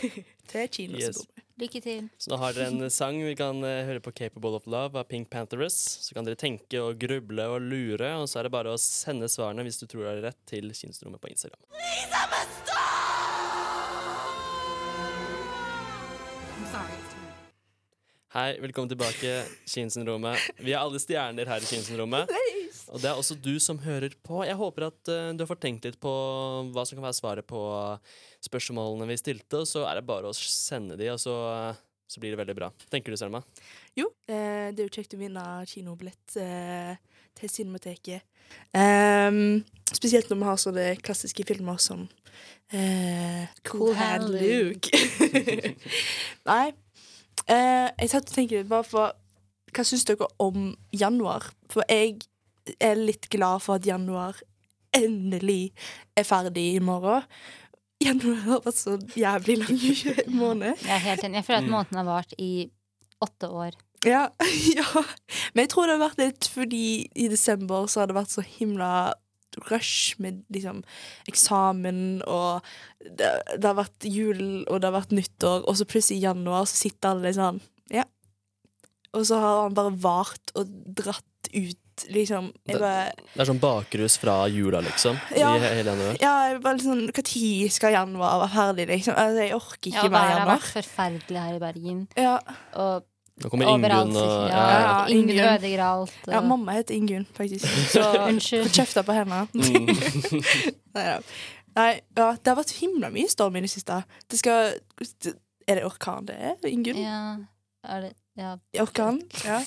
til 0.48 0.68
kinosyndromet. 0.68 1.44
Lykke 1.62 1.78
til. 1.78 2.06
Så 2.18 2.32
nå 2.32 2.40
har 2.42 2.56
dere 2.56 2.72
en 2.72 2.90
sang 2.90 3.20
vi 3.22 3.36
kan 3.38 3.62
eh, 3.62 3.84
høre 3.86 4.02
på 4.02 4.10
'Capable 4.10 4.58
of 4.58 4.66
Love' 4.66 4.98
av 4.98 5.06
Pink 5.06 5.30
Pantheress. 5.30 5.76
Så 6.02 6.16
kan 6.16 6.26
dere 6.26 6.34
tenke 6.34 6.80
og 6.82 6.98
gruble 6.98 7.46
og 7.54 7.62
lure, 7.62 8.08
og 8.18 8.26
så 8.26 8.40
er 8.40 8.48
det 8.48 8.54
bare 8.56 8.72
å 8.74 8.80
sende 8.82 9.30
svarene 9.30 9.62
hvis 9.62 9.78
du 9.78 9.86
tror 9.86 10.08
det 10.08 10.16
er 10.16 10.24
rett, 10.26 10.40
til 10.50 10.74
Kinsrommet 10.74 11.22
på 11.22 11.30
Instagram. 11.30 11.62
Hei, 18.32 18.56
velkommen 18.58 18.88
tilbake, 18.88 19.44
Kinsenrommet. 19.68 20.40
Vi 20.58 20.72
er 20.72 20.80
alle 20.80 20.98
stjerner 20.98 21.46
her 21.46 21.62
i 21.62 21.68
Kinsyndromet. 21.68 22.32
Og 22.92 23.00
det 23.00 23.08
er 23.08 23.16
også 23.16 23.38
du 23.40 23.54
som 23.62 23.80
hører 23.80 24.12
på. 24.20 24.42
Jeg 24.44 24.58
håper 24.58 24.90
at 24.90 25.12
uh, 25.12 25.30
du 25.32 25.44
har 25.44 25.48
fått 25.48 25.62
tenkt 25.64 25.86
litt 25.88 26.00
på 26.02 26.12
hva 26.74 26.84
som 26.84 26.98
kan 26.98 27.06
være 27.08 27.16
svaret 27.16 27.48
på 27.48 27.62
spørsmålene 28.44 29.08
vi 29.08 29.16
stilte, 29.20 29.62
og 29.62 29.70
så 29.70 29.86
er 29.88 29.98
det 29.98 30.08
bare 30.08 30.28
å 30.28 30.36
sende 30.36 30.98
de, 31.00 31.08
og 31.14 31.20
så, 31.22 31.38
uh, 31.72 31.80
så 32.12 32.20
blir 32.20 32.34
det 32.34 32.42
veldig 32.42 32.56
bra. 32.58 32.68
Tenker 32.92 33.14
du, 33.14 33.16
Selma? 33.16 33.40
Jo, 33.96 34.10
eh, 34.28 34.68
det 34.72 34.82
er 34.82 34.84
jo 34.84 34.92
kjekt 34.92 35.16
å 35.16 35.20
vinne 35.20 35.44
kinobillett 35.68 36.36
eh, 36.40 36.98
til 37.38 37.52
Cinemateket. 37.52 38.26
Um, 38.76 39.62
spesielt 39.88 40.28
når 40.28 40.40
vi 40.40 40.48
har 40.50 40.60
sånne 40.60 40.84
klassiske 41.00 41.46
filmer 41.48 41.78
som 41.80 42.04
eh, 42.68 43.48
Cool 43.68 43.94
Hand 43.96 44.28
Luke. 44.34 44.92
Nei. 46.50 46.66
Eh, 47.48 47.88
jeg 47.88 48.12
satt 48.12 48.28
og 48.28 48.34
tenkte 48.34 48.60
litt 48.60 48.68
bare 48.70 48.86
for 48.86 49.16
Hva 49.72 49.84
syns 49.88 50.04
dere 50.04 50.28
om 50.42 50.74
januar? 50.92 51.48
For 51.72 51.88
jeg 51.88 52.20
er 52.80 52.94
litt 53.00 53.28
glad 53.32 53.62
for 53.64 53.78
at 53.80 53.86
januar 53.88 54.38
endelig 54.94 55.72
er 56.18 56.26
ferdig 56.28 56.66
i 56.76 56.82
morgen. 56.84 57.24
Januar 58.02 58.40
har 58.46 58.60
vært 58.64 58.78
så 58.80 58.96
jævlig 59.16 59.56
lang 59.62 59.80
måned. 60.42 60.76
Jeg 60.82 60.92
er 60.96 61.04
helt 61.06 61.24
enig. 61.24 61.40
Jeg 61.40 61.46
føler 61.48 61.62
at 61.62 61.68
Mm. 61.68 61.74
måneden 61.76 62.00
har 62.02 62.08
vart 62.10 62.32
i 62.38 62.52
åtte 63.22 63.48
år. 63.50 63.76
Ja, 64.04 64.28
ja. 64.78 64.86
Men 65.54 65.62
jeg 65.64 65.70
tror 65.70 65.86
det 65.86 65.96
har 65.98 66.08
vært 66.08 66.18
litt 66.22 66.48
fordi 66.50 66.84
i 67.14 67.28
desember 67.30 67.86
så 67.86 68.00
har 68.02 68.10
det 68.10 68.16
vært 68.18 68.34
så 68.34 68.42
himla 68.42 69.12
rush 69.68 70.16
med 70.18 70.42
liksom 70.50 70.78
eksamen, 71.28 72.22
og 72.26 72.62
det, 73.04 73.28
det 73.58 73.66
har 73.68 73.76
vært 73.76 74.06
jul, 74.08 74.64
og 74.64 74.80
det 74.80 74.88
har 74.88 74.94
vært 74.96 75.12
nyttår, 75.12 75.66
og 75.68 75.76
så 75.76 75.84
plutselig 75.84 76.22
i 76.22 76.24
januar 76.24 76.64
så 76.66 76.78
sitter 76.86 77.10
alle 77.12 77.28
liksom 77.28 77.58
sånn 77.60 77.60
Ja. 77.92 78.04
Og 79.12 79.26
så 79.28 79.36
har 79.42 79.58
han 79.66 79.74
bare 79.76 79.92
vart 80.00 80.54
og 80.56 80.70
dratt 80.96 81.50
ut, 81.52 81.81
liksom. 82.10 82.52
Jeg 82.68 82.78
bare 82.80 83.12
Det 83.34 83.40
er 83.44 83.48
sånn 83.50 83.60
bakrus 83.62 84.16
fra 84.18 84.34
jula, 84.48 84.80
liksom. 84.82 85.18
Ja. 85.36 85.52
I 85.56 85.60
he- 85.62 85.74
hele 85.78 85.90
januar. 85.94 86.16
Ja, 86.20 86.32
jeg 86.48 86.62
bare 86.62 86.74
litt 86.78 86.86
sånn 86.86 87.02
Når 87.06 87.12
skal 87.70 87.92
januar 87.92 88.40
være 88.42 88.52
ferdig, 88.56 88.86
liksom? 88.88 89.14
Altså, 89.16 89.40
jeg 89.46 89.54
orker 89.54 89.90
ikke 89.92 90.10
mer 90.10 90.28
Det 90.28 90.38
har 90.40 90.50
vært 90.52 90.68
forferdelig 90.76 91.40
her 91.46 91.54
i 91.54 91.62
Bergen. 91.66 92.08
Ja, 92.16 92.36
Og 92.74 93.04
Nå 93.42 93.48
kommer 93.48 93.64
Ingunn 93.66 94.16
og 94.20 94.50
ja, 94.50 94.56
ja, 94.56 94.80
ja. 94.82 95.06
Ingunn. 95.08 95.38
ødelegger 95.40 95.80
alt. 95.82 96.12
Og, 96.28 96.32
ja, 96.34 96.40
mamma 96.40 96.72
heter 96.76 96.94
Ingunn, 96.94 97.24
faktisk. 97.34 97.64
Så 97.94 98.02
Unnskyld. 98.28 98.66
Få 98.68 98.74
kjefta 98.76 99.02
på 99.02 99.12
henne. 99.16 99.48
Nei, 99.56 101.04
ja. 101.06 101.18
Nei, 101.76 101.92
ja, 102.18 102.26
det 102.36 102.50
har 102.52 102.58
vært 102.58 102.74
himla 102.82 103.08
mye 103.10 103.30
storm 103.32 103.56
i 103.56 103.62
det 103.64 103.70
siste. 103.72 104.02
Det 104.28 104.38
skal 104.38 104.74
Er 105.66 105.78
det 105.80 105.84
orkan 105.88 106.26
det 106.28 106.36
er, 106.36 106.56
Ingunn? 106.68 106.98
Ja, 107.00 107.36
er 107.88 108.00
det, 108.04 108.12
ja. 108.38 108.54
Orkan? 108.80 109.18
Ja. 109.44 109.58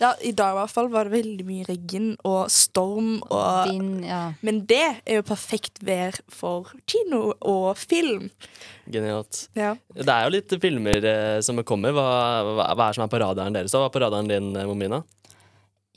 ja. 0.00 0.10
I 0.24 0.32
dag 0.36 0.54
i 0.54 0.58
hvert 0.60 0.72
fall 0.72 0.88
var 0.92 1.08
det 1.08 1.14
veldig 1.18 1.44
mye 1.48 1.66
regn 1.68 2.06
og 2.28 2.46
storm 2.52 3.18
og 3.26 3.70
Vind, 3.70 4.04
ja. 4.08 4.20
Men 4.46 4.62
det 4.70 4.80
er 5.04 5.18
jo 5.20 5.24
perfekt 5.28 5.82
vær 5.84 6.16
for 6.32 6.72
kino 6.88 7.34
og 7.40 7.76
film. 7.80 8.30
Genialt. 8.88 9.46
Ja. 9.58 9.74
Det 9.94 10.08
er 10.08 10.24
jo 10.28 10.34
litt 10.36 10.56
filmer 10.62 11.04
eh, 11.12 11.40
som 11.44 11.60
kommer. 11.68 11.92
Hva, 11.96 12.06
hva, 12.56 12.70
hva 12.76 12.88
er 12.90 12.96
som 12.98 13.04
er 13.06 13.12
på 13.12 13.20
radaren 13.24 13.56
deres? 13.56 13.74
Hva 13.76 13.88
er 13.90 13.94
på 13.96 14.02
radaren 14.04 14.30
din, 14.32 14.52
eh, 14.56 14.68
Momina? 14.68 15.02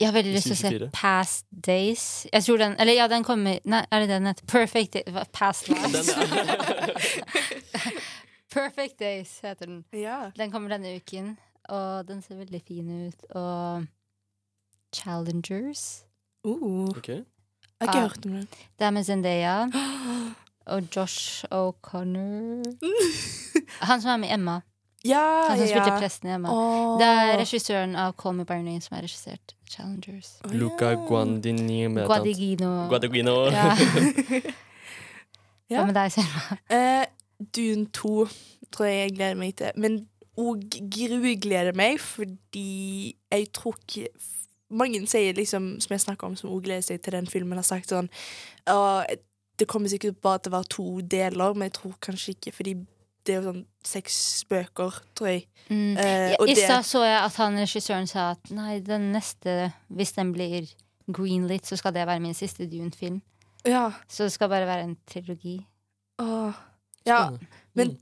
Jeg 0.00 0.08
har 0.08 0.14
veldig 0.16 0.30
lyst 0.32 0.46
til 0.48 0.54
å 0.56 0.60
se 0.60 0.86
Past 0.96 1.44
Days. 1.52 2.04
Jeg 2.32 2.46
tror 2.46 2.56
den, 2.62 2.72
eller 2.80 2.96
ja, 2.96 3.04
den 3.12 3.20
kommer 3.26 3.58
Nei, 3.68 3.82
er 3.92 4.00
det 4.00 4.08
den 4.14 4.28
heter? 4.30 4.46
Perfect 4.48 4.96
Day- 4.96 5.26
Past 5.36 5.68
Lives. 5.72 6.08
Perfect 8.50 8.96
Days 8.98 9.34
heter 9.44 9.66
den. 9.66 9.84
ja. 9.92 10.30
Den 10.36 10.50
kommer 10.50 10.72
denne 10.72 10.94
uken, 10.96 11.34
og 11.70 12.08
den 12.08 12.22
ser 12.22 12.38
veldig 12.40 12.60
fin 12.66 12.90
ut. 13.08 13.24
Og 13.36 13.86
Challengers. 14.94 16.04
Uh, 16.46 16.88
Okay. 16.96 17.16
jeg 17.16 17.24
har 17.80 17.86
ikke 17.86 17.98
Ah. 17.98 18.08
hørt 18.08 18.26
om 18.26 18.32
det. 18.32 18.48
Det 18.78 18.86
er 18.86 18.90
med 18.90 19.04
Zendaya 19.04 19.66
og 20.72 20.82
Josh 20.96 21.44
O'Connor. 21.52 22.64
Han 23.88 24.00
som 24.00 24.10
er 24.10 24.16
med 24.16 24.32
Emma. 24.32 24.60
Ja, 25.04 25.46
Han 25.48 25.58
som 25.58 25.66
spilte 25.66 25.92
ja. 25.92 25.98
presten 25.98 26.28
i 26.28 26.32
Emma. 26.34 26.48
Oh. 26.52 26.98
Det 27.00 27.06
er 27.08 27.38
regissøren 27.40 27.94
av 27.96 28.12
Call 28.20 28.34
Me 28.36 28.44
By 28.44 28.52
Your 28.58 28.62
Name 28.66 28.80
som 28.80 28.94
har 28.96 29.02
regissert 29.02 29.54
Challengers. 29.70 30.34
Å, 30.44 30.50
Luca 30.52 30.90
ja. 30.90 30.98
Guandini. 31.08 31.86
Guadagnino. 31.94 33.46
Ja. 33.50 33.76
Ja. 35.70 35.84
Hva 35.84 35.86
med 35.86 35.94
deg, 35.94 36.10
Selma? 36.10 36.56
Uh, 36.66 37.04
Dune 37.54 37.84
2 37.94 38.14
tror 38.74 38.86
jeg 38.88 38.96
jeg 39.04 39.12
gleder 39.20 39.36
meg 39.38 39.52
til. 39.60 39.70
Men 39.78 40.00
òg 40.40 40.76
grugleder 40.92 41.76
meg, 41.76 42.00
fordi 42.02 43.14
jeg 43.32 43.48
tror 43.56 43.78
ikke 43.80 44.08
Mange 44.70 45.00
sier 45.10 45.34
liksom, 45.34 45.80
som 45.82 45.92
jeg 45.96 46.00
snakker 46.04 46.28
om, 46.28 46.36
som 46.38 46.52
òg 46.54 46.60
gleder 46.62 46.84
seg 46.86 47.00
til 47.02 47.16
den 47.16 47.26
filmen, 47.26 47.58
har 47.58 47.66
sagt 47.66 47.90
sånn 47.90 48.06
Det 49.58 49.66
kommer 49.68 49.90
sikkert 49.90 50.20
bare 50.22 50.38
til 50.38 50.52
å 50.52 50.56
være 50.56 50.70
to 50.70 50.84
deler, 51.02 51.56
men 51.58 51.66
jeg 51.66 51.74
tror 51.80 51.96
kanskje 52.00 52.36
ikke, 52.36 52.52
fordi 52.54 52.74
det 53.26 53.34
er 53.34 53.40
jo 53.40 53.48
sånn 53.50 53.64
seks 53.84 54.14
bøker, 54.48 54.94
tror 55.18 55.28
jeg. 55.28 55.42
Mm. 55.68 55.96
Eh, 56.00 56.36
I 56.48 56.54
stad 56.54 56.86
så 56.88 57.02
jeg 57.04 57.18
at 57.18 57.36
han 57.42 57.58
regissøren 57.60 58.08
sa 58.08 58.30
at 58.36 58.52
nei, 58.54 58.78
den 58.80 59.10
neste, 59.12 59.72
hvis 59.92 60.14
den 60.16 60.30
blir 60.32 60.70
greenlit, 61.10 61.66
så 61.68 61.76
skal 61.76 61.92
det 61.92 62.06
være 62.08 62.22
min 62.24 62.38
siste 62.38 62.64
Dune-film. 62.70 63.18
Ja. 63.66 63.90
Så 64.08 64.24
det 64.24 64.32
skal 64.38 64.48
bare 64.48 64.70
være 64.70 64.86
en 64.86 64.96
trilogi. 65.10 65.58
Åh. 66.22 66.54
ja. 67.06 67.20
Men 67.74 67.90
Mm. 67.90 67.98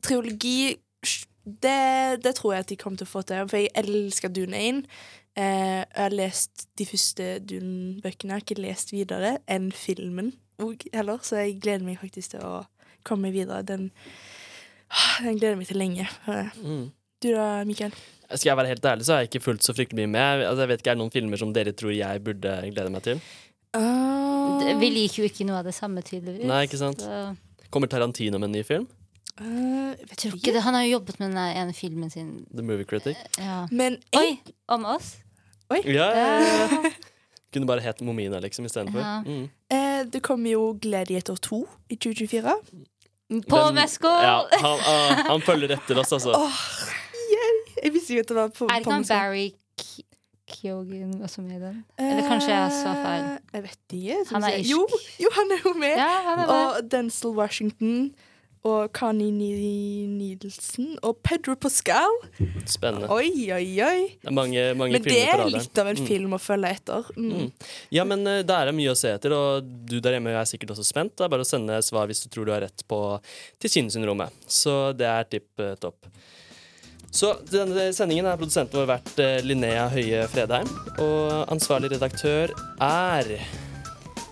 Det, 1.63 2.23
det 2.25 2.35
tror 2.39 2.55
jeg 2.55 2.67
at 2.67 2.73
de 2.73 2.79
kommer 2.81 3.01
til 3.01 3.09
å 3.09 3.13
få 3.13 3.23
til. 3.29 3.49
For 3.51 3.61
jeg 3.61 3.73
elsker 3.79 4.33
Dune 4.35 4.61
1. 4.61 4.83
Eh, 5.39 5.81
jeg 5.85 6.03
har 6.03 6.15
lest 6.15 6.67
de 6.79 6.87
første 6.89 7.31
Dune-bøkene. 7.47 8.33
Jeg 8.33 8.37
har 8.37 8.45
ikke 8.45 8.61
lest 8.63 8.93
videre 8.95 9.39
enn 9.51 9.71
filmen 9.75 10.35
og, 10.59 10.83
heller, 10.91 11.23
så 11.23 11.45
jeg 11.45 11.61
gleder 11.63 11.87
meg 11.87 12.01
faktisk 12.01 12.35
til 12.35 12.43
å 12.43 12.55
komme 13.07 13.31
videre. 13.35 13.63
Den, 13.67 13.91
den 15.23 15.39
gleder 15.39 15.55
jeg 15.55 15.61
meg 15.61 15.71
til 15.71 15.79
lenge. 15.79 16.07
Mm. 16.59 16.87
Du 17.23 17.29
da, 17.35 17.49
Mikael? 17.67 17.95
Skal 18.29 18.51
jeg 18.51 18.59
være 18.61 18.73
helt 18.75 18.85
ærlig, 18.87 19.07
så 19.07 19.15
har 19.15 19.23
jeg 19.23 19.31
ikke 19.31 19.45
fulgt 19.47 19.65
så 19.67 19.75
fryktelig 19.75 20.05
mye 20.05 20.13
med. 20.13 20.43
Altså, 20.49 20.65
jeg 20.65 20.71
vet 20.73 20.83
ikke, 20.83 20.91
Er 20.91 20.99
det 20.99 21.03
noen 21.05 21.15
filmer 21.15 21.41
som 21.41 21.53
dere 21.55 21.73
tror 21.73 21.95
jeg 21.95 22.25
burde 22.27 22.55
glede 22.69 22.93
meg 22.93 23.05
til? 23.07 23.23
Uh, 23.77 24.75
Vi 24.81 24.91
liker 24.93 25.23
jo 25.23 25.31
ikke 25.31 25.47
noe 25.49 25.63
av 25.63 25.69
det 25.69 25.75
samme, 25.77 26.03
tydeligvis. 26.05 26.47
Nei, 26.49 26.65
ikke 26.69 26.81
sant? 26.81 27.03
Så, 27.03 27.69
Kommer 27.73 27.91
Tarantino 27.91 28.41
med 28.41 28.51
en 28.51 28.59
ny 28.59 28.65
film? 28.67 28.87
Uh, 29.41 29.93
vet 29.99 30.17
tror 30.19 30.37
ikke. 30.37 30.53
det. 30.57 30.63
Han 30.65 30.75
har 30.75 30.83
jo 30.87 30.91
jobbet 30.99 31.21
med 31.21 31.31
den 31.35 31.39
ene 31.63 31.75
filmen 31.77 32.11
sin. 32.11 32.33
The 32.55 32.63
Movie 32.63 32.85
Critic? 32.89 33.17
Ja. 33.39 33.67
Men 33.71 33.99
jeg, 34.13 34.39
Oi! 34.47 34.55
Om 34.69 34.85
oss? 34.97 35.17
Ja, 35.71 35.83
ja, 35.85 36.09
ja. 36.17 36.69
Ja. 36.83 36.91
Kunne 37.53 37.67
bare 37.69 37.81
hett 37.81 38.01
Momina, 38.05 38.39
liksom, 38.45 38.65
istedenfor. 38.69 39.01
Ja. 39.01 39.23
Mm. 39.25 39.49
Uh, 39.73 40.03
det 40.13 40.21
kommer 40.25 40.51
jo 40.53 40.73
Gladiator 40.81 41.37
2 41.37 41.63
i 41.89 41.97
2024. 41.97 42.57
På 43.49 43.63
Meskål! 43.77 44.23
Ja, 44.25 44.37
han, 44.63 44.79
uh, 44.81 45.23
han 45.29 45.43
følger 45.45 45.75
etter 45.77 45.99
oss, 46.01 46.13
altså. 46.17 46.33
Oh, 46.37 46.61
yeah. 47.29 47.57
Jeg 47.85 47.93
visste 47.95 48.15
ikke 48.15 48.25
at 48.27 48.29
det 48.33 48.37
var 48.39 48.53
på 48.57 48.69
Er 48.73 48.81
ikke 48.81 48.93
han. 48.97 49.05
Barry 49.09 49.51
Kyogen 50.49 51.23
også 51.23 51.43
med 51.45 51.57
i 51.57 51.61
den? 51.61 51.83
Eller 52.01 52.25
kanskje 52.29 52.55
jeg 52.55 52.73
sa 52.73 52.95
feil. 52.97 53.25
Eh, 53.25 53.39
Jeg 53.53 53.63
vet 53.67 53.97
ikke. 53.99 54.17
Han 54.31 54.47
er 54.49 54.55
isk 54.57 54.59
irsk. 54.59 54.71
Jo, 54.71 54.87
jo, 55.25 55.33
han 55.37 55.53
er 55.53 55.61
jo 55.67 55.73
med. 55.77 55.97
Ja, 56.01 56.09
han 56.25 56.39
er 56.39 56.47
med. 56.47 56.55
og 56.55 56.91
Denzil 56.91 57.35
Washington 57.37 58.15
og 58.67 58.93
Kani 58.97 59.29
Nidelsen 59.33 60.97
og 61.07 61.21
Pedro 61.23 61.55
Pascal. 61.61 62.17
Spennende. 62.69 63.09
Oi, 63.15 63.31
oi, 63.55 63.67
oi. 63.85 64.01
Det 64.19 64.31
er 64.31 64.35
mange, 64.35 64.65
mange 64.79 64.97
Men 64.99 65.05
det 65.07 65.19
er 65.29 65.45
litt 65.47 65.79
av 65.79 65.89
en 65.93 65.99
Mm. 65.99 66.07
film 66.07 66.35
å 66.35 66.41
følge 66.43 66.71
etter. 66.79 67.05
Mm. 67.17 67.31
Mm. 67.33 67.53
Ja, 67.95 68.05
men 68.05 68.27
uh, 68.27 68.43
det 68.43 68.55
er 68.55 68.73
mye 68.73 68.93
å 68.93 68.97
se 68.99 69.13
etter, 69.15 69.33
og 69.33 69.65
du 69.65 70.01
der 70.01 70.19
hjemme 70.19 70.35
er 70.35 70.45
sikkert 70.49 70.75
også 70.75 70.85
spent. 70.87 71.17
Det 71.17 71.25
er 71.25 71.33
bare 71.33 71.47
å 71.47 71.49
sende 71.49 71.79
svar 71.83 72.07
hvis 72.11 72.25
du 72.25 72.29
tror 72.35 72.47
du 72.47 72.53
har 72.53 72.61
rett 72.67 72.85
på 72.89 73.01
til 73.61 73.71
Synssyndromet. 73.71 74.35
Så 74.47 74.93
det 74.99 75.07
er 75.07 75.25
tipp 75.31 75.49
uh, 75.63 75.75
topp. 75.81 76.11
Så 77.11 77.31
denne 77.49 77.87
sendingen 77.97 78.27
er 78.29 78.37
produsenten 78.37 78.77
vår 78.83 78.91
vært 78.91 79.19
eh, 79.25 79.39
Linnea 79.41 79.87
Høie 79.89 80.27
Fredheim, 80.29 80.69
og 81.01 81.49
ansvarlig 81.49 81.89
redaktør 81.95 82.53
er 82.85 83.31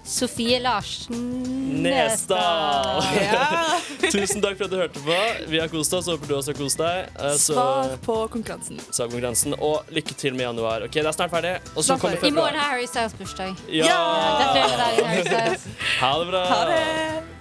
Sofie 0.07 0.61
Larsen 0.63 1.83
Nesdal. 1.83 3.03
Ja. 3.21 3.47
Tusen 4.13 4.41
takk 4.43 4.57
for 4.57 4.65
at 4.69 4.71
du 4.73 4.77
hørte 4.79 5.03
på. 5.03 5.17
Vi 5.51 5.59
har 5.61 5.69
kost 5.73 5.93
oss. 5.99 6.07
Håper 6.11 6.31
du 6.31 6.37
også 6.39 6.55
har 6.55 6.61
kost 6.61 6.79
deg. 6.81 7.11
Eh, 7.19 7.35
Så 7.37 7.57
Svar 7.57 7.97
på 8.07 8.17
konkurransen. 8.33 8.81
sa 8.91 9.09
konkurransen. 9.11 9.57
Og 9.59 9.83
lykke 9.93 10.15
til 10.17 10.35
med 10.39 10.47
januar. 10.47 10.87
Ok, 10.87 10.95
det 11.01 11.07
er 11.11 11.17
snart 11.17 11.35
ferdig. 11.35 11.57
Og 11.75 11.83
så 11.85 11.99
kommer 11.99 12.17
ferdig. 12.17 12.33
I 12.33 12.39
morgen 12.39 12.55
er 12.55 12.65
har 12.65 12.77
Harry 12.77 12.87
Styles 12.91 13.17
bursdag. 13.19 13.57
Ja! 13.69 13.91
Gratulerer 13.91 14.69
med 14.69 14.85
dagen, 14.85 15.11
Harry 15.11 15.25
Styles. 15.27 15.67
Ha 16.01 16.13
det 16.23 16.31
bra. 16.31 16.45
Ha 16.55 16.61
det! 16.71 17.36